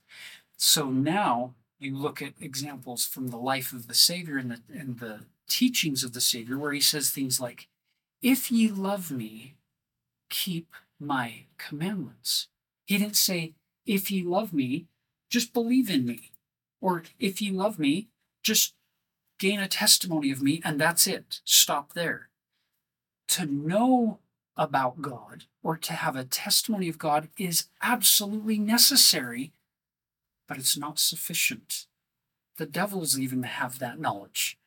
So 0.57 0.89
now 0.89 1.53
you 1.79 1.95
look 1.97 2.21
at 2.21 2.33
examples 2.39 3.05
from 3.05 3.29
the 3.29 3.37
life 3.37 3.73
of 3.73 3.87
the 3.87 3.93
Savior 3.93 4.37
and 4.37 4.51
the, 4.51 4.61
and 4.73 4.99
the 4.99 5.21
teachings 5.47 6.03
of 6.03 6.13
the 6.13 6.21
Savior, 6.21 6.57
where 6.57 6.73
he 6.73 6.81
says 6.81 7.09
things 7.09 7.39
like, 7.39 7.67
If 8.21 8.51
ye 8.51 8.69
love 8.69 9.11
me, 9.11 9.55
keep 10.29 10.75
my 10.99 11.45
commandments. 11.57 12.47
He 12.85 12.97
didn't 12.97 13.17
say, 13.17 13.53
If 13.85 14.11
ye 14.11 14.23
love 14.23 14.53
me, 14.53 14.87
just 15.29 15.53
believe 15.53 15.89
in 15.89 16.05
me. 16.05 16.31
Or 16.81 17.03
if 17.19 17.41
ye 17.41 17.51
love 17.51 17.79
me, 17.79 18.09
just 18.43 18.73
gain 19.39 19.59
a 19.59 19.67
testimony 19.67 20.31
of 20.31 20.41
me, 20.41 20.61
and 20.63 20.79
that's 20.79 21.07
it. 21.07 21.41
Stop 21.43 21.93
there. 21.93 22.29
To 23.29 23.45
know 23.45 24.19
about 24.57 25.01
God 25.01 25.45
or 25.63 25.77
to 25.77 25.93
have 25.93 26.15
a 26.15 26.23
testimony 26.23 26.87
of 26.87 26.97
God 26.97 27.29
is 27.37 27.65
absolutely 27.81 28.57
necessary 28.57 29.51
but 30.47 30.57
it's 30.57 30.77
not 30.77 30.99
sufficient. 30.99 31.85
The 32.57 32.65
devil 32.65 32.99
devils 32.99 33.19
even 33.19 33.43
have 33.43 33.79
that 33.79 33.99
knowledge. 33.99 34.57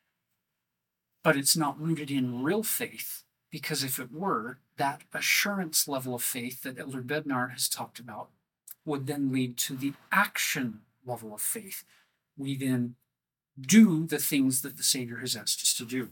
But 1.23 1.35
it's 1.35 1.57
not 1.57 1.79
rooted 1.79 2.11
in 2.11 2.43
real 2.43 2.63
faith, 2.63 3.23
because 3.51 3.83
if 3.83 3.99
it 3.99 4.11
were, 4.11 4.59
that 4.77 5.01
assurance 5.13 5.87
level 5.87 6.15
of 6.15 6.23
faith 6.23 6.63
that 6.63 6.79
Elder 6.79 7.01
Bednar 7.01 7.51
has 7.51 7.67
talked 7.67 7.99
about 7.99 8.29
would 8.85 9.07
then 9.07 9.31
lead 9.31 9.57
to 9.57 9.75
the 9.75 9.93
action 10.11 10.81
level 11.05 11.33
of 11.33 11.41
faith. 11.41 11.83
We 12.37 12.55
then 12.55 12.95
do 13.59 14.05
the 14.05 14.19
things 14.19 14.61
that 14.61 14.77
the 14.77 14.83
Savior 14.83 15.17
has 15.17 15.35
asked 15.35 15.61
us 15.61 15.73
to 15.75 15.85
do. 15.85 16.09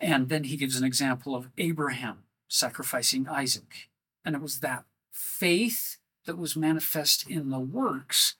And 0.00 0.28
then 0.28 0.44
he 0.44 0.56
gives 0.56 0.76
an 0.76 0.84
example 0.84 1.34
of 1.34 1.50
Abraham 1.58 2.24
sacrificing 2.48 3.28
Isaac. 3.28 3.88
And 4.24 4.34
it 4.34 4.42
was 4.42 4.60
that 4.60 4.84
faith 5.10 5.98
that 6.26 6.38
was 6.38 6.56
manifest 6.56 7.28
in 7.28 7.50
the 7.50 7.58
works 7.58 8.34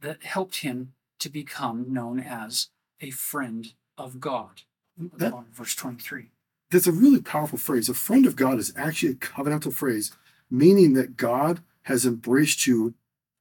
that 0.00 0.22
helped 0.22 0.56
him 0.56 0.92
to 1.20 1.28
become 1.28 1.92
known 1.92 2.18
as 2.20 2.68
a 3.00 3.10
friend 3.10 3.74
of 3.96 4.20
God. 4.20 4.62
That, 4.96 5.32
verse 5.52 5.74
23. 5.74 6.30
That's 6.70 6.86
a 6.86 6.92
really 6.92 7.20
powerful 7.20 7.58
phrase. 7.58 7.88
A 7.88 7.94
friend 7.94 8.26
of 8.26 8.36
God 8.36 8.58
is 8.58 8.72
actually 8.76 9.12
a 9.12 9.16
covenantal 9.16 9.72
phrase, 9.72 10.12
meaning 10.50 10.94
that 10.94 11.16
God 11.16 11.60
has 11.82 12.04
embraced 12.04 12.66
you 12.66 12.94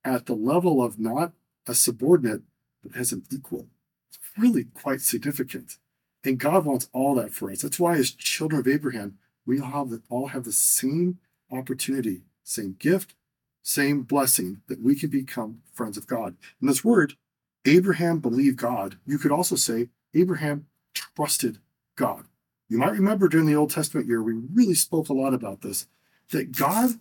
at 0.04 0.26
the 0.26 0.36
level 0.36 0.84
of 0.84 1.00
not 1.00 1.32
a 1.68 1.74
subordinate, 1.74 2.42
but 2.84 2.96
as 2.96 3.12
an 3.12 3.24
equal. 3.32 3.68
It's 4.10 4.20
really 4.38 4.66
quite 4.66 5.02
significant. 5.02 5.78
And 6.24 6.40
God 6.40 6.66
wants 6.66 6.90
all 6.94 7.16
that 7.16 7.34
for 7.34 7.52
us. 7.52 7.62
That's 7.62 7.80
why, 7.80 7.96
as 7.96 8.12
children 8.12 8.60
of 8.60 8.68
Abraham, 8.68 9.18
we 9.46 9.60
all 9.60 9.72
have 9.72 9.90
the, 9.90 10.02
all 10.10 10.28
have 10.28 10.46
the 10.46 10.52
same 10.54 11.20
opportunity, 11.52 12.22
same 12.44 12.76
gift, 12.80 13.16
same 13.62 14.04
blessing 14.04 14.62
that 14.68 14.82
we 14.82 14.96
can 14.96 15.10
become 15.10 15.62
friends 15.74 15.98
of 15.98 16.08
God. 16.08 16.36
In 16.62 16.68
this 16.68 16.84
word, 16.84 17.14
Abraham 17.66 18.20
believed 18.20 18.58
God. 18.58 18.98
You 19.06 19.18
could 19.18 19.32
also 19.32 19.56
say 19.56 19.90
Abraham 20.14 20.68
trusted 20.94 21.60
God. 21.96 22.26
You 22.70 22.78
might 22.78 22.92
remember 22.92 23.28
during 23.28 23.46
the 23.46 23.56
Old 23.56 23.72
Testament 23.72 24.08
year, 24.08 24.22
we 24.22 24.34
really 24.34 24.74
spoke 24.74 25.10
a 25.10 25.14
lot 25.14 25.34
about 25.34 25.62
this, 25.62 25.88
that 26.32 26.52
God 26.58 26.92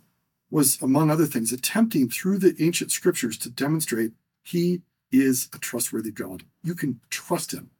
was, 0.50 0.80
among 0.82 1.10
other 1.10 1.26
things, 1.26 1.52
attempting 1.52 2.08
through 2.08 2.38
the 2.38 2.54
ancient 2.60 2.90
scriptures 2.90 3.38
to 3.38 3.50
demonstrate 3.50 4.12
he 4.42 4.82
is 5.10 5.48
a 5.54 5.58
trustworthy 5.58 6.10
God. 6.10 6.44
You 6.62 6.74
can 6.74 7.00
trust 7.10 7.52
him. 7.52 7.70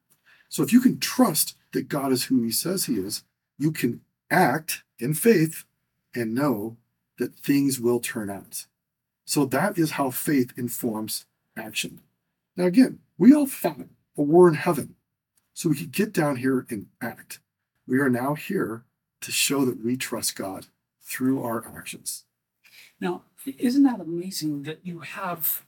So 0.52 0.62
if 0.62 0.70
you 0.70 0.82
can 0.82 0.98
trust 0.98 1.56
that 1.72 1.88
God 1.88 2.12
is 2.12 2.24
who 2.24 2.42
he 2.42 2.50
says 2.50 2.84
he 2.84 2.96
is, 2.96 3.24
you 3.58 3.72
can 3.72 4.02
act 4.30 4.82
in 4.98 5.14
faith 5.14 5.64
and 6.14 6.34
know 6.34 6.76
that 7.16 7.34
things 7.34 7.80
will 7.80 8.00
turn 8.00 8.28
out. 8.28 8.66
So 9.24 9.46
that 9.46 9.78
is 9.78 9.92
how 9.92 10.10
faith 10.10 10.52
informs 10.54 11.24
action. 11.56 12.02
Now, 12.54 12.66
again, 12.66 12.98
we 13.16 13.32
all 13.32 13.46
fought 13.46 13.86
a 14.14 14.22
war 14.22 14.46
in 14.46 14.56
heaven 14.56 14.96
so 15.54 15.70
we 15.70 15.76
could 15.76 15.90
get 15.90 16.12
down 16.12 16.36
here 16.36 16.66
and 16.68 16.88
act. 17.00 17.40
We 17.86 17.98
are 18.00 18.10
now 18.10 18.34
here 18.34 18.84
to 19.22 19.32
show 19.32 19.64
that 19.64 19.82
we 19.82 19.96
trust 19.96 20.36
God 20.36 20.66
through 21.00 21.42
our 21.42 21.66
actions. 21.74 22.24
Now, 23.00 23.22
isn't 23.46 23.84
that 23.84 24.00
amazing 24.00 24.64
that 24.64 24.80
you 24.82 24.98
have 24.98 25.64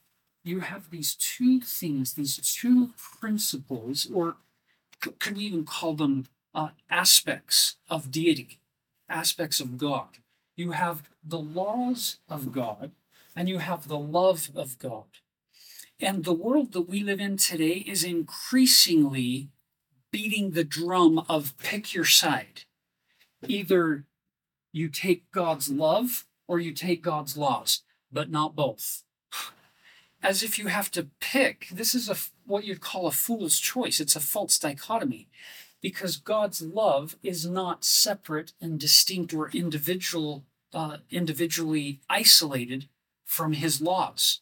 you 0.46 0.60
have 0.60 0.90
these 0.90 1.14
two 1.14 1.62
things, 1.62 2.12
these 2.12 2.36
two 2.36 2.90
principles, 2.98 4.06
or 4.12 4.36
could 5.12 5.36
we 5.36 5.44
even 5.44 5.64
call 5.64 5.94
them 5.94 6.26
uh, 6.54 6.68
aspects 6.90 7.76
of 7.88 8.10
deity, 8.10 8.60
aspects 9.08 9.60
of 9.60 9.78
God? 9.78 10.18
You 10.56 10.72
have 10.72 11.02
the 11.24 11.38
laws 11.38 12.18
of 12.28 12.52
God, 12.52 12.92
and 13.34 13.48
you 13.48 13.58
have 13.58 13.88
the 13.88 13.98
love 13.98 14.50
of 14.54 14.78
God. 14.78 15.04
And 16.00 16.24
the 16.24 16.32
world 16.32 16.72
that 16.72 16.88
we 16.88 17.02
live 17.02 17.20
in 17.20 17.36
today 17.36 17.84
is 17.86 18.04
increasingly 18.04 19.48
beating 20.10 20.50
the 20.50 20.64
drum 20.64 21.24
of 21.28 21.56
pick 21.58 21.94
your 21.94 22.04
side. 22.04 22.62
Either 23.46 24.04
you 24.72 24.88
take 24.88 25.30
God's 25.30 25.70
love 25.70 26.26
or 26.46 26.58
you 26.58 26.72
take 26.72 27.02
God's 27.02 27.36
laws, 27.36 27.82
but 28.12 28.30
not 28.30 28.56
both. 28.56 29.03
As 30.24 30.42
if 30.42 30.58
you 30.58 30.66
have 30.68 30.90
to 30.92 31.08
pick. 31.20 31.68
This 31.70 31.94
is 31.94 32.08
a 32.08 32.16
what 32.46 32.64
you'd 32.64 32.80
call 32.80 33.06
a 33.06 33.12
fool's 33.12 33.58
choice. 33.60 34.00
It's 34.00 34.16
a 34.16 34.20
false 34.20 34.58
dichotomy. 34.58 35.28
because 35.84 36.16
God's 36.16 36.62
love 36.62 37.16
is 37.22 37.44
not 37.44 37.84
separate 37.84 38.54
and 38.58 38.80
distinct 38.80 39.34
or 39.34 39.50
individual, 39.50 40.46
uh, 40.72 40.96
individually 41.10 42.00
isolated 42.08 42.88
from 43.22 43.52
His 43.52 43.82
laws. 43.82 44.40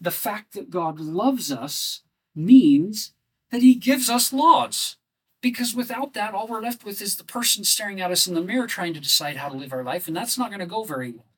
The 0.00 0.10
fact 0.10 0.54
that 0.54 0.68
God 0.68 0.98
loves 0.98 1.52
us 1.52 2.00
means 2.34 3.12
that 3.52 3.62
He 3.62 3.76
gives 3.76 4.10
us 4.10 4.32
laws. 4.32 4.96
Because 5.40 5.72
without 5.72 6.14
that, 6.14 6.34
all 6.34 6.48
we're 6.48 6.60
left 6.60 6.84
with 6.84 7.00
is 7.00 7.14
the 7.16 7.22
person 7.22 7.62
staring 7.62 8.00
at 8.00 8.10
us 8.10 8.26
in 8.26 8.34
the 8.34 8.40
mirror 8.40 8.66
trying 8.66 8.94
to 8.94 9.00
decide 9.00 9.36
how 9.36 9.50
to 9.50 9.56
live 9.56 9.72
our 9.72 9.84
life, 9.84 10.08
and 10.08 10.16
that's 10.16 10.36
not 10.36 10.50
going 10.50 10.58
to 10.58 10.66
go 10.66 10.82
very 10.82 11.12
well. 11.12 11.29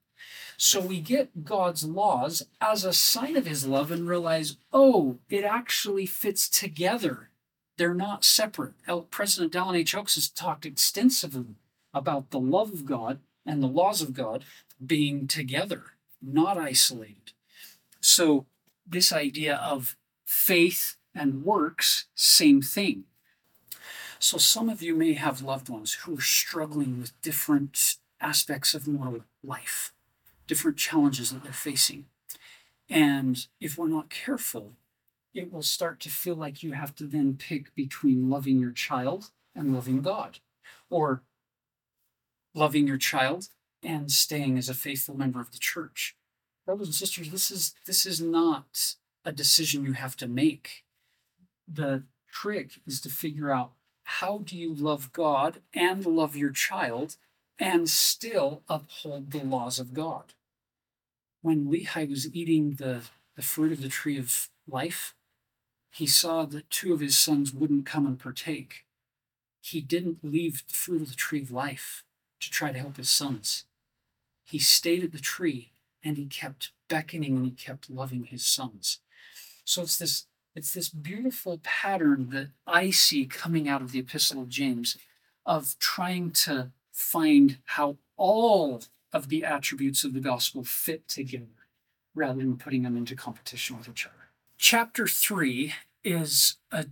So 0.57 0.81
we 0.81 1.01
get 1.01 1.45
God's 1.45 1.85
laws 1.85 2.43
as 2.61 2.85
a 2.85 2.93
sign 2.93 3.37
of 3.37 3.47
his 3.47 3.67
love 3.67 3.91
and 3.91 4.09
realize, 4.09 4.57
oh, 4.73 5.19
it 5.29 5.45
actually 5.45 6.07
fits 6.07 6.49
together. 6.49 7.31
They're 7.79 7.95
not 7.95 8.25
separate. 8.25 8.75
President 9.11 9.57
H. 9.57 9.95
Oaks 9.95 10.15
has 10.15 10.29
talked 10.29 10.67
extensively 10.67 11.57
about 11.95 12.31
the 12.31 12.41
love 12.41 12.73
of 12.73 12.85
God 12.85 13.19
and 13.45 13.63
the 13.63 13.69
laws 13.69 14.03
of 14.03 14.13
God 14.13 14.45
being 14.85 15.27
together, 15.27 15.85
not 16.21 16.59
isolated. 16.59 17.33
So, 18.01 18.47
this 18.87 19.13
idea 19.13 19.57
of 19.57 19.97
faith 20.25 20.97
and 21.15 21.45
works, 21.45 22.07
same 22.15 22.63
thing. 22.63 23.05
So, 24.19 24.39
some 24.39 24.69
of 24.69 24.83
you 24.83 24.95
may 24.95 25.15
have 25.15 25.43
loved 25.43 25.69
ones 25.69 25.95
who 25.95 26.19
are 26.19 26.23
struggling 26.23 27.01
with 27.01 27.21
different 27.23 27.97
aspects 28.21 28.75
of 28.75 28.87
moral 28.87 29.25
life 29.43 29.93
different 30.53 30.77
challenges 30.77 31.31
that 31.31 31.43
they're 31.43 31.51
facing. 31.51 32.05
And 32.91 33.47
if 33.59 33.79
we're 33.79 33.89
not 33.89 34.11
careful, 34.11 34.75
it 35.33 35.51
will 35.51 35.63
start 35.63 35.99
to 36.01 36.11
feel 36.11 36.35
like 36.35 36.63
you 36.63 36.73
have 36.73 36.95
to 36.97 37.05
then 37.05 37.39
pick 37.39 37.75
between 37.75 38.29
loving 38.29 38.59
your 38.59 38.71
child 38.71 39.31
and 39.55 39.73
loving 39.73 40.03
God, 40.03 40.41
or 40.91 41.23
loving 42.55 42.87
your 42.87 42.99
child 42.99 43.49
and 43.83 44.13
staying 44.13 44.59
as 44.59 44.69
a 44.69 44.75
faithful 44.75 45.17
member 45.17 45.41
of 45.41 45.53
the 45.53 45.59
church. 45.59 46.17
Brothers 46.67 46.89
and 46.89 46.95
sisters, 46.95 47.31
this 47.31 47.51
is 47.51 47.75
this 47.87 48.05
is 48.05 48.21
not 48.21 48.97
a 49.25 49.33
decision 49.33 49.87
you 49.87 49.95
have 49.95 50.19
to 50.19 50.29
make. 50.29 50.85
The 51.67 52.03
trick 52.31 52.73
is 52.87 53.01
to 53.01 53.09
figure 53.09 53.51
out 53.51 53.73
how 54.03 54.43
do 54.45 54.55
you 54.55 54.75
love 54.75 55.15
God 55.15 55.63
and 55.73 56.05
love 56.05 56.37
your 56.37 56.51
child 56.51 57.17
and 57.59 57.89
still 57.89 58.63
uphold 58.69 59.31
the 59.31 59.45
laws 59.45 59.79
of 59.79 59.95
God. 59.95 60.35
When 61.43 61.67
Lehi 61.67 62.09
was 62.09 62.33
eating 62.35 62.75
the, 62.75 63.03
the 63.37 63.43
fruit 63.43 63.73
of 63.73 63.83
the 63.83 63.89
tree 63.89 64.19
of 64.19 64.49
life, 64.67 65.15
he 65.91 66.07
saw 66.07 66.47
that 66.47 66.71
two 66.71 66.95
of 66.95 67.01
his 67.01 67.19
sons 67.19 67.53
wouldn't 67.53 67.85
come 67.85 68.07
and 68.07 68.19
partake. 68.19 68.87
He 69.61 69.81
didn't 69.81 70.19
leave 70.23 70.65
the 70.67 70.75
fruit 70.75 71.03
of 71.03 71.11
the 71.11 71.17
tree 71.17 71.43
of 71.43 71.51
life 71.51 72.05
to 72.41 72.51
try 72.51 72.73
to 72.73 72.79
help 72.79 72.97
his 72.97 73.11
sons. 73.11 73.65
He 74.45 74.59
stayed 74.59 75.05
at 75.05 75.13
the 75.13 75.19
tree 75.19 75.73
and 76.03 76.17
he 76.17 76.27
kept 76.27 76.73
beckoning 76.89 77.37
and 77.37 77.45
he 77.45 77.53
kept 77.53 77.91
loving 77.91 78.25
his 78.25 78.45
sons. 78.45 78.99
So 79.65 79.83
it's 79.83 79.99
this 79.99 80.27
it's 80.55 80.75
this 80.75 80.91
beautiful 80.91 81.61
pattern 81.63 82.29
that 82.31 82.49
I 82.67 82.91
see 82.91 83.25
coming 83.25 83.69
out 83.69 83.81
of 83.81 83.93
the 83.93 84.01
epistle 84.01 84.43
of 84.43 84.51
James 84.51 84.99
of 85.47 85.79
trying 85.79 86.31
to 86.31 86.73
find 86.93 87.59
how 87.65 87.97
all 88.19 88.83
of 89.13 89.29
the 89.29 89.45
attributes 89.45 90.05
of 90.05 90.15
the 90.15 90.21
gospel 90.21 90.65
fit 90.65 91.09
together 91.09 91.47
rather 92.15 92.39
than 92.39 92.57
putting 92.57 92.83
them 92.83 92.97
into 92.97 93.17
competition 93.17 93.79
with 93.79 93.89
each 93.89 94.07
other. 94.07 94.15
Chapter 94.59 95.07
3 95.07 95.75
is 96.05 96.57
a, 96.71 96.87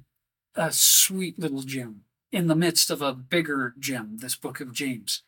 a 0.54 0.72
sweet 0.72 1.38
little 1.38 1.62
gem 1.62 2.02
in 2.32 2.46
the 2.46 2.54
midst 2.54 2.90
of 2.90 3.02
a 3.02 3.12
bigger 3.12 3.74
gem, 3.78 4.18
this 4.18 4.36
book 4.36 4.60
of 4.60 4.72
James. 4.72 5.22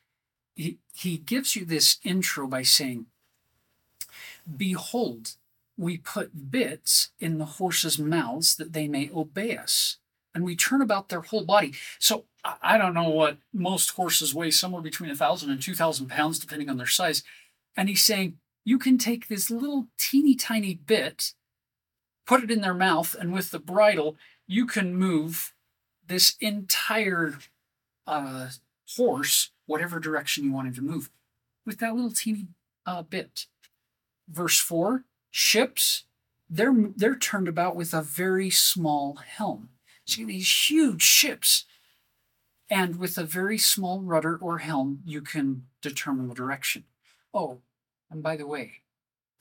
He, 0.55 0.79
he 0.95 1.19
gives 1.19 1.57
you 1.57 1.65
this 1.65 1.99
intro 2.05 2.47
by 2.47 2.63
saying, 2.63 3.07
Behold, 4.57 5.37
we 5.77 5.97
put 5.97 6.51
bits 6.51 7.11
in 7.19 7.39
the 7.39 7.45
horses' 7.45 7.99
mouths 7.99 8.57
that 8.57 8.73
they 8.73 8.87
may 8.87 9.11
obey 9.15 9.57
us 9.57 9.99
and 10.35 10.45
we 10.45 10.57
turn 10.57 10.83
about 10.83 11.09
their 11.09 11.21
whole 11.21 11.45
body. 11.45 11.75
So 11.99 12.25
I 12.63 12.79
don't 12.79 12.95
know 12.95 13.09
what 13.09 13.39
most 13.53 13.91
horses 13.91 14.35
weigh, 14.35 14.51
somewhere 14.51 14.83
between 14.83 15.11
a 15.11 15.17
thousand 15.17 15.51
and 15.51 15.63
two 15.63 15.75
thousand 15.75 16.09
pounds, 16.09 16.39
depending 16.39 16.69
on 16.69 16.77
their 16.77 16.87
size. 16.87 17.23
And 17.77 17.89
he's 17.89 18.05
saying 18.05 18.39
you 18.65 18.79
can 18.79 18.99
take 18.99 19.29
this 19.29 19.51
little 19.51 19.89
teeny 19.99 20.35
tiny 20.35 20.75
bit, 20.75 21.35
put 22.27 22.43
it 22.43 22.51
in 22.51 22.61
their 22.61 22.75
mouth, 22.75 23.15
and 23.19 23.33
with 23.33 23.51
the 23.51 23.59
bridle, 23.59 24.17
you 24.47 24.67
can 24.67 24.95
move 24.95 25.53
this 26.07 26.37
entire 26.41 27.39
uh, 28.07 28.49
horse, 28.97 29.51
whatever 29.67 30.01
direction 30.01 30.45
you 30.45 30.53
wanted 30.53 30.75
to 30.75 30.83
move, 30.83 31.11
with 31.65 31.79
that 31.79 31.95
little 31.95 32.13
teeny 32.13 32.49
uh, 32.87 33.03
bit. 33.03 33.47
Verse 34.29 34.59
four: 34.59 35.05
ships, 35.31 36.05
they're 36.51 36.75
they're 36.97 37.17
turned 37.17 37.49
about 37.49 37.77
with 37.77 37.95
a 37.95 38.03
very 38.03 38.51
small 38.51 39.17
helm. 39.17 39.69
See 40.07 40.25
these 40.25 40.71
huge 40.71 41.03
ships. 41.03 41.65
And 42.69 42.97
with 42.97 43.19
a 43.19 43.25
very 43.25 43.59
small 43.59 44.01
rudder 44.01 44.37
or 44.37 44.59
helm, 44.59 45.01
you 45.05 45.21
can 45.21 45.67
determine 45.81 46.29
the 46.29 46.35
direction. 46.35 46.85
Oh, 47.35 47.61
and 48.11 48.23
by 48.23 48.37
the 48.37 48.47
way, 48.47 48.83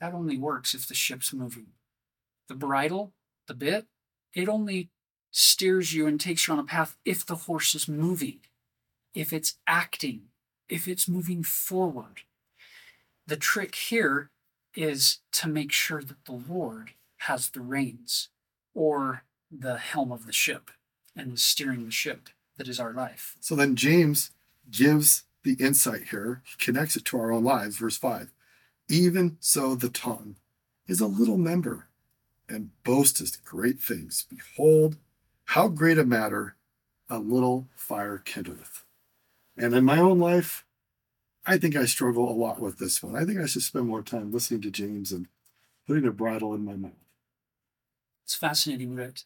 that 0.00 0.14
only 0.14 0.36
works 0.36 0.74
if 0.74 0.86
the 0.86 0.94
ship's 0.94 1.32
moving. 1.32 1.68
The 2.48 2.54
bridle, 2.54 3.12
the 3.46 3.54
bit, 3.54 3.86
it 4.34 4.48
only 4.48 4.90
steers 5.30 5.94
you 5.94 6.06
and 6.06 6.20
takes 6.20 6.46
you 6.46 6.52
on 6.52 6.60
a 6.60 6.64
path 6.64 6.96
if 7.04 7.24
the 7.24 7.34
horse 7.34 7.74
is 7.74 7.88
moving, 7.88 8.40
if 9.14 9.32
it's 9.32 9.58
acting, 9.66 10.24
if 10.68 10.86
it's 10.86 11.08
moving 11.08 11.42
forward. 11.42 12.22
The 13.26 13.36
trick 13.36 13.74
here 13.74 14.30
is 14.74 15.18
to 15.32 15.48
make 15.48 15.72
sure 15.72 16.02
that 16.02 16.24
the 16.24 16.42
Lord 16.48 16.92
has 17.18 17.50
the 17.50 17.60
reins 17.60 18.28
or 18.74 19.24
the 19.56 19.76
helm 19.76 20.10
of 20.10 20.26
the 20.26 20.32
ship 20.32 20.70
and 21.14 21.38
steering 21.38 21.84
the 21.84 21.90
ship 21.90 22.30
that 22.56 22.68
is 22.68 22.80
our 22.80 22.92
life. 22.92 23.36
So 23.40 23.54
then 23.54 23.76
James 23.76 24.30
gives 24.70 25.24
the 25.44 25.54
insight 25.54 26.08
here, 26.10 26.42
he 26.44 26.64
connects 26.64 26.96
it 26.96 27.04
to 27.06 27.18
our 27.18 27.32
own 27.32 27.44
lives. 27.44 27.76
Verse 27.76 27.96
5 27.96 28.32
Even 28.88 29.36
so, 29.40 29.74
the 29.74 29.88
tongue 29.88 30.36
is 30.86 31.00
a 31.00 31.06
little 31.06 31.36
member 31.36 31.88
and 32.48 32.70
boasteth 32.84 33.44
great 33.44 33.80
things. 33.80 34.26
Behold, 34.28 34.96
how 35.46 35.68
great 35.68 35.98
a 35.98 36.04
matter 36.04 36.56
a 37.08 37.18
little 37.18 37.68
fire 37.74 38.22
kindleth. 38.24 38.84
And 39.56 39.74
in 39.74 39.84
my 39.84 39.98
own 39.98 40.18
life, 40.18 40.64
I 41.44 41.58
think 41.58 41.76
I 41.76 41.84
struggle 41.84 42.30
a 42.30 42.32
lot 42.32 42.60
with 42.60 42.78
this 42.78 43.02
one. 43.02 43.16
I 43.16 43.24
think 43.24 43.38
I 43.38 43.46
should 43.46 43.62
spend 43.62 43.86
more 43.86 44.02
time 44.02 44.32
listening 44.32 44.62
to 44.62 44.70
James 44.70 45.12
and 45.12 45.26
putting 45.86 46.06
a 46.06 46.12
bridle 46.12 46.54
in 46.54 46.64
my 46.64 46.74
mouth. 46.74 46.92
It's 48.22 48.36
fascinating, 48.36 48.94
Rick 48.94 49.24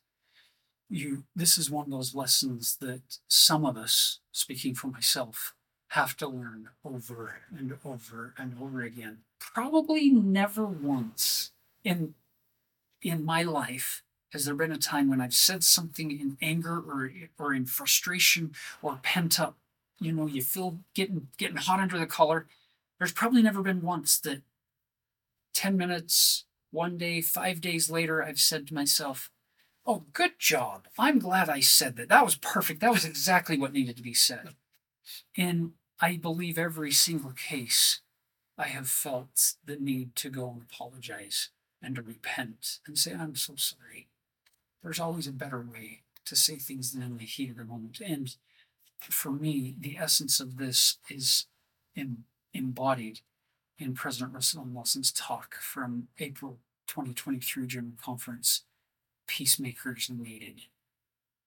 you 0.89 1.25
this 1.35 1.59
is 1.59 1.71
one 1.71 1.87
of 1.87 1.91
those 1.91 2.15
lessons 2.15 2.77
that 2.81 3.03
some 3.29 3.65
of 3.65 3.77
us 3.77 4.21
speaking 4.33 4.75
for 4.75 4.89
myself 4.89 5.55
have 5.89 6.17
to 6.17 6.29
learn 6.29 6.69
over 6.85 7.37
and 7.57 7.75
over 7.85 8.35
and 8.37 8.55
over 8.61 8.83
again. 8.83 9.19
Probably 9.39 10.11
never 10.11 10.67
once 10.67 11.53
in 11.85 12.15
in 13.03 13.25
my 13.25 13.43
life 13.43 14.03
has 14.33 14.45
there 14.45 14.55
been 14.55 14.73
a 14.73 14.79
time 14.79 15.09
when 15.09 15.21
i've 15.21 15.35
said 15.35 15.63
something 15.63 16.11
in 16.11 16.37
anger 16.43 16.79
or 16.79 17.11
or 17.39 17.55
in 17.55 17.67
frustration 17.67 18.53
or 18.83 18.99
pent 19.03 19.41
up. 19.41 19.57
You 20.01 20.13
know 20.13 20.27
you 20.27 20.43
feel 20.43 20.79
getting 20.95 21.29
getting 21.39 21.57
hot 21.57 21.81
under 21.81 21.99
the 21.99 22.07
collar. 22.07 22.47
There's 22.99 23.13
probably 23.13 23.43
never 23.43 23.63
been 23.63 23.83
once 23.83 24.19
that 24.21 24.43
10 25.55 25.77
minutes 25.77 26.45
one 26.71 26.99
day 26.99 27.23
5 27.23 27.61
days 27.63 27.89
later 27.89 28.23
i've 28.23 28.39
said 28.39 28.67
to 28.67 28.75
myself 28.75 29.31
Oh, 29.89 30.05
good 30.13 30.41
job. 30.41 30.89
I'm 30.99 31.21
glad 31.21 31.49
I 31.49 31.61
said 31.61 31.97
that. 31.97 32.09
That 32.09 32.25
was 32.25 32.35
perfect. 32.35 32.81
That 32.81 32.93
was 32.93 33.05
exactly 33.05 33.57
what 33.57 33.73
needed 33.73 33.97
to 33.97 34.03
be 34.03 34.15
said. 34.15 34.57
In, 35.37 35.75
I 36.01 36.17
believe, 36.17 36.59
every 36.59 36.91
single 36.91 37.31
case, 37.31 38.01
I 38.59 38.67
have 38.67 38.89
felt 38.89 39.55
the 39.65 39.77
need 39.77 40.17
to 40.17 40.29
go 40.29 40.51
and 40.51 40.63
apologize 40.63 41.51
and 41.81 41.95
to 41.95 42.03
repent 42.03 42.81
and 42.85 42.99
say, 42.99 43.15
I'm 43.15 43.37
so 43.37 43.55
sorry. 43.55 44.09
There's 44.83 44.99
always 44.99 45.29
a 45.29 45.33
better 45.33 45.61
way 45.61 46.03
to 46.25 46.35
say 46.35 46.57
things 46.57 46.93
than 46.93 47.03
in 47.03 47.19
the 47.19 47.25
heat 47.25 47.51
of 47.51 47.57
the 47.57 47.65
moment. 47.65 48.01
And 48.05 48.35
for 48.99 49.31
me, 49.31 49.77
the 49.79 49.99
essence 49.99 50.41
of 50.41 50.57
this 50.57 50.99
is 51.09 51.47
in, 51.95 52.25
embodied 52.53 53.21
in 53.79 53.95
President 53.95 54.35
Russell 54.35 54.63
M. 54.63 54.75
Nelson's 54.75 55.13
talk 55.13 55.55
from 55.57 56.09
April 56.19 56.59
2023 56.89 57.67
General 57.69 57.93
Conference 58.03 58.63
peacemakers 59.27 60.11
needed. 60.11 60.63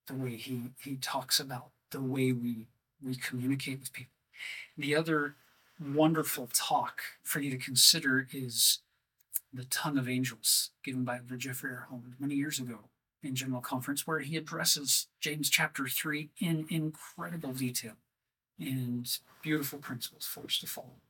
The 0.08 0.16
way 0.16 0.36
he, 0.38 0.72
he 0.84 0.96
talks 0.96 1.40
about 1.40 1.70
the 1.92 2.02
way 2.02 2.32
we, 2.32 2.68
we 3.04 3.16
communicate 3.16 3.80
with 3.80 3.94
people. 3.94 4.14
The 4.78 4.96
other 4.96 5.36
wonderful 5.80 6.50
talk 6.54 7.02
for 7.24 7.40
you 7.40 7.52
to 7.52 7.58
consider 7.58 8.28
is 8.32 8.80
The 9.54 9.66
Tongue 9.66 9.98
of 9.98 10.10
Angels, 10.10 10.72
given 10.84 11.04
by 11.04 11.20
Jeffrey. 11.38 11.76
Holland 11.88 12.16
many 12.20 12.36
years 12.36 12.60
ago. 12.60 12.80
in 13.22 13.36
General 13.36 13.62
Conference, 13.62 14.08
where 14.08 14.20
he 14.20 14.38
addresses 14.38 15.08
James 15.20 15.50
chapter 15.50 15.88
3 15.88 16.30
in 16.40 16.66
incredible 16.70 17.52
detail 17.54 17.94
and 18.60 19.20
beautiful 19.42 19.80
principles 19.80 20.26
for 20.26 20.46
us 20.46 20.58
to 20.60 20.68
follow. 20.68 21.02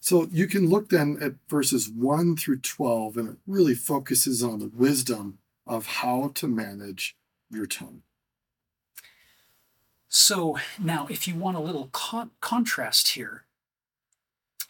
So 0.00 0.28
you 0.30 0.46
can 0.46 0.68
look 0.68 0.90
then 0.90 1.18
at 1.20 1.34
verses 1.48 1.88
1 1.88 2.36
through 2.36 2.60
12, 2.60 3.16
and 3.16 3.28
it 3.30 3.36
really 3.46 3.74
focuses 3.74 4.42
on 4.42 4.58
the 4.58 4.70
wisdom 4.72 5.38
of 5.66 5.86
how 5.86 6.32
to 6.34 6.46
manage 6.46 7.16
your 7.50 7.66
tongue. 7.66 8.02
So 10.08 10.58
now, 10.78 11.06
if 11.10 11.28
you 11.28 11.34
want 11.34 11.56
a 11.56 11.60
little 11.60 11.90
con- 11.92 12.30
contrast 12.40 13.10
here, 13.10 13.44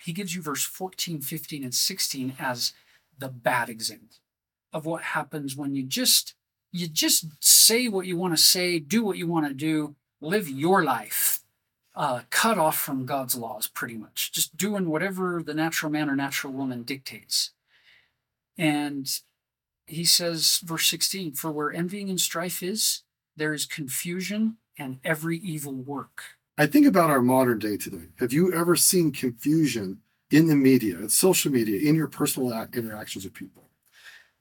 he 0.01 0.12
gives 0.12 0.35
you 0.35 0.43
verse 0.43 0.64
14, 0.64 1.20
15, 1.20 1.62
and 1.62 1.74
16 1.74 2.35
as 2.39 2.72
the 3.18 3.29
bad 3.29 3.68
example 3.68 4.16
of 4.72 4.87
what 4.87 5.03
happens 5.03 5.57
when 5.57 5.74
you 5.74 5.83
just 5.83 6.35
you 6.70 6.87
just 6.87 7.26
say 7.41 7.89
what 7.89 8.07
you 8.07 8.16
want 8.16 8.37
to 8.37 8.43
say, 8.43 8.79
do 8.79 9.03
what 9.03 9.16
you 9.16 9.26
want 9.26 9.47
to 9.47 9.55
do, 9.55 9.97
live 10.20 10.49
your 10.49 10.85
life, 10.85 11.41
uh, 11.99 12.20
cut 12.30 12.59
off 12.59 12.78
from 12.78 13.05
God's 13.05 13.34
laws, 13.34 13.66
pretty 13.66 13.96
much, 13.96 14.30
just 14.30 14.57
doing 14.57 14.88
whatever 14.88 15.42
the 15.44 15.53
natural 15.53 15.90
man 15.90 16.09
or 16.09 16.14
natural 16.14 16.53
woman 16.53 16.84
dictates. 16.84 17.51
And 18.57 19.11
he 19.84 20.05
says, 20.05 20.61
verse 20.64 20.86
16, 20.86 21.32
for 21.32 21.51
where 21.51 21.72
envying 21.72 22.09
and 22.09 22.20
strife 22.20 22.62
is, 22.62 23.03
there 23.36 23.53
is 23.53 23.66
confusion 23.66 24.59
and 24.78 25.01
every 25.03 25.38
evil 25.38 25.74
work. 25.74 26.22
I 26.57 26.66
think 26.66 26.86
about 26.86 27.11
our 27.11 27.20
modern 27.20 27.59
day 27.59 27.76
today. 27.76 28.11
Have 28.20 28.32
you 28.32 28.53
ever 28.55 28.76
seen 28.76 29.11
confusion 29.11 29.99
in 30.30 30.46
the 30.46 30.57
media, 30.57 31.09
social 31.09 31.51
media, 31.51 31.88
in 31.88 31.96
your 31.96 32.09
personal 32.09 32.53
interactions 32.74 33.24
with 33.24 33.34
people? 33.34 33.64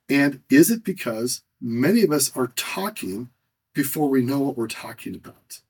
And 0.08 0.42
is 0.52 0.70
it 0.70 0.84
because 0.84 1.42
many 1.60 2.04
of 2.04 2.12
us 2.12 2.36
are 2.38 2.52
talking 2.56 3.30
before 3.74 4.10
we 4.10 4.22
know 4.22 4.40
what 4.40 4.58
we're 4.58 4.68
talking 4.68 5.16
about? 5.16 5.62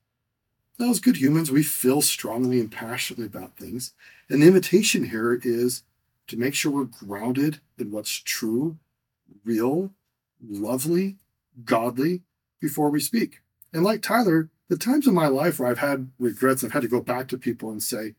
Now, 0.78 0.90
as 0.90 1.00
good 1.00 1.16
humans, 1.16 1.50
we 1.50 1.64
feel 1.64 2.00
strongly 2.02 2.60
and 2.60 2.70
passionately 2.70 3.26
about 3.26 3.56
things. 3.56 3.94
And 4.30 4.40
the 4.40 4.46
invitation 4.46 5.10
here 5.10 5.40
is 5.42 5.82
to 6.28 6.36
make 6.36 6.54
sure 6.54 6.70
we're 6.70 6.84
grounded 6.84 7.60
in 7.78 7.90
what's 7.90 8.12
true, 8.12 8.78
real, 9.44 9.90
lovely, 10.46 11.16
godly 11.64 12.22
before 12.60 12.90
we 12.90 13.00
speak. 13.00 13.40
And 13.72 13.82
like 13.82 14.02
Tyler, 14.02 14.50
the 14.68 14.76
times 14.76 15.08
in 15.08 15.14
my 15.14 15.26
life 15.26 15.58
where 15.58 15.68
I've 15.68 15.78
had 15.78 16.10
regrets, 16.18 16.62
I've 16.62 16.72
had 16.72 16.82
to 16.82 16.88
go 16.88 17.00
back 17.00 17.26
to 17.28 17.38
people 17.38 17.70
and 17.70 17.82
say, 17.82 18.14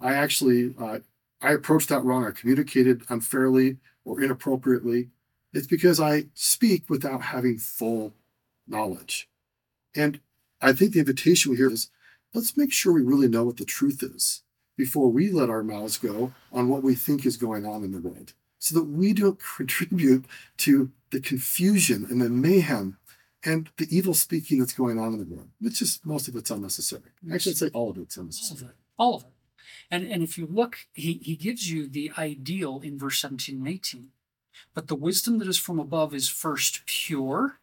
I 0.00 0.14
actually, 0.14 0.74
uh, 0.80 0.98
I 1.40 1.52
approached 1.52 1.90
that 1.90 2.04
wrong. 2.04 2.24
I 2.26 2.32
communicated 2.32 3.02
unfairly 3.08 3.76
or 4.04 4.20
inappropriately. 4.20 5.10
It's 5.52 5.66
because 5.66 6.00
I 6.00 6.26
speak 6.34 6.90
without 6.90 7.22
having 7.22 7.58
full 7.58 8.14
knowledge. 8.66 9.28
And 9.94 10.20
I 10.60 10.72
think 10.72 10.92
the 10.92 11.00
invitation 11.00 11.54
here 11.54 11.70
is 11.70 11.88
let's 12.34 12.56
make 12.56 12.72
sure 12.72 12.92
we 12.92 13.02
really 13.02 13.28
know 13.28 13.44
what 13.44 13.56
the 13.56 13.64
truth 13.64 14.02
is 14.02 14.42
before 14.76 15.08
we 15.08 15.30
let 15.30 15.50
our 15.50 15.62
mouths 15.62 15.98
go 15.98 16.32
on 16.52 16.68
what 16.68 16.82
we 16.82 16.94
think 16.94 17.26
is 17.26 17.36
going 17.36 17.66
on 17.66 17.84
in 17.84 17.92
the 17.92 18.00
world 18.00 18.32
so 18.58 18.74
that 18.74 18.84
we 18.84 19.12
don't 19.12 19.40
contribute 19.56 20.24
to 20.58 20.90
the 21.10 21.20
confusion 21.20 22.06
and 22.08 22.20
the 22.20 22.28
mayhem 22.28 22.96
and 23.44 23.70
the 23.78 23.88
evil 23.90 24.14
speaking 24.14 24.58
that's 24.58 24.74
going 24.74 24.98
on 24.98 25.14
in 25.14 25.18
the 25.18 25.34
world. 25.34 25.48
It's 25.62 25.78
just 25.78 26.04
most 26.04 26.28
of 26.28 26.36
it's 26.36 26.50
unnecessary. 26.50 27.02
Actually, 27.32 27.52
I'd 27.52 27.56
say 27.56 27.70
all 27.72 27.90
of 27.90 27.96
it's 27.96 28.16
unnecessary. 28.16 28.58
All 28.58 28.66
of 28.66 28.70
it. 28.70 28.76
All 28.98 29.16
of 29.16 29.22
it. 29.22 29.28
And, 29.90 30.12
and 30.12 30.22
if 30.22 30.36
you 30.36 30.46
look, 30.46 30.76
he, 30.92 31.14
he 31.22 31.36
gives 31.36 31.70
you 31.70 31.88
the 31.88 32.12
ideal 32.18 32.80
in 32.84 32.98
verse 32.98 33.18
17 33.20 33.56
and 33.56 33.68
18 33.68 34.10
but 34.74 34.88
the 34.88 34.94
wisdom 34.94 35.38
that 35.38 35.48
is 35.48 35.58
from 35.58 35.78
above 35.78 36.14
is 36.14 36.28
first 36.28 36.84
pure, 36.86 37.58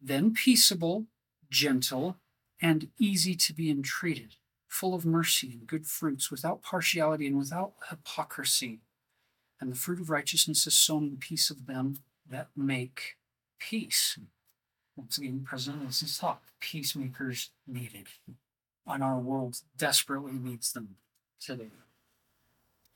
then 0.00 0.32
peaceable, 0.32 1.06
gentle, 1.50 2.16
and 2.62 2.88
easy 2.98 3.34
to 3.34 3.52
be 3.52 3.70
entreated, 3.70 4.36
full 4.68 4.94
of 4.94 5.04
mercy 5.04 5.50
and 5.52 5.66
good 5.66 5.86
fruits, 5.86 6.30
without 6.30 6.62
partiality 6.62 7.26
and 7.26 7.36
without 7.36 7.72
hypocrisy. 7.90 8.78
And 9.60 9.72
the 9.72 9.76
fruit 9.76 10.00
of 10.00 10.08
righteousness 10.08 10.66
is 10.66 10.74
sown 10.74 11.04
in 11.04 11.10
the 11.10 11.16
peace 11.16 11.50
of 11.50 11.66
them 11.66 11.98
that 12.30 12.48
make 12.56 13.16
peace. 13.58 14.16
Once 14.96 15.18
again, 15.18 15.42
President 15.44 15.82
Nelson's 15.82 16.18
talk 16.18 16.42
peacemakers 16.60 17.50
needed. 17.66 18.06
And 18.86 19.02
our 19.02 19.18
world 19.18 19.58
desperately 19.76 20.32
needs 20.32 20.72
them 20.72 20.96
today. 21.40 21.70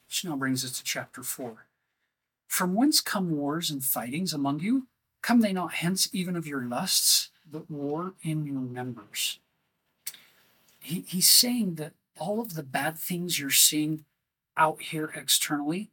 Which 0.06 0.24
now 0.24 0.36
brings 0.36 0.64
us 0.64 0.78
to 0.78 0.84
chapter 0.84 1.22
4. 1.22 1.66
From 2.46 2.74
whence 2.74 3.00
come 3.00 3.30
wars 3.30 3.70
and 3.70 3.82
fightings 3.82 4.32
among 4.32 4.60
you? 4.60 4.86
Come 5.22 5.40
they 5.40 5.52
not 5.52 5.74
hence 5.74 6.08
even 6.12 6.36
of 6.36 6.46
your 6.46 6.62
lusts, 6.62 7.30
but 7.50 7.70
war 7.70 8.14
in 8.22 8.46
your 8.46 8.60
members? 8.60 9.40
He, 10.86 11.00
he's 11.08 11.28
saying 11.28 11.74
that 11.74 11.94
all 12.16 12.40
of 12.40 12.54
the 12.54 12.62
bad 12.62 12.96
things 12.96 13.40
you're 13.40 13.50
seeing 13.50 14.04
out 14.56 14.80
here 14.80 15.10
externally, 15.16 15.90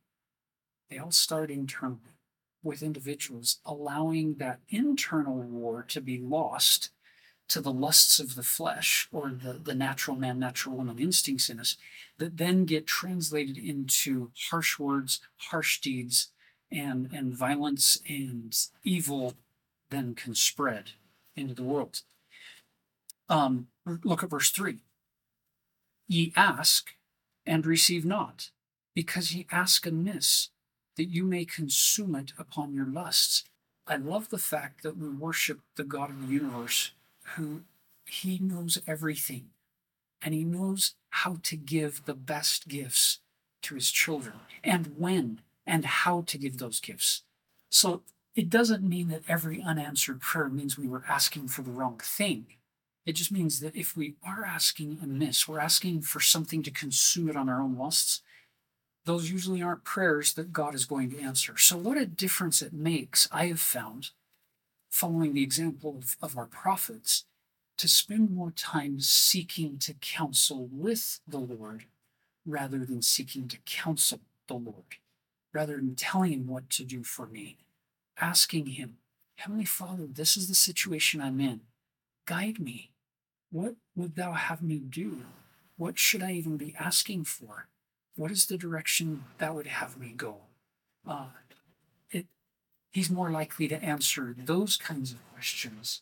they 0.88 1.00
all 1.00 1.12
start 1.12 1.50
internally 1.50 2.20
with 2.62 2.84
individuals 2.84 3.58
allowing 3.66 4.36
that 4.36 4.60
internal 4.70 5.42
war 5.42 5.84
to 5.88 6.00
be 6.00 6.20
lost 6.20 6.92
to 7.48 7.60
the 7.60 7.74
lusts 7.74 8.20
of 8.20 8.36
the 8.36 8.44
flesh 8.44 9.10
or 9.12 9.32
the, 9.32 9.54
the 9.54 9.74
natural 9.74 10.16
man, 10.16 10.38
natural 10.38 10.76
woman 10.76 11.00
instincts 11.00 11.50
in 11.50 11.60
us 11.60 11.76
that 12.20 12.38
then 12.38 12.64
get 12.66 12.86
translated 12.86 13.58
into 13.58 14.30
harsh 14.52 14.78
words, 14.78 15.22
harsh 15.38 15.82
deeds, 15.82 16.28
and, 16.72 17.10
and 17.12 17.36
violence 17.36 17.98
and 18.08 18.56
evil 18.84 19.34
then 19.90 20.14
can 20.14 20.36
spread 20.36 20.92
into 21.36 21.56
the 21.56 21.64
world. 21.64 22.04
Um, 23.34 23.68
look 24.04 24.22
at 24.22 24.30
verse 24.30 24.52
3. 24.52 24.78
Ye 26.08 26.32
ask 26.36 26.92
and 27.48 27.66
receive 27.66 28.06
not, 28.06 28.52
because 28.94 29.34
ye 29.34 29.48
ask 29.52 29.88
amiss, 29.88 30.50
that 30.98 31.06
you 31.06 31.24
may 31.24 31.44
consume 31.44 32.14
it 32.14 32.34
upon 32.38 32.76
your 32.76 32.86
lusts. 32.86 33.46
I 33.88 33.96
love 33.96 34.30
the 34.30 34.38
fact 34.38 34.84
that 34.84 34.98
we 34.98 35.10
worship 35.10 35.62
the 35.76 35.84
God 35.84 36.12
of 36.12 36.28
the 36.28 36.34
universe 36.34 36.92
who 37.36 37.62
he 38.06 38.38
knows 38.38 38.78
everything 38.86 39.48
and 40.22 40.36
he 40.36 40.44
knows 40.44 40.94
how 41.10 41.40
to 41.42 41.56
give 41.56 42.06
the 42.06 42.14
best 42.14 42.68
gifts 42.68 43.20
to 43.64 43.74
his 43.74 43.90
children 43.90 44.36
and 44.64 44.94
when 44.96 45.42
and 45.66 45.86
how 45.86 46.22
to 46.28 46.38
give 46.38 46.60
those 46.60 46.80
gifts. 46.80 47.24
So 47.72 48.04
it 48.36 48.50
doesn't 48.50 48.88
mean 48.88 49.08
that 49.08 49.24
every 49.28 49.60
unanswered 49.62 50.22
prayer 50.22 50.50
means 50.50 50.78
we 50.78 50.88
were 50.88 51.04
asking 51.10 51.48
for 51.48 51.64
the 51.64 51.72
wrong 51.72 52.00
thing. 52.04 52.46
It 53.06 53.14
just 53.14 53.32
means 53.32 53.60
that 53.60 53.76
if 53.76 53.98
we 53.98 54.16
are 54.26 54.46
asking 54.46 55.00
amiss, 55.02 55.48
we're 55.48 55.60
asking 55.60 56.04
for 56.04 56.20
something 56.20 56.64
to 56.64 56.72
consume 56.72 57.30
it 57.30 57.36
on 57.36 57.50
our 57.50 57.62
own 57.62 57.78
lusts, 57.78 58.22
those 59.06 59.30
usually 59.30 59.62
aren't 59.62 59.84
prayers 59.84 60.34
that 60.34 60.54
God 60.54 60.74
is 60.74 60.86
going 60.86 61.12
to 61.12 61.20
answer. 61.20 61.58
So, 61.58 61.76
what 61.76 61.98
a 61.98 62.06
difference 62.06 62.62
it 62.62 62.72
makes, 62.72 63.28
I 63.32 63.48
have 63.48 63.60
found, 63.60 64.12
following 64.90 65.34
the 65.34 65.44
example 65.44 65.98
of, 65.98 66.16
of 66.22 66.38
our 66.38 66.46
prophets, 66.46 67.26
to 67.78 67.90
spend 67.90 68.32
more 68.32 68.52
time 68.52 69.02
seeking 69.02 69.78
to 69.80 69.94
counsel 69.96 70.70
with 70.72 71.20
the 71.28 71.40
Lord 71.40 71.86
rather 72.46 72.86
than 72.86 73.02
seeking 73.02 73.48
to 73.50 73.58
counsel 73.66 74.20
the 74.48 74.54
Lord 74.54 74.98
rather 75.54 75.76
than 75.76 75.96
telling 75.96 76.34
him 76.34 76.48
what 76.48 76.70
to 76.72 76.84
do 76.84 77.04
for 77.04 77.28
me, 77.28 77.58
asking 78.20 78.66
him, 78.66 78.98
Heavenly 79.36 79.66
Father, 79.66 80.08
this 80.08 80.36
is 80.36 80.48
the 80.48 80.56
situation 80.56 81.22
I'm 81.22 81.40
in. 81.40 81.62
Guide 82.26 82.60
me. 82.60 82.92
What 83.54 83.76
would 83.96 84.16
thou 84.16 84.32
have 84.34 84.64
me 84.64 84.80
do? 84.80 85.22
What 85.78 86.00
should 86.00 86.24
I 86.24 86.32
even 86.32 86.58
be 86.58 86.74
asking 86.80 87.26
for? 87.26 87.68
What 88.16 88.32
is 88.32 88.48
the 88.48 88.58
direction 88.58 89.26
thou 89.38 89.54
would 89.54 89.68
have 89.68 89.96
me 89.96 90.14
go? 90.18 90.38
Uh, 91.08 91.28
it, 92.10 92.26
he's 92.92 93.12
more 93.12 93.30
likely 93.30 93.68
to 93.68 93.84
answer 93.84 94.36
those 94.36 94.76
kinds 94.76 95.12
of 95.12 95.20
questions 95.32 96.02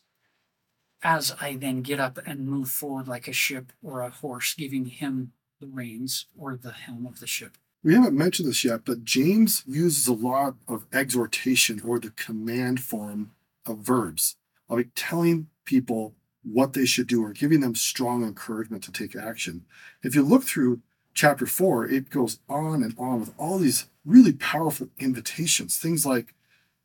as 1.02 1.36
I 1.42 1.56
then 1.56 1.82
get 1.82 2.00
up 2.00 2.18
and 2.24 2.48
move 2.48 2.70
forward 2.70 3.06
like 3.06 3.28
a 3.28 3.32
ship 3.32 3.72
or 3.82 4.00
a 4.00 4.08
horse, 4.08 4.54
giving 4.54 4.86
him 4.86 5.32
the 5.60 5.66
reins 5.66 6.24
or 6.38 6.56
the 6.56 6.72
helm 6.72 7.06
of 7.06 7.20
the 7.20 7.26
ship 7.26 7.58
we 7.84 7.94
haven't 7.94 8.16
mentioned 8.16 8.48
this 8.48 8.64
yet, 8.64 8.84
but 8.84 9.04
James 9.04 9.64
uses 9.66 10.06
a 10.06 10.12
lot 10.12 10.54
of 10.68 10.86
exhortation 10.92 11.80
or 11.84 11.98
the 11.98 12.10
command 12.10 12.80
form 12.80 13.32
of 13.66 13.78
verbs, 13.78 14.36
like 14.68 14.90
telling 14.94 15.48
people 15.64 16.14
what 16.42 16.72
they 16.72 16.84
should 16.84 17.06
do 17.06 17.24
or 17.24 17.32
giving 17.32 17.60
them 17.60 17.74
strong 17.74 18.22
encouragement 18.22 18.82
to 18.84 18.92
take 18.92 19.14
action. 19.14 19.64
If 20.02 20.14
you 20.14 20.22
look 20.22 20.44
through 20.44 20.80
chapter 21.14 21.46
four, 21.46 21.86
it 21.86 22.10
goes 22.10 22.40
on 22.48 22.82
and 22.82 22.94
on 22.98 23.20
with 23.20 23.32
all 23.38 23.58
these 23.58 23.86
really 24.04 24.32
powerful 24.32 24.88
invitations. 24.98 25.76
Things 25.76 26.04
like 26.04 26.34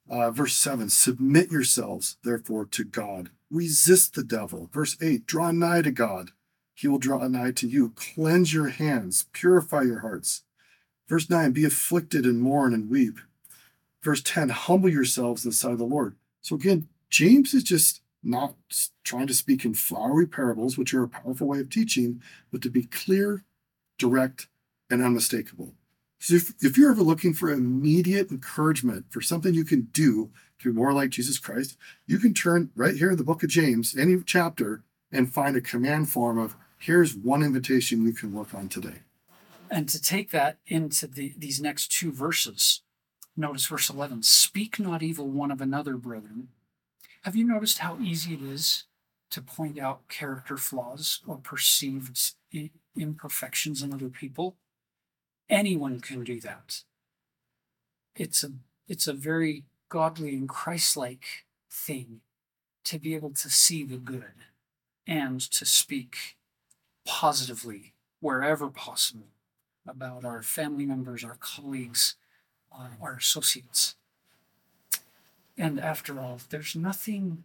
uh, 0.09 0.31
verse 0.31 0.55
seven, 0.55 0.89
submit 0.89 1.51
yourselves, 1.51 2.17
therefore, 2.23 2.65
to 2.65 2.83
God. 2.83 3.29
Resist 3.49 4.13
the 4.13 4.23
devil. 4.23 4.69
Verse 4.71 4.97
eight, 5.01 5.25
draw 5.25 5.51
nigh 5.51 5.81
to 5.81 5.91
God. 5.91 6.31
He 6.73 6.87
will 6.87 6.99
draw 6.99 7.27
nigh 7.27 7.51
to 7.51 7.67
you. 7.67 7.93
Cleanse 7.95 8.53
your 8.53 8.67
hands, 8.69 9.25
purify 9.33 9.81
your 9.81 9.99
hearts 9.99 10.43
Verse 11.07 11.29
9, 11.29 11.51
be 11.51 11.65
afflicted 11.65 12.25
and 12.25 12.41
mourn 12.41 12.73
and 12.73 12.89
weep. 12.89 13.19
Verse 14.01 14.21
10, 14.21 14.49
humble 14.49 14.89
yourselves 14.89 15.45
in 15.45 15.51
the 15.51 15.55
sight 15.55 15.71
of 15.71 15.77
the 15.77 15.85
Lord. 15.85 16.15
So 16.41 16.55
again, 16.55 16.89
James 17.09 17.53
is 17.53 17.63
just 17.63 18.01
not 18.27 18.55
trying 19.03 19.27
to 19.27 19.33
speak 19.33 19.65
in 19.65 19.73
flowery 19.73 20.27
parables, 20.27 20.77
which 20.77 20.93
are 20.93 21.03
a 21.03 21.09
powerful 21.09 21.47
way 21.47 21.59
of 21.59 21.69
teaching, 21.69 22.21
but 22.51 22.61
to 22.61 22.69
be 22.69 22.83
clear, 22.83 23.43
direct, 23.97 24.47
and 24.89 25.01
unmistakable. 25.01 25.73
So 26.19 26.35
if, 26.35 26.53
if 26.61 26.77
you're 26.77 26.91
ever 26.91 27.03
looking 27.03 27.33
for 27.33 27.51
immediate 27.51 28.31
encouragement 28.31 29.05
for 29.09 29.21
something 29.21 29.53
you 29.53 29.65
can 29.65 29.89
do 29.91 30.31
to 30.59 30.71
be 30.71 30.75
more 30.75 30.93
like 30.93 31.11
Jesus 31.11 31.37
Christ, 31.37 31.77
you 32.07 32.17
can 32.17 32.33
turn 32.33 32.71
right 32.75 32.95
here 32.95 33.11
in 33.11 33.17
the 33.17 33.23
book 33.23 33.43
of 33.43 33.49
James, 33.49 33.95
any 33.95 34.17
chapter, 34.25 34.83
and 35.11 35.31
find 35.31 35.55
a 35.55 35.61
command 35.61 36.09
form 36.09 36.37
of 36.37 36.55
here's 36.79 37.15
one 37.15 37.43
invitation 37.43 38.05
you 38.05 38.13
can 38.13 38.33
work 38.33 38.53
on 38.53 38.67
today. 38.67 39.01
And 39.69 39.87
to 39.89 40.01
take 40.01 40.31
that 40.31 40.57
into 40.67 41.07
the, 41.07 41.33
these 41.37 41.61
next 41.61 41.91
two 41.91 42.11
verses, 42.11 42.81
notice 43.35 43.67
verse 43.67 43.89
11 43.89 44.23
Speak 44.23 44.79
not 44.79 45.03
evil 45.03 45.27
one 45.27 45.51
of 45.51 45.61
another, 45.61 45.97
brethren. 45.97 46.49
Have 47.23 47.35
you 47.35 47.43
noticed 47.45 47.79
how 47.79 47.97
easy 47.99 48.33
it 48.33 48.41
is 48.41 48.85
to 49.31 49.41
point 49.41 49.77
out 49.77 50.07
character 50.07 50.57
flaws 50.57 51.21
or 51.27 51.37
perceived 51.37 52.33
imperfections 52.95 53.83
in 53.83 53.93
other 53.93 54.09
people? 54.09 54.55
Anyone 55.49 55.99
can 55.99 56.23
do 56.23 56.39
that. 56.41 56.83
It's 58.15 58.43
a, 58.43 58.51
it's 58.87 59.07
a 59.07 59.13
very 59.13 59.63
godly 59.89 60.35
and 60.35 60.47
Christ-like 60.47 61.45
thing 61.69 62.21
to 62.85 62.99
be 62.99 63.15
able 63.15 63.31
to 63.31 63.49
see 63.49 63.83
the 63.83 63.97
good 63.97 64.45
and 65.05 65.39
to 65.39 65.65
speak 65.65 66.37
positively 67.05 67.93
wherever 68.19 68.69
possible 68.69 69.27
about 69.87 70.25
our 70.25 70.41
family 70.41 70.85
members, 70.85 71.23
our 71.23 71.37
colleagues, 71.39 72.15
uh, 72.71 72.89
our 73.01 73.15
associates. 73.15 73.95
And 75.57 75.79
after 75.79 76.19
all, 76.19 76.39
there's 76.49 76.75
nothing, 76.75 77.43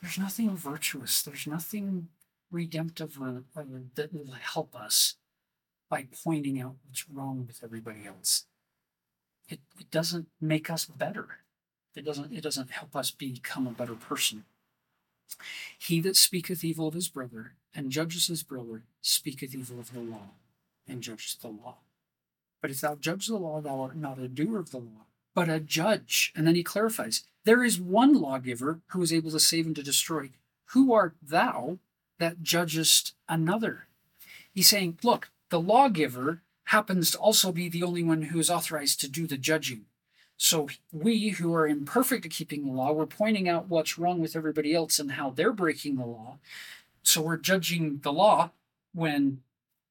there's 0.00 0.18
nothing 0.18 0.56
virtuous. 0.56 1.22
There's 1.22 1.46
nothing 1.46 2.08
redemptive 2.50 3.18
that 3.94 4.12
will 4.12 4.32
help 4.40 4.74
us 4.74 5.16
by 5.90 6.06
pointing 6.24 6.60
out 6.60 6.76
what's 6.86 7.08
wrong 7.08 7.44
with 7.46 7.62
everybody 7.62 8.06
else. 8.06 8.46
It, 9.48 9.60
it 9.78 9.90
doesn't 9.90 10.28
make 10.40 10.70
us 10.70 10.86
better. 10.86 11.40
It 11.94 12.04
doesn't, 12.04 12.32
it 12.32 12.42
doesn't 12.42 12.70
help 12.70 12.96
us 12.96 13.10
become 13.10 13.66
a 13.66 13.72
better 13.72 13.94
person. 13.94 14.44
He 15.78 16.00
that 16.00 16.16
speaketh 16.16 16.64
evil 16.64 16.88
of 16.88 16.94
his 16.94 17.08
brother 17.08 17.52
and 17.74 17.90
judges 17.90 18.28
his 18.28 18.42
brother 18.42 18.84
speaketh 19.00 19.54
evil 19.54 19.78
of 19.78 19.92
the 19.92 20.00
law 20.00 20.30
and 20.88 21.02
judges 21.02 21.36
the 21.40 21.48
law. 21.48 21.76
But 22.62 22.70
if 22.70 22.80
thou 22.80 22.94
judge 22.94 23.26
the 23.26 23.36
law, 23.36 23.60
thou 23.60 23.80
art 23.80 23.96
not 23.96 24.18
a 24.18 24.28
doer 24.28 24.58
of 24.58 24.70
the 24.70 24.78
law, 24.78 25.06
but 25.34 25.48
a 25.48 25.60
judge. 25.60 26.32
And 26.34 26.46
then 26.46 26.54
he 26.54 26.62
clarifies 26.62 27.24
there 27.44 27.62
is 27.62 27.80
one 27.80 28.14
lawgiver 28.14 28.80
who 28.88 29.02
is 29.02 29.12
able 29.12 29.30
to 29.30 29.40
save 29.40 29.66
and 29.66 29.76
to 29.76 29.82
destroy. 29.82 30.30
Who 30.66 30.92
art 30.92 31.14
thou 31.22 31.78
that 32.18 32.42
judgest 32.42 33.14
another? 33.28 33.86
He's 34.52 34.68
saying, 34.68 34.98
look, 35.02 35.30
the 35.50 35.60
lawgiver 35.60 36.42
happens 36.64 37.10
to 37.10 37.18
also 37.18 37.52
be 37.52 37.68
the 37.68 37.82
only 37.82 38.02
one 38.02 38.22
who 38.22 38.38
is 38.38 38.50
authorized 38.50 39.00
to 39.00 39.08
do 39.08 39.26
the 39.26 39.36
judging. 39.36 39.84
So 40.36 40.68
we 40.90 41.28
who 41.30 41.54
are 41.54 41.68
imperfect 41.68 42.24
at 42.24 42.32
keeping 42.32 42.64
the 42.64 42.72
law, 42.72 42.92
we're 42.92 43.06
pointing 43.06 43.48
out 43.48 43.68
what's 43.68 43.98
wrong 43.98 44.20
with 44.20 44.34
everybody 44.34 44.74
else 44.74 44.98
and 44.98 45.12
how 45.12 45.30
they're 45.30 45.52
breaking 45.52 45.96
the 45.96 46.06
law. 46.06 46.38
So 47.02 47.20
we're 47.20 47.36
judging 47.36 48.00
the 48.02 48.12
law 48.12 48.50
when 48.92 49.42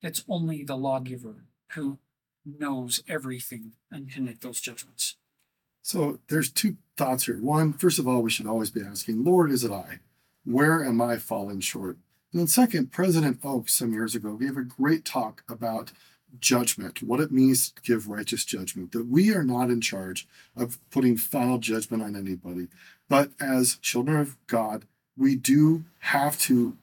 it's 0.01 0.23
only 0.27 0.63
the 0.63 0.75
lawgiver 0.75 1.45
who 1.69 1.99
knows 2.45 3.01
everything 3.07 3.73
and 3.91 4.11
can 4.11 4.25
make 4.25 4.41
those 4.41 4.59
judgments. 4.59 5.15
So 5.83 6.19
there's 6.29 6.49
two 6.49 6.77
thoughts 6.95 7.25
here. 7.25 7.37
One, 7.37 7.73
first 7.73 7.99
of 7.99 8.07
all, 8.07 8.21
we 8.21 8.31
should 8.31 8.47
always 8.47 8.71
be 8.71 8.81
asking, 8.81 9.23
Lord, 9.23 9.51
is 9.51 9.63
it 9.63 9.71
I? 9.71 9.99
Where 10.45 10.83
am 10.83 11.01
I 11.01 11.17
falling 11.17 11.59
short? 11.59 11.97
And 12.31 12.39
then 12.39 12.47
second, 12.47 12.91
President 12.91 13.39
Oaks 13.43 13.73
some 13.73 13.93
years 13.93 14.15
ago 14.15 14.35
gave 14.35 14.57
a 14.57 14.63
great 14.63 15.03
talk 15.03 15.43
about 15.47 15.91
judgment, 16.39 17.03
what 17.03 17.19
it 17.19 17.31
means 17.31 17.69
to 17.69 17.81
give 17.81 18.07
righteous 18.07 18.45
judgment, 18.45 18.93
that 18.93 19.07
we 19.07 19.35
are 19.35 19.43
not 19.43 19.69
in 19.69 19.81
charge 19.81 20.25
of 20.55 20.79
putting 20.89 21.17
final 21.17 21.57
judgment 21.57 22.01
on 22.01 22.15
anybody. 22.15 22.69
But 23.09 23.31
as 23.39 23.75
children 23.75 24.17
of 24.17 24.37
God, 24.47 24.85
we 25.17 25.35
do 25.35 25.83
have 25.99 26.39
to 26.39 26.77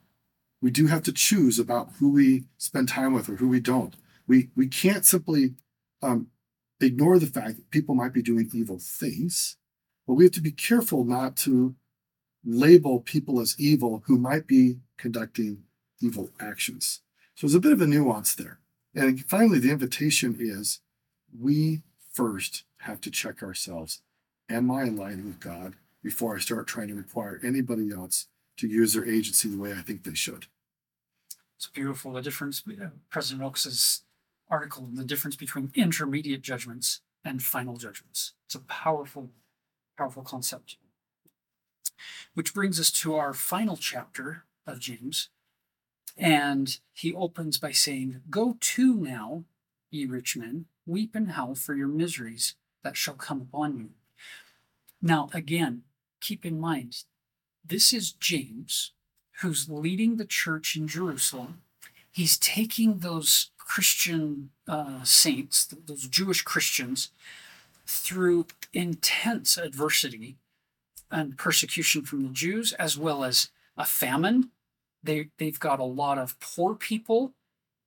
we 0.61 0.69
do 0.69 0.85
have 0.85 1.01
to 1.03 1.11
choose 1.11 1.57
about 1.57 1.89
who 1.99 2.11
we 2.11 2.43
spend 2.59 2.87
time 2.87 3.13
with 3.13 3.27
or 3.27 3.37
who 3.37 3.49
we 3.49 3.59
don't. 3.59 3.95
We 4.27 4.49
we 4.55 4.67
can't 4.67 5.05
simply 5.05 5.55
um, 6.03 6.27
ignore 6.81 7.19
the 7.19 7.27
fact 7.27 7.57
that 7.57 7.71
people 7.71 7.95
might 7.95 8.13
be 8.13 8.21
doing 8.21 8.49
evil 8.53 8.79
things, 8.79 9.57
but 10.07 10.13
we 10.13 10.25
have 10.25 10.33
to 10.33 10.41
be 10.41 10.51
careful 10.51 11.03
not 11.03 11.35
to 11.37 11.75
label 12.43 12.99
people 12.99 13.39
as 13.39 13.55
evil 13.59 14.03
who 14.05 14.17
might 14.17 14.47
be 14.47 14.79
conducting 14.97 15.63
evil 16.01 16.29
actions. 16.39 17.01
So 17.35 17.47
there's 17.47 17.55
a 17.55 17.59
bit 17.59 17.73
of 17.73 17.81
a 17.81 17.87
nuance 17.87 18.35
there. 18.35 18.59
And 18.93 19.23
finally, 19.25 19.59
the 19.59 19.71
invitation 19.71 20.35
is 20.39 20.81
we 21.37 21.83
first 22.11 22.63
have 22.79 22.99
to 23.01 23.11
check 23.11 23.41
ourselves. 23.41 24.01
Am 24.49 24.69
I 24.69 24.83
in 24.83 24.97
line 24.97 25.25
with 25.25 25.39
God 25.39 25.75
before 26.03 26.35
I 26.35 26.39
start 26.39 26.67
trying 26.67 26.89
to 26.89 26.95
require 26.95 27.39
anybody 27.43 27.91
else 27.91 28.27
to 28.57 28.67
use 28.67 28.93
their 28.93 29.05
agency 29.05 29.49
the 29.49 29.61
way 29.61 29.71
I 29.71 29.81
think 29.81 30.03
they 30.03 30.13
should? 30.13 30.47
It's 31.55 31.67
beautiful. 31.67 32.13
The 32.13 32.21
difference, 32.21 32.63
uh, 32.67 32.87
President 33.09 33.43
Oaks's 33.43 34.01
article, 34.51 34.83
on 34.83 34.95
the 34.95 35.05
difference 35.05 35.35
between 35.35 35.71
intermediate 35.73 36.41
judgments 36.41 37.01
and 37.23 37.41
final 37.41 37.77
judgments. 37.77 38.33
It's 38.45 38.55
a 38.55 38.59
powerful, 38.59 39.29
powerful 39.97 40.23
concept. 40.23 40.77
Which 42.33 42.53
brings 42.53 42.79
us 42.79 42.91
to 42.91 43.15
our 43.15 43.33
final 43.33 43.77
chapter 43.77 44.43
of 44.67 44.79
James, 44.79 45.29
and 46.17 46.77
he 46.93 47.13
opens 47.13 47.57
by 47.57 47.71
saying, 47.71 48.21
Go 48.29 48.57
to 48.59 48.95
now, 48.95 49.45
ye 49.89 50.05
rich 50.05 50.35
men, 50.35 50.65
weep 50.85 51.15
and 51.15 51.31
howl 51.31 51.55
for 51.55 51.75
your 51.75 51.87
miseries 51.87 52.55
that 52.83 52.97
shall 52.97 53.13
come 53.13 53.41
upon 53.41 53.77
you. 53.77 53.89
Now, 55.01 55.29
again, 55.33 55.83
keep 56.19 56.45
in 56.45 56.59
mind, 56.59 57.03
this 57.63 57.93
is 57.93 58.11
James 58.11 58.91
who's 59.41 59.69
leading 59.69 60.17
the 60.17 60.25
church 60.25 60.75
in 60.75 60.87
Jerusalem. 60.87 61.61
He's 62.11 62.37
taking 62.37 62.99
those 62.99 63.50
Christian 63.65 64.51
uh, 64.67 65.03
saints, 65.03 65.65
those 65.65 66.07
Jewish 66.07 66.41
Christians, 66.41 67.09
through 67.85 68.47
intense 68.73 69.57
adversity 69.57 70.37
and 71.09 71.37
persecution 71.37 72.03
from 72.03 72.23
the 72.23 72.29
Jews, 72.29 72.73
as 72.73 72.97
well 72.97 73.23
as 73.23 73.49
a 73.77 73.85
famine 73.85 74.51
they 75.03 75.29
they've 75.37 75.59
got 75.59 75.79
a 75.79 75.83
lot 75.83 76.17
of 76.17 76.39
poor 76.39 76.75
people, 76.75 77.33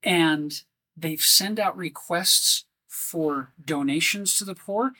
and 0.02 0.62
they've 0.96 1.20
sent 1.20 1.58
out 1.58 1.76
requests 1.76 2.64
for 2.88 3.52
donations 3.64 4.36
to 4.38 4.44
the 4.44 4.54
poor, 4.54 4.92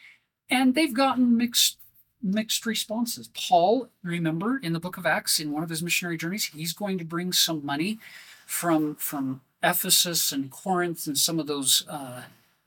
and 0.48 0.74
they've 0.74 0.94
gotten 0.94 1.36
mixed 1.36 1.78
mixed 2.22 2.64
responses. 2.64 3.28
Paul, 3.34 3.88
remember 4.02 4.58
in 4.58 4.72
the 4.72 4.80
book 4.80 4.96
of 4.96 5.06
Acts, 5.06 5.38
in 5.38 5.52
one 5.52 5.62
of 5.62 5.68
his 5.70 5.82
missionary 5.82 6.16
journeys, 6.16 6.46
he's 6.46 6.72
going 6.72 6.98
to 6.98 7.04
bring 7.04 7.32
some 7.32 7.64
money 7.64 7.98
from 8.46 8.94
from 8.96 9.40
Ephesus 9.64 10.30
and 10.30 10.50
Corinth 10.50 11.06
and 11.06 11.16
some 11.16 11.40
of 11.40 11.46
those 11.46 11.84
uh, 11.88 12.22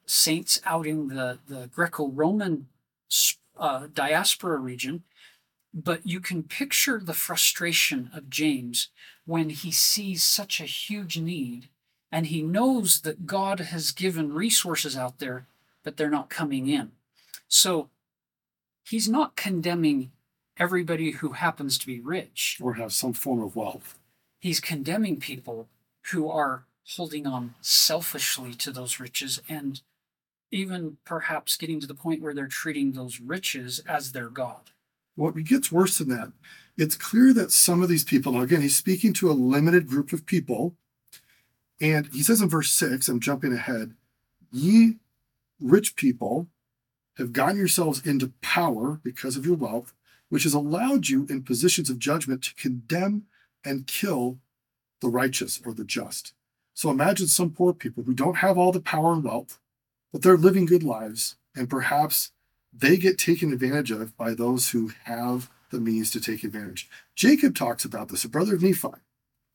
saints 0.05 0.59
out 0.65 0.87
in 0.87 1.09
the 1.09 1.39
the 1.47 1.69
Greco-Roman 1.73 2.67
uh, 3.57 3.87
diaspora 3.93 4.57
region. 4.57 5.03
But 5.73 6.07
you 6.07 6.19
can 6.19 6.43
picture 6.43 6.99
the 6.99 7.13
frustration 7.13 8.09
of 8.13 8.29
James 8.29 8.89
when 9.25 9.49
he 9.49 9.71
sees 9.71 10.23
such 10.23 10.59
a 10.59 10.65
huge 10.65 11.19
need 11.19 11.69
and 12.11 12.27
he 12.27 12.41
knows 12.41 13.01
that 13.01 13.27
God 13.27 13.59
has 13.59 13.91
given 13.91 14.33
resources 14.33 14.95
out 14.97 15.19
there, 15.19 15.45
but 15.83 15.97
they're 15.97 16.09
not 16.09 16.29
coming 16.29 16.67
in. 16.67 16.91
So 17.47 17.89
he's 18.83 19.09
not 19.09 19.35
condemning 19.35 20.11
everybody 20.57 21.11
who 21.11 21.33
happens 21.33 21.77
to 21.77 21.85
be 21.85 21.99
rich 21.99 22.57
or 22.61 22.75
have 22.75 22.93
some 22.93 23.13
form 23.13 23.41
of 23.41 23.55
wealth. 23.55 23.99
He's 24.39 24.59
condemning 24.59 25.19
people 25.19 25.67
who 26.11 26.29
are 26.29 26.63
holding 26.95 27.27
on 27.27 27.55
selfishly 27.61 28.53
to 28.53 28.71
those 28.71 28.99
riches 28.99 29.41
and 29.49 29.81
even 30.51 30.97
perhaps 31.03 31.57
getting 31.57 31.79
to 31.81 31.87
the 31.87 31.93
point 31.93 32.21
where 32.21 32.33
they're 32.33 32.47
treating 32.47 32.93
those 32.93 33.19
riches 33.19 33.79
as 33.87 34.11
their 34.11 34.29
God. 34.29 34.71
What 35.15 35.35
gets 35.43 35.71
worse 35.71 35.97
than 35.97 36.09
that 36.09 36.31
it's 36.77 36.95
clear 36.95 37.33
that 37.33 37.51
some 37.51 37.81
of 37.81 37.89
these 37.89 38.03
people, 38.03 38.31
now 38.31 38.41
again, 38.41 38.61
he's 38.61 38.77
speaking 38.77 39.11
to 39.13 39.31
a 39.31 39.33
limited 39.33 39.87
group 39.87 40.13
of 40.13 40.25
people. 40.25 40.75
And 41.81 42.07
he 42.13 42.23
says 42.23 42.39
in 42.39 42.49
verse 42.49 42.71
six, 42.71 43.09
I'm 43.09 43.19
jumping 43.19 43.53
ahead, 43.53 43.95
ye 44.51 44.97
rich 45.59 45.95
people 45.95 46.47
have 47.17 47.33
gotten 47.33 47.57
yourselves 47.57 48.05
into 48.05 48.33
power 48.41 48.99
because 49.03 49.35
of 49.35 49.45
your 49.45 49.55
wealth, 49.55 49.93
which 50.29 50.43
has 50.43 50.53
allowed 50.53 51.07
you 51.07 51.25
in 51.29 51.41
positions 51.43 51.89
of 51.89 51.97
judgment 51.97 52.43
to 52.43 52.55
condemn 52.55 53.23
and 53.65 53.87
kill 53.87 54.37
the 55.01 55.09
righteous 55.09 55.59
or 55.65 55.73
the 55.73 55.83
just. 55.83 56.33
So 56.77 56.91
imagine 56.91 57.25
some 57.25 57.49
poor 57.49 57.73
people 57.73 58.03
who 58.03 58.13
don't 58.13 58.37
have 58.37 58.55
all 58.55 58.71
the 58.71 58.79
power 58.79 59.11
and 59.11 59.23
wealth, 59.23 59.57
but 60.13 60.21
they're 60.21 60.37
living 60.37 60.67
good 60.67 60.83
lives, 60.83 61.35
and 61.55 61.67
perhaps 61.67 62.33
they 62.71 62.97
get 62.97 63.17
taken 63.17 63.51
advantage 63.51 63.89
of 63.89 64.15
by 64.15 64.35
those 64.35 64.69
who 64.69 64.91
have 65.05 65.49
the 65.71 65.79
means 65.79 66.11
to 66.11 66.21
take 66.21 66.43
advantage. 66.43 66.87
Jacob 67.15 67.55
talks 67.55 67.83
about 67.83 68.09
this, 68.09 68.23
a 68.25 68.29
brother 68.29 68.53
of 68.53 68.61
Nephi. 68.61 68.89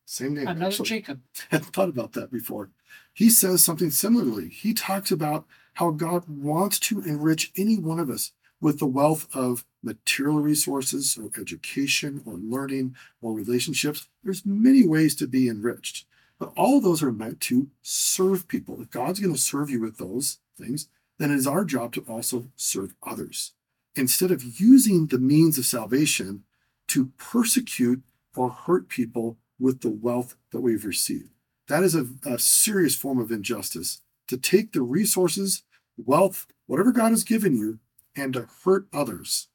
Same 0.05 0.35
name. 0.35 0.49
Another 0.49 0.67
actually. 0.67 0.89
Jacob. 0.89 1.21
Hadn't 1.51 1.73
thought 1.73 1.89
about 1.89 2.15
that 2.15 2.33
before. 2.33 2.71
He 3.13 3.31
says 3.31 3.63
something 3.63 3.93
similarly. 3.93 4.49
He 4.49 4.75
talks 4.75 5.13
about 5.13 5.47
how 5.75 5.93
God 5.93 6.25
wants 6.27 6.81
to 6.81 7.03
enrich 7.03 7.53
any 7.57 7.79
one 7.79 8.01
of 8.01 8.11
us 8.11 8.33
with 8.61 8.81
the 8.81 8.87
wealth 8.87 9.29
of 9.33 9.65
material 9.81 10.41
resources 10.41 11.17
or 11.17 11.31
education 11.41 12.21
or 12.27 12.35
learning 12.35 12.97
or 13.21 13.33
relationships. 13.33 14.09
There's 14.25 14.45
many 14.45 14.85
ways 14.85 15.15
to 15.17 15.29
be 15.29 15.49
enriched, 15.49 16.05
but 16.43 16.53
all 16.57 16.81
those 16.81 17.05
are 17.05 17.13
meant 17.13 17.41
to 17.41 17.69
serve 17.83 18.49
people. 18.49 18.83
If 18.83 18.91
God's 18.91 19.21
going 19.21 19.33
to 19.33 19.41
serve 19.41 19.71
you 19.71 19.81
with 19.81 19.99
those 19.99 20.39
things, 20.59 20.89
then 21.17 21.31
it 21.31 21.37
is 21.37 21.47
our 21.47 21.65
job 21.65 21.93
to 21.93 22.01
also 22.09 22.49
serve 22.57 22.97
others. 23.01 23.53
Instead 23.95 24.33
of 24.33 24.61
using 24.61 25.07
the 25.07 25.21
means 25.21 25.57
of 25.57 25.67
salvation 25.67 26.43
to 26.89 27.13
persecute 27.17 28.03
or 28.35 28.51
hurt 28.51 28.89
people 28.89 29.39
with 29.61 29.83
the 29.83 29.91
wealth 29.91 30.35
that 30.51 30.63
we've 30.63 30.85
received. 30.85 31.31
That 31.69 31.85
is 31.85 31.95
a, 31.95 32.09
a 32.27 32.41
serious 32.41 32.97
form 32.97 33.21
of 33.21 33.31
injustice 33.31 34.01
to 34.27 34.37
take 34.37 34.73
the 34.73 34.83
resources, 34.83 35.63
wealth, 35.97 36.49
whatever 36.67 36.91
God 36.91 37.11
has 37.11 37.23
given 37.23 37.57
you, 37.57 37.79
and 38.17 38.33
to 38.33 38.49
hurt 38.65 38.89
others 38.93 39.47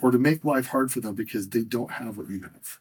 or 0.00 0.12
to 0.12 0.18
make 0.18 0.44
life 0.44 0.68
hard 0.68 0.92
for 0.92 1.00
them 1.00 1.16
because 1.16 1.48
they 1.48 1.64
don't 1.64 1.94
have 1.94 2.16
what 2.16 2.30
you 2.30 2.42
have. 2.42 2.78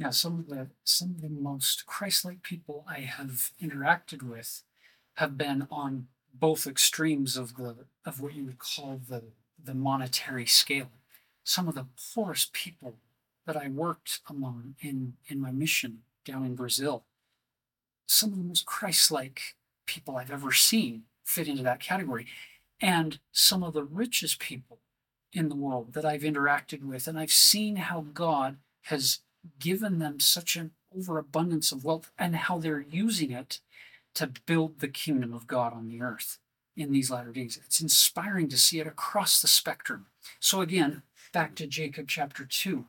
Yeah, 0.00 0.08
some 0.10 0.38
of 0.38 0.48
the 0.48 0.68
some 0.82 1.10
of 1.10 1.20
the 1.20 1.28
most 1.28 1.84
Christ-like 1.84 2.42
people 2.42 2.86
I 2.88 3.00
have 3.00 3.50
interacted 3.62 4.22
with 4.22 4.62
have 5.16 5.36
been 5.36 5.68
on 5.70 6.06
both 6.32 6.66
extremes 6.66 7.36
of 7.36 7.56
the 7.56 7.84
of 8.06 8.18
what 8.18 8.34
you 8.34 8.46
would 8.46 8.58
call 8.58 8.98
the 9.06 9.24
the 9.62 9.74
monetary 9.74 10.46
scale. 10.46 10.88
Some 11.44 11.68
of 11.68 11.74
the 11.74 11.84
poorest 12.14 12.54
people 12.54 12.94
that 13.44 13.58
I 13.58 13.68
worked 13.68 14.20
among 14.26 14.74
in 14.80 15.18
in 15.28 15.38
my 15.38 15.50
mission 15.50 15.98
down 16.24 16.46
in 16.46 16.54
Brazil. 16.54 17.04
Some 18.06 18.32
of 18.32 18.38
the 18.38 18.44
most 18.44 18.64
Christ-like 18.64 19.54
people 19.84 20.16
I've 20.16 20.30
ever 20.30 20.52
seen 20.52 21.02
fit 21.24 21.46
into 21.46 21.62
that 21.64 21.80
category, 21.80 22.26
and 22.80 23.18
some 23.32 23.62
of 23.62 23.74
the 23.74 23.84
richest 23.84 24.38
people 24.38 24.78
in 25.34 25.50
the 25.50 25.56
world 25.56 25.92
that 25.92 26.06
I've 26.06 26.22
interacted 26.22 26.84
with, 26.84 27.06
and 27.06 27.18
I've 27.18 27.30
seen 27.30 27.76
how 27.76 28.00
God 28.14 28.56
has 28.84 29.18
given 29.58 29.98
them 29.98 30.20
such 30.20 30.56
an 30.56 30.72
overabundance 30.96 31.72
of 31.72 31.84
wealth 31.84 32.10
and 32.18 32.34
how 32.34 32.58
they're 32.58 32.80
using 32.80 33.30
it 33.30 33.60
to 34.14 34.32
build 34.46 34.80
the 34.80 34.88
kingdom 34.88 35.32
of 35.32 35.46
God 35.46 35.72
on 35.72 35.88
the 35.88 36.00
earth 36.00 36.38
in 36.76 36.92
these 36.92 37.10
latter 37.10 37.32
days. 37.32 37.58
It's 37.64 37.80
inspiring 37.80 38.48
to 38.48 38.58
see 38.58 38.80
it 38.80 38.86
across 38.86 39.40
the 39.40 39.48
spectrum. 39.48 40.06
So, 40.40 40.60
again, 40.60 41.02
back 41.32 41.54
to 41.56 41.66
Jacob 41.66 42.06
chapter 42.08 42.44
2. 42.44 42.86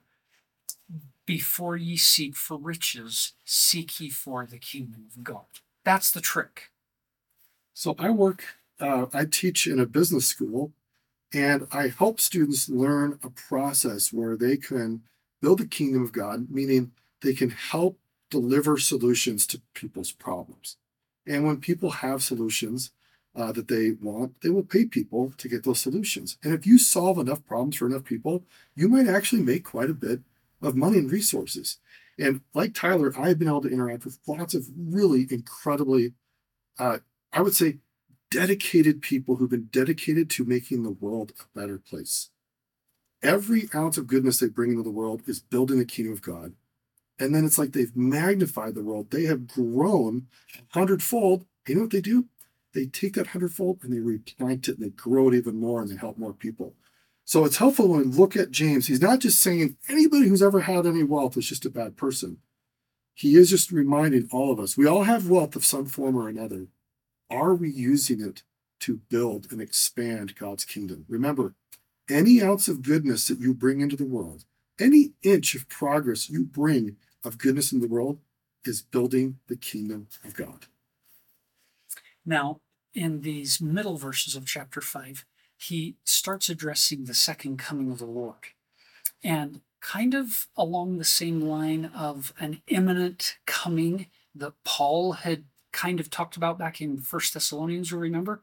Before 1.25 1.77
ye 1.77 1.95
seek 1.97 2.35
for 2.35 2.57
riches, 2.57 3.33
seek 3.45 3.99
ye 3.99 4.09
for 4.09 4.45
the 4.45 4.57
kingdom 4.57 5.05
of 5.15 5.23
God. 5.23 5.45
That's 5.83 6.11
the 6.11 6.21
trick. 6.21 6.71
So 7.73 7.95
I 7.97 8.09
work, 8.09 8.43
uh, 8.79 9.05
I 9.13 9.25
teach 9.25 9.67
in 9.67 9.79
a 9.79 9.85
business 9.85 10.27
school, 10.27 10.71
and 11.33 11.67
I 11.71 11.87
help 11.87 12.19
students 12.19 12.69
learn 12.69 13.17
a 13.23 13.29
process 13.29 14.11
where 14.11 14.35
they 14.35 14.57
can 14.57 15.03
build 15.41 15.59
the 15.59 15.65
kingdom 15.65 16.03
of 16.03 16.11
God, 16.11 16.47
meaning 16.49 16.91
they 17.21 17.33
can 17.33 17.49
help 17.49 17.99
deliver 18.29 18.77
solutions 18.77 19.45
to 19.47 19.61
people's 19.73 20.11
problems. 20.11 20.77
And 21.27 21.45
when 21.45 21.57
people 21.57 21.91
have 21.91 22.23
solutions 22.23 22.91
uh, 23.35 23.51
that 23.51 23.67
they 23.67 23.91
want, 23.91 24.41
they 24.41 24.49
will 24.49 24.63
pay 24.63 24.85
people 24.85 25.33
to 25.37 25.47
get 25.47 25.63
those 25.63 25.79
solutions. 25.79 26.37
And 26.43 26.53
if 26.53 26.65
you 26.65 26.77
solve 26.77 27.17
enough 27.17 27.45
problems 27.45 27.77
for 27.77 27.85
enough 27.85 28.03
people, 28.03 28.43
you 28.75 28.87
might 28.87 29.07
actually 29.07 29.41
make 29.41 29.63
quite 29.63 29.89
a 29.89 29.95
bit 29.95 30.21
of 30.61 30.75
money 30.75 30.97
and 30.97 31.11
resources. 31.11 31.77
And 32.17 32.41
like 32.53 32.73
Tyler, 32.73 33.13
I've 33.17 33.39
been 33.39 33.47
able 33.47 33.61
to 33.61 33.69
interact 33.69 34.05
with 34.05 34.19
lots 34.27 34.53
of 34.53 34.67
really 34.77 35.27
incredibly, 35.29 36.13
uh, 36.77 36.99
I 37.31 37.41
would 37.41 37.55
say, 37.55 37.77
dedicated 38.29 39.01
people 39.01 39.35
who've 39.35 39.49
been 39.49 39.69
dedicated 39.71 40.29
to 40.31 40.45
making 40.45 40.83
the 40.83 40.91
world 40.91 41.33
a 41.39 41.59
better 41.59 41.77
place. 41.77 42.29
Every 43.23 43.69
ounce 43.75 43.97
of 43.97 44.07
goodness 44.07 44.39
they 44.39 44.47
bring 44.47 44.71
into 44.71 44.83
the 44.83 44.89
world 44.89 45.21
is 45.27 45.39
building 45.39 45.77
the 45.77 45.85
kingdom 45.85 46.13
of 46.13 46.21
God. 46.21 46.53
And 47.19 47.35
then 47.35 47.45
it's 47.45 47.59
like 47.59 47.73
they've 47.73 47.95
magnified 47.95 48.73
the 48.73 48.83
world. 48.83 49.11
They 49.11 49.25
have 49.25 49.47
grown 49.47 50.27
hundredfold. 50.69 51.45
You 51.67 51.75
know 51.75 51.81
what 51.81 51.91
they 51.91 52.01
do? 52.01 52.25
They 52.73 52.85
take 52.85 53.13
that 53.13 53.27
hundredfold 53.27 53.79
and 53.83 53.93
they 53.93 53.99
replant 53.99 54.67
it 54.67 54.77
and 54.77 54.85
they 54.85 54.89
grow 54.89 55.29
it 55.29 55.35
even 55.35 55.59
more 55.59 55.81
and 55.81 55.91
they 55.91 55.97
help 55.97 56.17
more 56.17 56.33
people. 56.33 56.73
So 57.23 57.45
it's 57.45 57.57
helpful 57.57 57.89
when 57.89 57.99
we 57.99 58.17
look 58.17 58.35
at 58.35 58.51
James. 58.51 58.87
He's 58.87 59.01
not 59.01 59.19
just 59.19 59.41
saying 59.41 59.77
anybody 59.87 60.27
who's 60.27 60.41
ever 60.41 60.61
had 60.61 60.87
any 60.87 61.03
wealth 61.03 61.37
is 61.37 61.47
just 61.47 61.65
a 61.65 61.69
bad 61.69 61.95
person. 61.95 62.37
He 63.13 63.35
is 63.35 63.49
just 63.49 63.71
reminding 63.71 64.29
all 64.31 64.51
of 64.51 64.59
us 64.59 64.77
we 64.77 64.87
all 64.87 65.03
have 65.03 65.29
wealth 65.29 65.55
of 65.55 65.65
some 65.65 65.85
form 65.85 66.15
or 66.15 66.27
another. 66.27 66.67
Are 67.29 67.53
we 67.53 67.69
using 67.69 68.19
it 68.19 68.43
to 68.81 69.01
build 69.09 69.51
and 69.51 69.61
expand 69.61 70.35
God's 70.35 70.65
kingdom? 70.65 71.05
Remember, 71.07 71.53
any 72.11 72.41
ounce 72.41 72.67
of 72.67 72.81
goodness 72.81 73.27
that 73.27 73.39
you 73.39 73.53
bring 73.53 73.81
into 73.81 73.95
the 73.95 74.05
world, 74.05 74.45
any 74.79 75.13
inch 75.23 75.55
of 75.55 75.69
progress 75.69 76.29
you 76.29 76.43
bring 76.43 76.97
of 77.23 77.37
goodness 77.37 77.71
in 77.71 77.79
the 77.79 77.87
world 77.87 78.19
is 78.65 78.81
building 78.81 79.39
the 79.47 79.55
kingdom 79.55 80.07
of 80.23 80.35
God. 80.35 80.65
Now, 82.25 82.59
in 82.93 83.21
these 83.21 83.61
middle 83.61 83.97
verses 83.97 84.35
of 84.35 84.45
chapter 84.45 84.81
5, 84.81 85.25
he 85.57 85.95
starts 86.03 86.49
addressing 86.49 87.05
the 87.05 87.13
second 87.13 87.57
coming 87.57 87.91
of 87.91 87.99
the 87.99 88.05
Lord. 88.05 88.35
And 89.23 89.61
kind 89.79 90.13
of 90.13 90.47
along 90.55 90.97
the 90.97 91.03
same 91.03 91.41
line 91.41 91.91
of 91.95 92.33
an 92.39 92.61
imminent 92.67 93.37
coming 93.45 94.07
that 94.35 94.53
Paul 94.63 95.13
had 95.13 95.45
kind 95.71 95.99
of 95.99 96.09
talked 96.09 96.35
about 96.35 96.57
back 96.57 96.81
in 96.81 96.99
First 96.99 97.33
Thessalonians, 97.33 97.91
you 97.91 97.97
remember? 97.97 98.41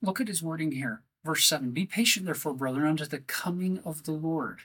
Look 0.00 0.20
at 0.20 0.28
his 0.28 0.42
wording 0.42 0.72
here. 0.72 1.02
Verse 1.24 1.44
7 1.44 1.70
Be 1.70 1.86
patient, 1.86 2.26
therefore, 2.26 2.54
brethren, 2.54 2.86
unto 2.86 3.06
the 3.06 3.18
coming 3.18 3.80
of 3.84 4.04
the 4.04 4.12
Lord. 4.12 4.60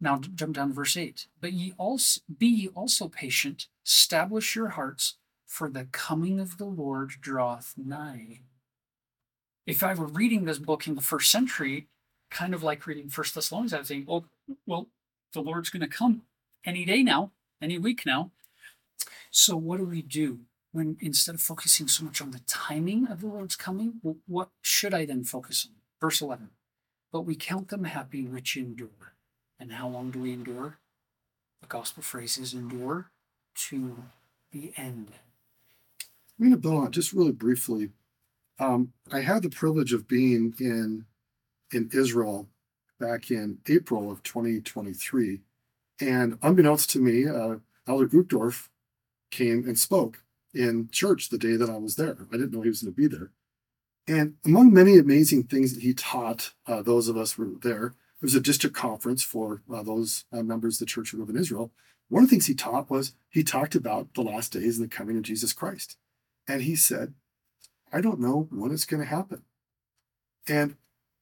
Now 0.00 0.18
jump 0.18 0.56
down 0.56 0.68
to 0.68 0.74
verse 0.74 0.96
8. 0.96 1.26
But 1.40 1.52
ye 1.52 1.74
also 1.78 2.20
be 2.38 2.46
ye 2.46 2.68
also 2.68 3.08
patient, 3.08 3.68
establish 3.86 4.56
your 4.56 4.70
hearts, 4.70 5.16
for 5.46 5.68
the 5.68 5.86
coming 5.92 6.40
of 6.40 6.58
the 6.58 6.64
Lord 6.64 7.12
draweth 7.20 7.74
nigh. 7.76 8.40
If 9.66 9.82
I 9.82 9.94
were 9.94 10.06
reading 10.06 10.44
this 10.44 10.58
book 10.58 10.88
in 10.88 10.96
the 10.96 11.00
first 11.00 11.30
century, 11.30 11.86
kind 12.30 12.52
of 12.52 12.62
like 12.62 12.86
reading 12.86 13.08
First 13.08 13.34
Thessalonians, 13.34 13.72
I 13.72 13.78
would 13.78 13.86
think, 13.86 14.08
well, 14.08 14.24
well, 14.66 14.88
the 15.32 15.40
Lord's 15.40 15.70
going 15.70 15.82
to 15.82 15.86
come 15.86 16.22
any 16.64 16.84
day 16.84 17.02
now, 17.02 17.30
any 17.60 17.78
week 17.78 18.04
now. 18.04 18.32
So 19.30 19.56
what 19.56 19.78
do 19.78 19.84
we 19.84 20.02
do 20.02 20.40
when 20.72 20.96
instead 21.00 21.34
of 21.34 21.40
focusing 21.40 21.86
so 21.86 22.04
much 22.04 22.20
on 22.20 22.30
the 22.30 22.40
timing 22.46 23.06
of 23.06 23.20
the 23.20 23.26
Lord's 23.26 23.56
coming, 23.56 24.00
what 24.26 24.48
should 24.62 24.94
I 24.94 25.04
then 25.04 25.22
focus 25.22 25.68
on? 25.68 25.76
Verse 26.00 26.20
11. 26.20 26.50
But 27.12 27.22
we 27.22 27.36
count 27.36 27.68
them 27.68 27.84
happy 27.84 28.26
which 28.26 28.56
endure. 28.56 29.14
And 29.60 29.72
how 29.72 29.88
long 29.88 30.10
do 30.10 30.20
we 30.20 30.32
endure? 30.32 30.78
The 31.60 31.68
gospel 31.68 32.02
phrase 32.02 32.38
is 32.38 32.54
endure 32.54 33.10
to 33.68 33.96
the 34.50 34.72
end. 34.76 35.08
I'm 36.38 36.46
going 36.46 36.50
to 36.50 36.56
build 36.56 36.82
on 36.82 36.90
just 36.90 37.12
really 37.12 37.32
briefly. 37.32 37.90
Um, 38.58 38.92
I 39.12 39.20
had 39.20 39.42
the 39.42 39.50
privilege 39.50 39.92
of 39.92 40.08
being 40.08 40.54
in 40.58 41.06
in 41.72 41.88
Israel 41.92 42.48
back 43.00 43.30
in 43.30 43.58
April 43.66 44.10
of 44.10 44.22
2023, 44.22 45.40
and 46.00 46.38
unbeknownst 46.42 46.90
to 46.90 46.98
me, 46.98 47.26
uh, 47.26 47.56
Elder 47.88 48.08
Uchtdorf 48.08 48.68
came 49.30 49.64
and 49.66 49.78
spoke 49.78 50.22
in 50.54 50.88
church 50.90 51.28
the 51.28 51.38
day 51.38 51.56
that 51.56 51.70
I 51.70 51.76
was 51.76 51.96
there. 51.96 52.26
I 52.30 52.36
didn't 52.36 52.52
know 52.52 52.62
he 52.62 52.68
was 52.68 52.82
going 52.82 52.94
to 52.94 53.00
be 53.00 53.06
there. 53.06 53.30
And 54.06 54.34
among 54.44 54.72
many 54.72 54.98
amazing 54.98 55.44
things 55.44 55.74
that 55.74 55.82
he 55.82 55.94
taught 55.94 56.52
uh, 56.66 56.82
those 56.82 57.08
of 57.08 57.16
us 57.16 57.32
who 57.32 57.44
were 57.44 57.58
there, 57.60 57.86
it 57.86 58.22
was 58.22 58.34
a 58.34 58.40
district 58.40 58.76
conference 58.76 59.22
for 59.22 59.62
uh, 59.72 59.82
those 59.82 60.24
uh, 60.32 60.42
members 60.42 60.76
of 60.76 60.80
the 60.80 60.90
church 60.90 61.14
live 61.14 61.28
in 61.28 61.36
Israel. 61.36 61.72
One 62.08 62.24
of 62.24 62.28
the 62.28 62.34
things 62.34 62.46
he 62.46 62.54
taught 62.54 62.90
was 62.90 63.14
he 63.30 63.42
talked 63.42 63.74
about 63.74 64.14
the 64.14 64.22
last 64.22 64.52
days 64.52 64.78
and 64.78 64.84
the 64.84 64.94
coming 64.94 65.16
of 65.16 65.22
Jesus 65.22 65.52
Christ. 65.52 65.96
And 66.46 66.62
he 66.62 66.76
said, 66.76 67.14
I 67.92 68.00
don't 68.00 68.20
know 68.20 68.48
when 68.50 68.72
it's 68.72 68.84
going 68.84 69.02
to 69.02 69.08
happen. 69.08 69.42
And 70.48 70.76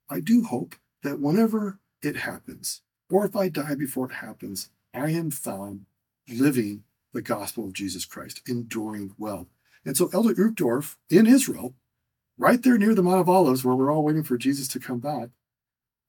I 0.08 0.20
do 0.20 0.44
hope 0.44 0.74
that 1.02 1.20
whenever 1.20 1.78
it 2.02 2.16
happens, 2.16 2.82
or 3.10 3.26
if 3.26 3.36
I 3.36 3.48
die 3.48 3.74
before 3.74 4.06
it 4.10 4.14
happens, 4.16 4.70
I 4.94 5.10
am 5.10 5.30
found 5.30 5.86
living 6.28 6.84
the 7.12 7.22
gospel 7.22 7.64
of 7.64 7.72
Jesus 7.72 8.04
Christ, 8.04 8.40
enduring 8.46 9.14
well. 9.18 9.46
And 9.84 9.96
so 9.96 10.10
Elder 10.12 10.34
Uchtdorf 10.34 10.96
in 11.08 11.26
Israel, 11.26 11.74
right 12.38 12.62
there 12.62 12.78
near 12.78 12.94
the 12.94 13.02
Mount 13.02 13.20
of 13.20 13.28
Olives, 13.28 13.64
where 13.64 13.74
we're 13.74 13.92
all 13.92 14.04
waiting 14.04 14.22
for 14.22 14.36
Jesus 14.36 14.68
to 14.68 14.80
come 14.80 14.98
back, 14.98 15.30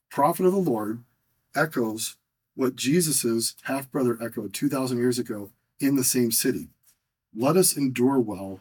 prophet 0.10 0.46
of 0.46 0.52
the 0.52 0.60
Lord, 0.60 1.04
echoes 1.56 2.18
what 2.56 2.76
Jesus's 2.76 3.56
half 3.64 3.90
brother 3.92 4.18
echoed 4.22 4.54
2,000 4.54 4.98
years 4.98 5.18
ago 5.18 5.52
in 5.80 5.96
the 5.96 6.04
same 6.04 6.32
city. 6.32 6.68
Let 7.36 7.56
us 7.56 7.76
endure 7.76 8.20
well. 8.20 8.60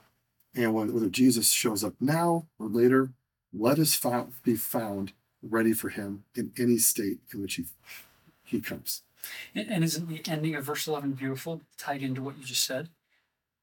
And 0.55 0.75
whether 0.75 1.09
Jesus 1.09 1.51
shows 1.51 1.85
up 1.85 1.95
now 2.01 2.47
or 2.59 2.67
later, 2.67 3.11
let 3.53 3.79
us 3.79 4.01
be 4.43 4.57
found 4.57 5.13
ready 5.43 5.73
for 5.73 5.89
him 5.89 6.25
in 6.35 6.53
any 6.59 6.79
state 6.79 7.19
in 7.33 7.41
which 7.41 7.55
he, 7.55 7.67
he 8.45 8.61
comes. 8.61 9.03
And, 9.55 9.71
and 9.71 9.85
isn't 9.85 10.09
the 10.09 10.23
ending 10.31 10.55
of 10.55 10.65
verse 10.65 10.87
11 10.87 11.13
beautiful, 11.13 11.63
tied 11.77 12.03
into 12.03 12.23
what 12.23 12.39
you 12.39 12.45
just 12.45 12.65
said? 12.65 12.89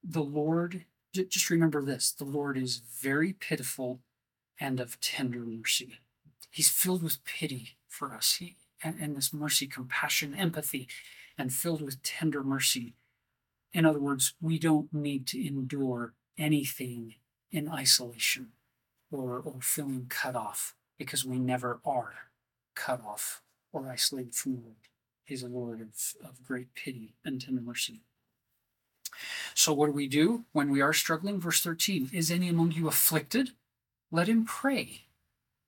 The 0.02 0.22
Lord, 0.22 0.84
just 1.12 1.50
remember 1.50 1.82
this 1.82 2.12
the 2.12 2.24
Lord 2.24 2.56
is 2.56 2.82
very 3.00 3.32
pitiful 3.32 4.00
and 4.60 4.80
of 4.80 5.00
tender 5.00 5.40
mercy. 5.40 6.00
He's 6.50 6.68
filled 6.68 7.02
with 7.02 7.24
pity 7.24 7.76
for 7.86 8.14
us. 8.14 8.36
He, 8.36 8.56
and, 8.82 8.98
and 9.00 9.16
this 9.16 9.32
mercy, 9.32 9.66
compassion, 9.66 10.34
empathy, 10.34 10.88
and 11.36 11.52
filled 11.52 11.82
with 11.82 12.02
tender 12.02 12.42
mercy. 12.42 12.94
In 13.72 13.84
other 13.84 14.00
words, 14.00 14.34
we 14.40 14.58
don't 14.58 14.92
need 14.92 15.26
to 15.28 15.46
endure 15.46 16.14
anything 16.36 17.14
in 17.50 17.68
isolation 17.68 18.48
or, 19.10 19.38
or 19.38 19.56
feeling 19.60 20.06
cut 20.08 20.36
off 20.36 20.74
because 20.98 21.24
we 21.24 21.38
never 21.38 21.80
are 21.84 22.14
cut 22.74 23.00
off 23.04 23.42
or 23.72 23.88
isolated 23.88 24.34
from 24.34 24.54
the 24.54 24.60
Lord. 24.60 24.76
He's 25.28 25.42
a 25.42 25.46
Lord 25.48 25.82
of, 25.82 25.88
of 26.26 26.42
great 26.42 26.74
pity 26.74 27.12
and 27.22 27.38
tender 27.38 27.60
mercy. 27.60 28.00
So, 29.52 29.74
what 29.74 29.88
do 29.88 29.92
we 29.92 30.08
do 30.08 30.46
when 30.52 30.70
we 30.70 30.80
are 30.80 30.94
struggling? 30.94 31.38
Verse 31.38 31.60
13 31.60 32.08
Is 32.14 32.30
any 32.30 32.48
among 32.48 32.72
you 32.72 32.88
afflicted? 32.88 33.50
Let 34.10 34.26
him 34.26 34.46
pray. 34.46 35.02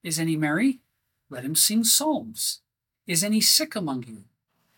Is 0.03 0.19
any 0.19 0.35
merry? 0.35 0.79
Let 1.29 1.43
him 1.43 1.53
sing 1.53 1.83
psalms. 1.83 2.61
Is 3.05 3.23
any 3.23 3.39
sick 3.39 3.75
among 3.75 4.05
you? 4.07 4.23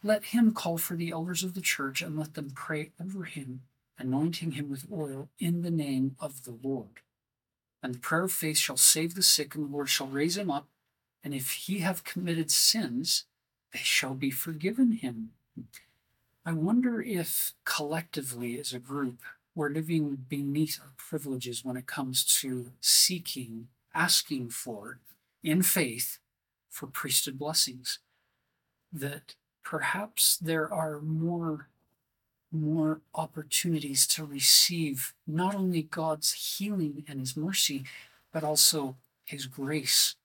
Let 0.03 0.25
him 0.25 0.53
call 0.53 0.77
for 0.77 0.95
the 0.97 1.11
elders 1.11 1.45
of 1.45 1.53
the 1.53 1.61
church 1.61 2.01
and 2.01 2.19
let 2.19 2.33
them 2.33 2.51
pray 2.53 2.91
over 3.01 3.23
him, 3.23 3.61
anointing 3.97 4.51
him 4.51 4.69
with 4.69 4.91
oil 4.91 5.29
in 5.39 5.61
the 5.61 5.71
name 5.71 6.17
of 6.19 6.43
the 6.43 6.57
Lord. 6.61 6.99
And 7.81 7.95
the 7.95 7.99
prayer 7.99 8.23
of 8.23 8.33
faith 8.33 8.57
shall 8.57 8.75
save 8.75 9.15
the 9.15 9.23
sick, 9.23 9.55
and 9.55 9.63
the 9.63 9.71
Lord 9.73 9.87
shall 9.87 10.07
raise 10.07 10.35
him 10.35 10.51
up. 10.51 10.67
And 11.23 11.33
if 11.33 11.51
he 11.51 11.79
have 11.79 12.03
committed 12.03 12.51
sins, 12.51 13.23
shall 13.75 14.13
be 14.13 14.31
forgiven 14.31 14.91
him. 14.93 15.31
I 16.45 16.53
wonder 16.53 17.01
if 17.01 17.53
collectively 17.65 18.59
as 18.59 18.73
a 18.73 18.79
group, 18.79 19.19
we're 19.55 19.69
living 19.69 20.25
beneath 20.27 20.79
our 20.81 20.91
privileges 20.97 21.63
when 21.63 21.77
it 21.77 21.87
comes 21.87 22.25
to 22.41 22.71
seeking, 22.81 23.67
asking 23.93 24.49
for, 24.49 24.99
in 25.43 25.61
faith, 25.61 26.19
for 26.69 26.87
priesthood 26.87 27.37
blessings. 27.37 27.99
That 28.91 29.35
perhaps 29.63 30.37
there 30.37 30.71
are 30.71 30.99
more 30.99 31.67
more 32.53 33.01
opportunities 33.15 34.05
to 34.05 34.23
receive 34.23 35.13
not 35.25 35.55
only 35.55 35.81
God's 35.81 36.33
healing 36.33 37.03
and 37.07 37.19
his 37.19 37.35
mercy, 37.35 37.83
but 38.31 38.43
also 38.43 38.95
his 39.25 39.47
grace 39.47 40.15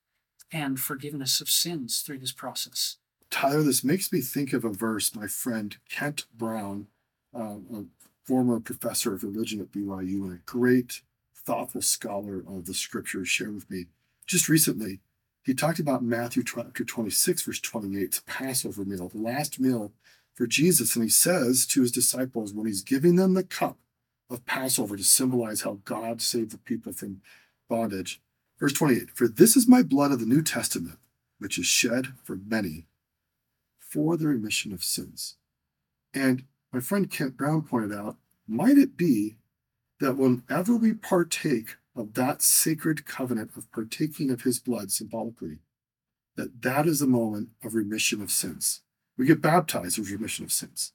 and 0.51 0.79
forgiveness 0.79 1.41
of 1.41 1.49
sins 1.49 2.01
through 2.01 2.19
this 2.19 2.31
process. 2.31 2.97
Tyler, 3.29 3.63
this 3.63 3.83
makes 3.83 4.11
me 4.11 4.21
think 4.21 4.53
of 4.53 4.65
a 4.65 4.69
verse 4.69 5.15
my 5.15 5.27
friend 5.27 5.77
Kent 5.89 6.25
Brown, 6.35 6.87
uh, 7.35 7.57
a 7.73 7.85
former 8.23 8.59
professor 8.59 9.13
of 9.13 9.23
religion 9.23 9.59
at 9.59 9.71
BYU 9.71 10.23
and 10.23 10.33
a 10.33 10.41
great, 10.45 11.01
thoughtful 11.35 11.81
scholar 11.81 12.43
of 12.47 12.65
the 12.65 12.73
scriptures, 12.73 13.29
shared 13.29 13.55
with 13.55 13.69
me 13.69 13.85
just 14.25 14.49
recently. 14.49 14.99
He 15.43 15.53
talked 15.53 15.79
about 15.79 16.03
Matthew 16.03 16.43
chapter 16.43 16.83
26, 16.83 17.43
verse 17.43 17.59
28, 17.59 18.01
it's 18.01 18.21
Passover 18.25 18.83
meal, 18.83 19.09
the 19.09 19.17
last 19.17 19.59
meal 19.59 19.93
for 20.35 20.45
Jesus. 20.45 20.95
And 20.95 21.03
he 21.03 21.09
says 21.09 21.65
to 21.67 21.81
his 21.81 21.91
disciples, 21.91 22.53
when 22.53 22.67
he's 22.67 22.81
giving 22.81 23.15
them 23.15 23.33
the 23.33 23.43
cup 23.43 23.77
of 24.29 24.45
Passover 24.45 24.95
to 24.95 25.03
symbolize 25.03 25.61
how 25.61 25.79
God 25.85 26.21
saved 26.21 26.51
the 26.51 26.57
people 26.57 26.93
from 26.93 27.21
bondage, 27.67 28.21
verse 28.59 28.73
28 28.73 29.11
For 29.11 29.27
this 29.27 29.55
is 29.55 29.67
my 29.67 29.81
blood 29.81 30.11
of 30.11 30.19
the 30.19 30.25
New 30.25 30.43
Testament, 30.43 30.99
which 31.39 31.57
is 31.57 31.65
shed 31.65 32.13
for 32.23 32.37
many 32.45 32.85
for 33.89 34.17
the 34.17 34.27
remission 34.27 34.71
of 34.71 34.83
sins. 34.83 35.35
And 36.13 36.43
my 36.71 36.79
friend 36.79 37.09
Kent 37.09 37.37
Brown 37.37 37.63
pointed 37.63 37.97
out, 37.97 38.17
might 38.47 38.77
it 38.77 38.97
be 38.97 39.37
that 39.99 40.17
whenever 40.17 40.75
we 40.75 40.93
partake 40.93 41.75
of 41.95 42.13
that 42.13 42.41
sacred 42.41 43.05
covenant 43.05 43.51
of 43.57 43.71
partaking 43.71 44.31
of 44.31 44.43
his 44.43 44.59
blood 44.59 44.91
symbolically, 44.91 45.59
that 46.35 46.61
that 46.61 46.87
is 46.87 47.01
a 47.01 47.07
moment 47.07 47.49
of 47.63 47.75
remission 47.75 48.21
of 48.21 48.31
sins. 48.31 48.81
We 49.17 49.25
get 49.25 49.41
baptized 49.41 49.99
with 49.99 50.11
remission 50.11 50.45
of 50.45 50.51
sins. 50.51 50.93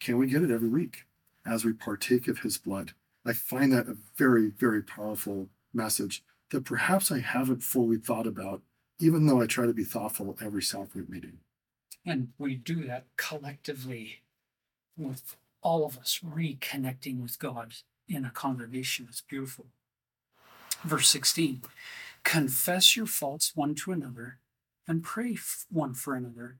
Can 0.00 0.16
we 0.16 0.26
get 0.26 0.42
it 0.42 0.50
every 0.50 0.68
week 0.68 1.04
as 1.44 1.64
we 1.64 1.72
partake 1.72 2.28
of 2.28 2.38
his 2.38 2.56
blood? 2.56 2.92
I 3.26 3.32
find 3.32 3.72
that 3.72 3.88
a 3.88 3.96
very, 4.16 4.48
very 4.48 4.82
powerful 4.82 5.48
message 5.72 6.22
that 6.50 6.64
perhaps 6.64 7.10
I 7.10 7.18
haven't 7.18 7.62
fully 7.62 7.98
thought 7.98 8.26
about, 8.26 8.62
even 8.98 9.26
though 9.26 9.40
I 9.40 9.46
try 9.46 9.66
to 9.66 9.74
be 9.74 9.84
thoughtful 9.84 10.36
every 10.40 10.62
sacrament 10.62 11.10
meeting. 11.10 11.38
And 12.06 12.28
we 12.38 12.54
do 12.54 12.84
that 12.86 13.06
collectively 13.16 14.20
with 14.96 15.36
all 15.62 15.86
of 15.86 15.98
us 15.98 16.20
reconnecting 16.24 17.22
with 17.22 17.38
God 17.38 17.74
in 18.08 18.24
a 18.24 18.30
congregation. 18.30 19.06
It's 19.08 19.22
beautiful. 19.22 19.66
Verse 20.82 21.08
16 21.08 21.62
Confess 22.22 22.96
your 22.96 23.06
faults 23.06 23.52
one 23.54 23.74
to 23.76 23.92
another 23.92 24.38
and 24.86 25.02
pray 25.02 25.36
one 25.70 25.94
for 25.94 26.14
another 26.14 26.56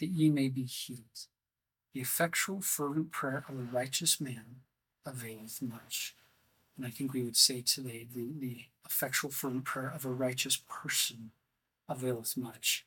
that 0.00 0.08
ye 0.08 0.30
may 0.30 0.48
be 0.48 0.64
healed. 0.64 1.26
The 1.94 2.00
effectual, 2.00 2.60
fervent 2.60 3.10
prayer 3.10 3.44
of 3.48 3.54
a 3.54 3.62
righteous 3.62 4.20
man 4.20 4.60
availeth 5.06 5.62
much. 5.62 6.14
And 6.76 6.86
I 6.86 6.90
think 6.90 7.12
we 7.12 7.22
would 7.22 7.36
say 7.36 7.60
today 7.60 8.06
the, 8.12 8.28
the 8.38 8.66
effectual, 8.84 9.30
fervent 9.30 9.64
prayer 9.64 9.92
of 9.92 10.04
a 10.04 10.10
righteous 10.10 10.62
person 10.68 11.30
availeth 11.88 12.36
much. 12.36 12.86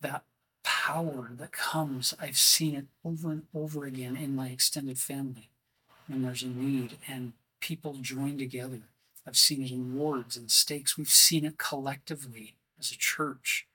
That 0.00 0.24
power 0.68 1.30
that 1.38 1.50
comes. 1.50 2.12
I've 2.20 2.36
seen 2.36 2.74
it 2.74 2.84
over 3.02 3.30
and 3.32 3.44
over 3.54 3.86
again 3.86 4.18
in 4.18 4.36
my 4.36 4.48
extended 4.48 4.98
family 4.98 5.48
when 6.06 6.22
there's 6.22 6.42
a 6.42 6.46
need 6.46 6.98
and 7.08 7.32
people 7.60 7.96
join 8.02 8.36
together. 8.36 8.82
I've 9.26 9.38
seen 9.38 9.62
it 9.62 9.70
in 9.70 9.96
wards 9.96 10.36
and 10.36 10.50
stakes. 10.50 10.98
We've 10.98 11.08
seen 11.08 11.46
it 11.46 11.56
collectively 11.56 12.56
as 12.78 12.90
a 12.90 12.98
church 12.98 13.66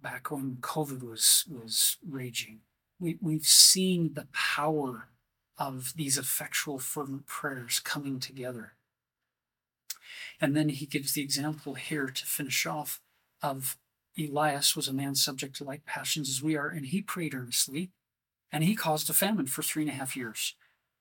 back 0.00 0.30
when 0.30 0.58
COVID 0.60 1.02
was, 1.02 1.44
was 1.50 1.96
raging. 2.08 2.60
We, 3.00 3.18
we've 3.20 3.46
seen 3.46 4.14
the 4.14 4.28
power 4.32 5.08
of 5.58 5.92
these 5.96 6.16
effectual, 6.16 6.78
fervent 6.78 7.26
prayers 7.26 7.80
coming 7.80 8.20
together. 8.20 8.74
And 10.40 10.56
then 10.56 10.68
he 10.68 10.86
gives 10.86 11.14
the 11.14 11.22
example 11.22 11.74
here 11.74 12.06
to 12.06 12.24
finish 12.24 12.64
off 12.64 13.00
of 13.42 13.76
Elias 14.18 14.74
was 14.74 14.88
a 14.88 14.92
man 14.92 15.14
subject 15.14 15.56
to 15.56 15.64
like 15.64 15.84
passions 15.84 16.28
as 16.28 16.42
we 16.42 16.56
are, 16.56 16.68
and 16.68 16.86
he 16.86 17.00
prayed 17.02 17.34
earnestly, 17.34 17.90
and 18.50 18.64
he 18.64 18.74
caused 18.74 19.08
a 19.08 19.14
famine 19.14 19.46
for 19.46 19.62
three 19.62 19.82
and 19.82 19.90
a 19.90 19.94
half 19.94 20.16
years 20.16 20.56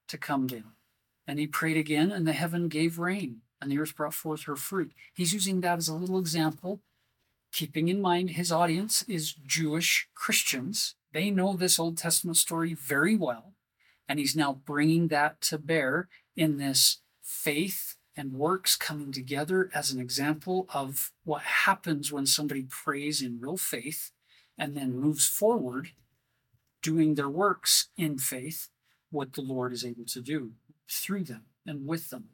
to 0.07 0.18
come 0.18 0.47
down. 0.47 0.74
And 1.26 1.39
he 1.39 1.47
prayed 1.47 1.78
again, 1.78 2.11
and 2.11 2.28
the 2.28 2.34
heaven 2.34 2.68
gave 2.68 2.99
rain, 2.99 3.41
and 3.61 3.72
the 3.72 3.80
earth 3.80 3.95
brought 3.95 4.13
forth 4.13 4.43
her 4.43 4.55
fruit. 4.55 4.91
He's 5.13 5.34
using 5.34 5.61
that 5.61 5.78
as 5.78 5.88
a 5.88 5.95
little 5.95 6.20
example, 6.20 6.82
keeping 7.51 7.88
in 7.88 8.01
mind 8.01 8.32
his 8.32 8.51
audience 8.51 9.03
is 9.03 9.34
Jewish 9.34 10.07
Christians. 10.13 10.95
They 11.11 11.32
know 11.32 11.55
this 11.55 11.80
Old 11.80 11.97
Testament 11.97 12.38
story 12.38 12.74
very 12.74 13.15
well, 13.15 13.53
and 14.07 14.20
he's 14.20 14.36
now 14.36 14.61
bringing 14.65 15.07
that 15.09 15.41
to 15.41 15.57
bear 15.57 16.07
in 16.36 16.57
this 16.57 17.01
faith 17.22 17.96
and 18.18 18.34
works 18.34 18.76
coming 18.76 19.11
together 19.11 19.70
as 19.74 19.91
an 19.91 20.01
example 20.01 20.68
of 20.74 21.11
what 21.24 21.43
happens 21.43 22.11
when 22.11 22.26
somebody 22.26 22.63
prays 22.63 23.22
in 23.22 23.39
real 23.39 23.57
faith 23.57 24.11
and 24.57 24.76
then 24.76 24.99
moves 24.99 25.28
forward 25.28 25.91
doing 26.82 27.15
their 27.15 27.30
works 27.30 27.89
in 27.95 28.18
faith, 28.18 28.70
what 29.11 29.34
the 29.34 29.41
Lord 29.41 29.72
is 29.72 29.86
able 29.86 30.05
to 30.05 30.22
do 30.22 30.53
through 30.89 31.26
them 31.26 31.43
and 31.65 31.88
with 31.88 32.09
them. 32.09 32.30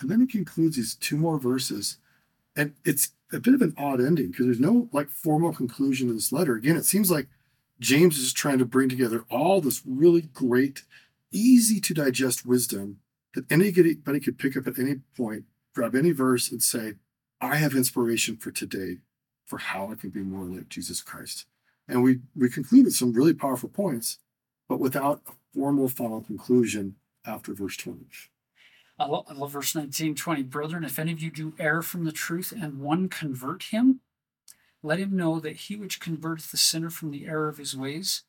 And 0.00 0.10
then 0.10 0.20
he 0.20 0.26
concludes 0.26 0.76
these 0.76 0.94
two 0.94 1.16
more 1.16 1.38
verses. 1.38 1.98
And 2.56 2.74
it's 2.84 3.12
a 3.32 3.38
bit 3.38 3.54
of 3.54 3.62
an 3.62 3.74
odd 3.78 4.00
ending 4.00 4.30
because 4.30 4.46
there's 4.46 4.60
no 4.60 4.88
like 4.92 5.10
formal 5.10 5.52
conclusion 5.52 6.08
to 6.08 6.14
this 6.14 6.32
letter. 6.32 6.56
Again, 6.56 6.76
it 6.76 6.84
seems 6.84 7.10
like 7.10 7.28
James 7.78 8.18
is 8.18 8.32
trying 8.32 8.58
to 8.58 8.64
bring 8.64 8.88
together 8.88 9.24
all 9.30 9.60
this 9.60 9.82
really 9.86 10.22
great, 10.22 10.82
easy 11.30 11.80
to 11.80 11.94
digest 11.94 12.46
wisdom 12.46 13.00
that 13.36 13.52
anybody 13.52 14.20
could 14.20 14.38
pick 14.38 14.56
up 14.56 14.66
at 14.66 14.78
any 14.78 14.96
point, 15.16 15.44
grab 15.74 15.94
any 15.94 16.10
verse, 16.10 16.50
and 16.50 16.62
say, 16.62 16.94
I 17.40 17.56
have 17.56 17.74
inspiration 17.74 18.38
for 18.38 18.50
today 18.50 18.96
for 19.44 19.58
how 19.58 19.90
I 19.92 19.94
can 19.94 20.10
be 20.10 20.22
more 20.22 20.44
like 20.44 20.70
Jesus 20.70 21.02
Christ. 21.02 21.44
And 21.86 22.02
we, 22.02 22.20
we 22.34 22.48
concluded 22.48 22.94
some 22.94 23.12
really 23.12 23.34
powerful 23.34 23.68
points, 23.68 24.18
but 24.68 24.80
without 24.80 25.20
a 25.28 25.32
formal 25.54 25.88
final 25.88 26.22
conclusion 26.22 26.96
after 27.26 27.52
verse 27.52 27.76
20. 27.76 28.06
I 28.98 29.04
love, 29.04 29.26
I 29.28 29.34
love 29.34 29.52
verse 29.52 29.74
19, 29.74 30.14
20. 30.14 30.42
Brethren, 30.44 30.82
if 30.82 30.98
any 30.98 31.12
of 31.12 31.20
you 31.20 31.30
do 31.30 31.52
err 31.58 31.82
from 31.82 32.04
the 32.04 32.12
truth 32.12 32.54
and 32.58 32.80
one 32.80 33.10
convert 33.10 33.64
him, 33.64 34.00
let 34.82 34.98
him 34.98 35.14
know 35.14 35.38
that 35.40 35.56
he 35.56 35.76
which 35.76 36.00
converteth 36.00 36.50
the 36.50 36.56
sinner 36.56 36.88
from 36.88 37.10
the 37.10 37.26
error 37.26 37.48
of 37.48 37.58
his 37.58 37.76
ways 37.76 38.22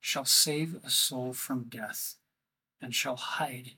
shall 0.00 0.24
save 0.24 0.76
a 0.84 0.90
soul 0.90 1.32
from 1.32 1.64
death 1.64 2.14
and 2.80 2.94
shall 2.94 3.16
hide 3.16 3.72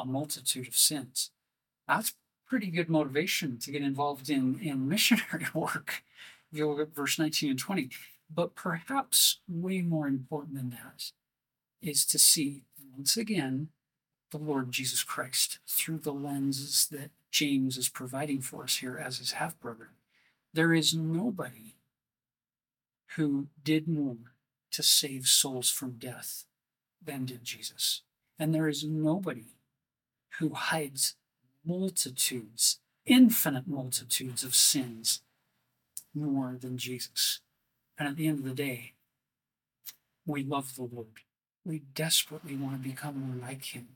a 0.00 0.06
multitude 0.06 0.68
of 0.68 0.76
sins. 0.76 1.30
That's 1.86 2.14
pretty 2.46 2.70
good 2.70 2.88
motivation 2.88 3.58
to 3.58 3.70
get 3.70 3.82
involved 3.82 4.28
in, 4.28 4.58
in 4.60 4.88
missionary 4.88 5.46
work 5.54 6.02
If 6.52 6.58
you 6.58 6.68
look 6.68 6.80
at 6.80 6.94
verse 6.94 7.18
19 7.18 7.50
and 7.50 7.58
20. 7.58 7.90
But 8.32 8.54
perhaps 8.54 9.40
way 9.48 9.82
more 9.82 10.06
important 10.06 10.56
than 10.56 10.70
that 10.70 11.10
is 11.82 12.04
to 12.06 12.18
see 12.18 12.62
once 12.96 13.16
again 13.16 13.68
the 14.30 14.38
Lord 14.38 14.70
Jesus 14.70 15.02
Christ 15.02 15.58
through 15.66 15.98
the 15.98 16.12
lenses 16.12 16.86
that 16.92 17.10
James 17.30 17.76
is 17.76 17.88
providing 17.88 18.40
for 18.40 18.64
us 18.64 18.76
here 18.76 18.96
as 18.96 19.18
his 19.18 19.32
half 19.32 19.58
brother. 19.58 19.90
There 20.52 20.72
is 20.72 20.94
nobody 20.94 21.76
who 23.16 23.48
did 23.64 23.88
more 23.88 24.34
to 24.72 24.82
save 24.82 25.26
souls 25.26 25.70
from 25.70 25.92
death 25.92 26.44
than 27.02 27.24
did 27.24 27.44
Jesus. 27.44 28.02
And 28.38 28.54
there 28.54 28.68
is 28.68 28.84
nobody 28.84 29.46
who 30.40 30.54
hides 30.54 31.14
multitudes, 31.64 32.80
infinite 33.06 33.68
multitudes 33.68 34.42
of 34.42 34.54
sins 34.54 35.20
more 36.14 36.56
than 36.58 36.78
Jesus. 36.78 37.40
And 37.98 38.08
at 38.08 38.16
the 38.16 38.26
end 38.26 38.38
of 38.38 38.44
the 38.44 38.54
day, 38.54 38.94
we 40.26 40.42
love 40.42 40.74
the 40.76 40.88
Lord. 40.90 41.20
We 41.64 41.82
desperately 41.94 42.56
want 42.56 42.82
to 42.82 42.88
become 42.88 43.20
more 43.20 43.48
like 43.48 43.76
him. 43.76 43.88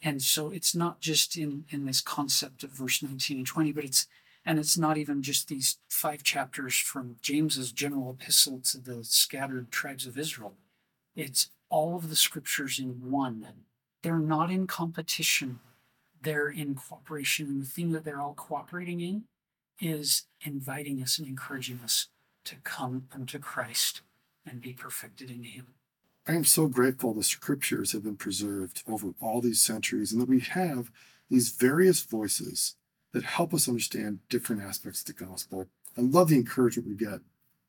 And 0.00 0.22
so 0.22 0.50
it's 0.50 0.76
not 0.76 1.00
just 1.00 1.36
in, 1.36 1.64
in 1.70 1.86
this 1.86 2.00
concept 2.00 2.62
of 2.62 2.70
verse 2.70 3.02
19 3.02 3.38
and 3.38 3.46
20, 3.46 3.72
but 3.72 3.84
it's 3.84 4.06
and 4.46 4.58
it's 4.58 4.78
not 4.78 4.96
even 4.96 5.22
just 5.22 5.48
these 5.48 5.76
five 5.90 6.22
chapters 6.22 6.78
from 6.78 7.16
James's 7.20 7.70
general 7.70 8.16
epistle 8.18 8.60
to 8.70 8.78
the 8.78 9.04
scattered 9.04 9.70
tribes 9.70 10.06
of 10.06 10.16
Israel. 10.16 10.54
It's 11.14 11.50
all 11.68 11.96
of 11.96 12.08
the 12.08 12.16
scriptures 12.16 12.78
in 12.78 13.10
one. 13.10 13.46
They're 14.02 14.18
not 14.18 14.50
in 14.50 14.66
competition, 14.66 15.60
they're 16.22 16.48
in 16.48 16.74
cooperation. 16.74 17.46
And 17.46 17.62
the 17.62 17.66
thing 17.66 17.92
that 17.92 18.04
they're 18.04 18.20
all 18.20 18.34
cooperating 18.34 19.00
in 19.00 19.24
is 19.80 20.26
inviting 20.40 21.02
us 21.02 21.18
and 21.18 21.26
encouraging 21.26 21.80
us 21.82 22.08
to 22.44 22.56
come 22.56 23.08
unto 23.14 23.38
Christ 23.38 24.02
and 24.46 24.60
be 24.60 24.72
perfected 24.72 25.30
in 25.30 25.44
Him. 25.44 25.68
I 26.26 26.32
am 26.32 26.44
so 26.44 26.66
grateful 26.66 27.14
the 27.14 27.22
scriptures 27.22 27.92
have 27.92 28.02
been 28.04 28.16
preserved 28.16 28.82
over 28.86 29.14
all 29.20 29.40
these 29.40 29.60
centuries 29.60 30.12
and 30.12 30.20
that 30.20 30.28
we 30.28 30.40
have 30.40 30.90
these 31.30 31.50
various 31.50 32.02
voices 32.02 32.76
that 33.12 33.24
help 33.24 33.54
us 33.54 33.68
understand 33.68 34.20
different 34.28 34.62
aspects 34.62 35.00
of 35.00 35.06
the 35.06 35.24
gospel. 35.24 35.66
I 35.96 36.02
love 36.02 36.28
the 36.28 36.36
encouragement 36.36 36.88
we 36.88 36.94
get 36.94 37.20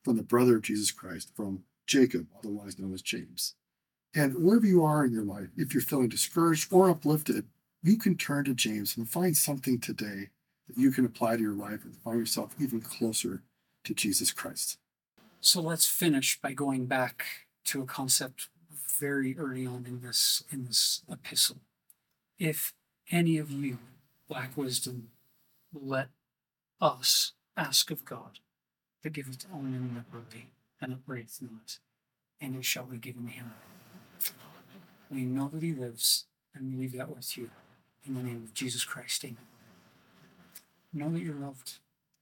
from 0.04 0.16
the 0.16 0.22
brother 0.22 0.56
of 0.56 0.62
Jesus 0.62 0.90
Christ, 0.90 1.30
from 1.34 1.64
Jacob, 1.86 2.26
otherwise 2.38 2.78
known 2.78 2.92
as 2.92 3.02
James. 3.02 3.54
And 4.14 4.34
wherever 4.44 4.66
you 4.66 4.84
are 4.84 5.04
in 5.04 5.12
your 5.12 5.24
life, 5.24 5.48
if 5.56 5.72
you're 5.72 5.82
feeling 5.82 6.08
discouraged 6.08 6.72
or 6.72 6.90
uplifted, 6.90 7.46
you 7.82 7.96
can 7.96 8.16
turn 8.16 8.44
to 8.44 8.54
James 8.54 8.96
and 8.96 9.08
find 9.08 9.36
something 9.36 9.78
today 9.78 10.30
that 10.68 10.76
you 10.76 10.90
can 10.90 11.04
apply 11.04 11.36
to 11.36 11.42
your 11.42 11.54
life 11.54 11.84
and 11.84 11.96
find 11.96 12.18
yourself 12.18 12.54
even 12.60 12.80
closer 12.80 13.42
to 13.84 13.94
Jesus 13.94 14.32
Christ. 14.32 14.78
So 15.40 15.60
let's 15.60 15.86
finish 15.86 16.40
by 16.40 16.52
going 16.52 16.86
back 16.86 17.24
to 17.66 17.82
a 17.82 17.86
concept 17.86 18.48
very 18.98 19.38
early 19.38 19.66
on 19.66 19.86
in 19.86 20.02
this 20.02 20.44
in 20.50 20.66
this 20.66 21.02
epistle. 21.10 21.58
If 22.38 22.74
any 23.10 23.38
of 23.38 23.50
you 23.50 23.78
lack 24.28 24.56
wisdom, 24.56 25.08
let 25.72 26.08
us 26.80 27.32
ask 27.56 27.90
of 27.90 28.04
God 28.04 28.40
to 29.02 29.10
give 29.10 29.28
it 29.28 29.46
only 29.52 29.78
liberally 29.78 30.50
and 30.80 30.92
upbraideth 30.92 31.40
not, 31.40 31.78
and 32.40 32.56
it 32.56 32.64
shall 32.64 32.84
be 32.84 32.98
given 32.98 33.28
him. 33.28 33.52
We 35.10 35.24
know 35.24 35.48
that 35.48 35.62
he 35.62 35.72
lives, 35.72 36.26
and 36.54 36.72
we 36.72 36.82
leave 36.82 36.92
that 36.96 37.14
with 37.14 37.36
you. 37.36 37.50
In 38.06 38.14
the 38.14 38.22
name 38.22 38.44
of 38.44 38.54
Jesus 38.54 38.84
Christ, 38.84 39.24
amen. 39.24 39.36
Know 40.92 41.10
that 41.10 41.20
you're 41.20 41.34
loved. 41.34 41.78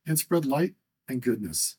And 0.06 0.18
spread 0.18 0.46
light 0.46 0.74
and 1.08 1.20
goodness 1.20 1.76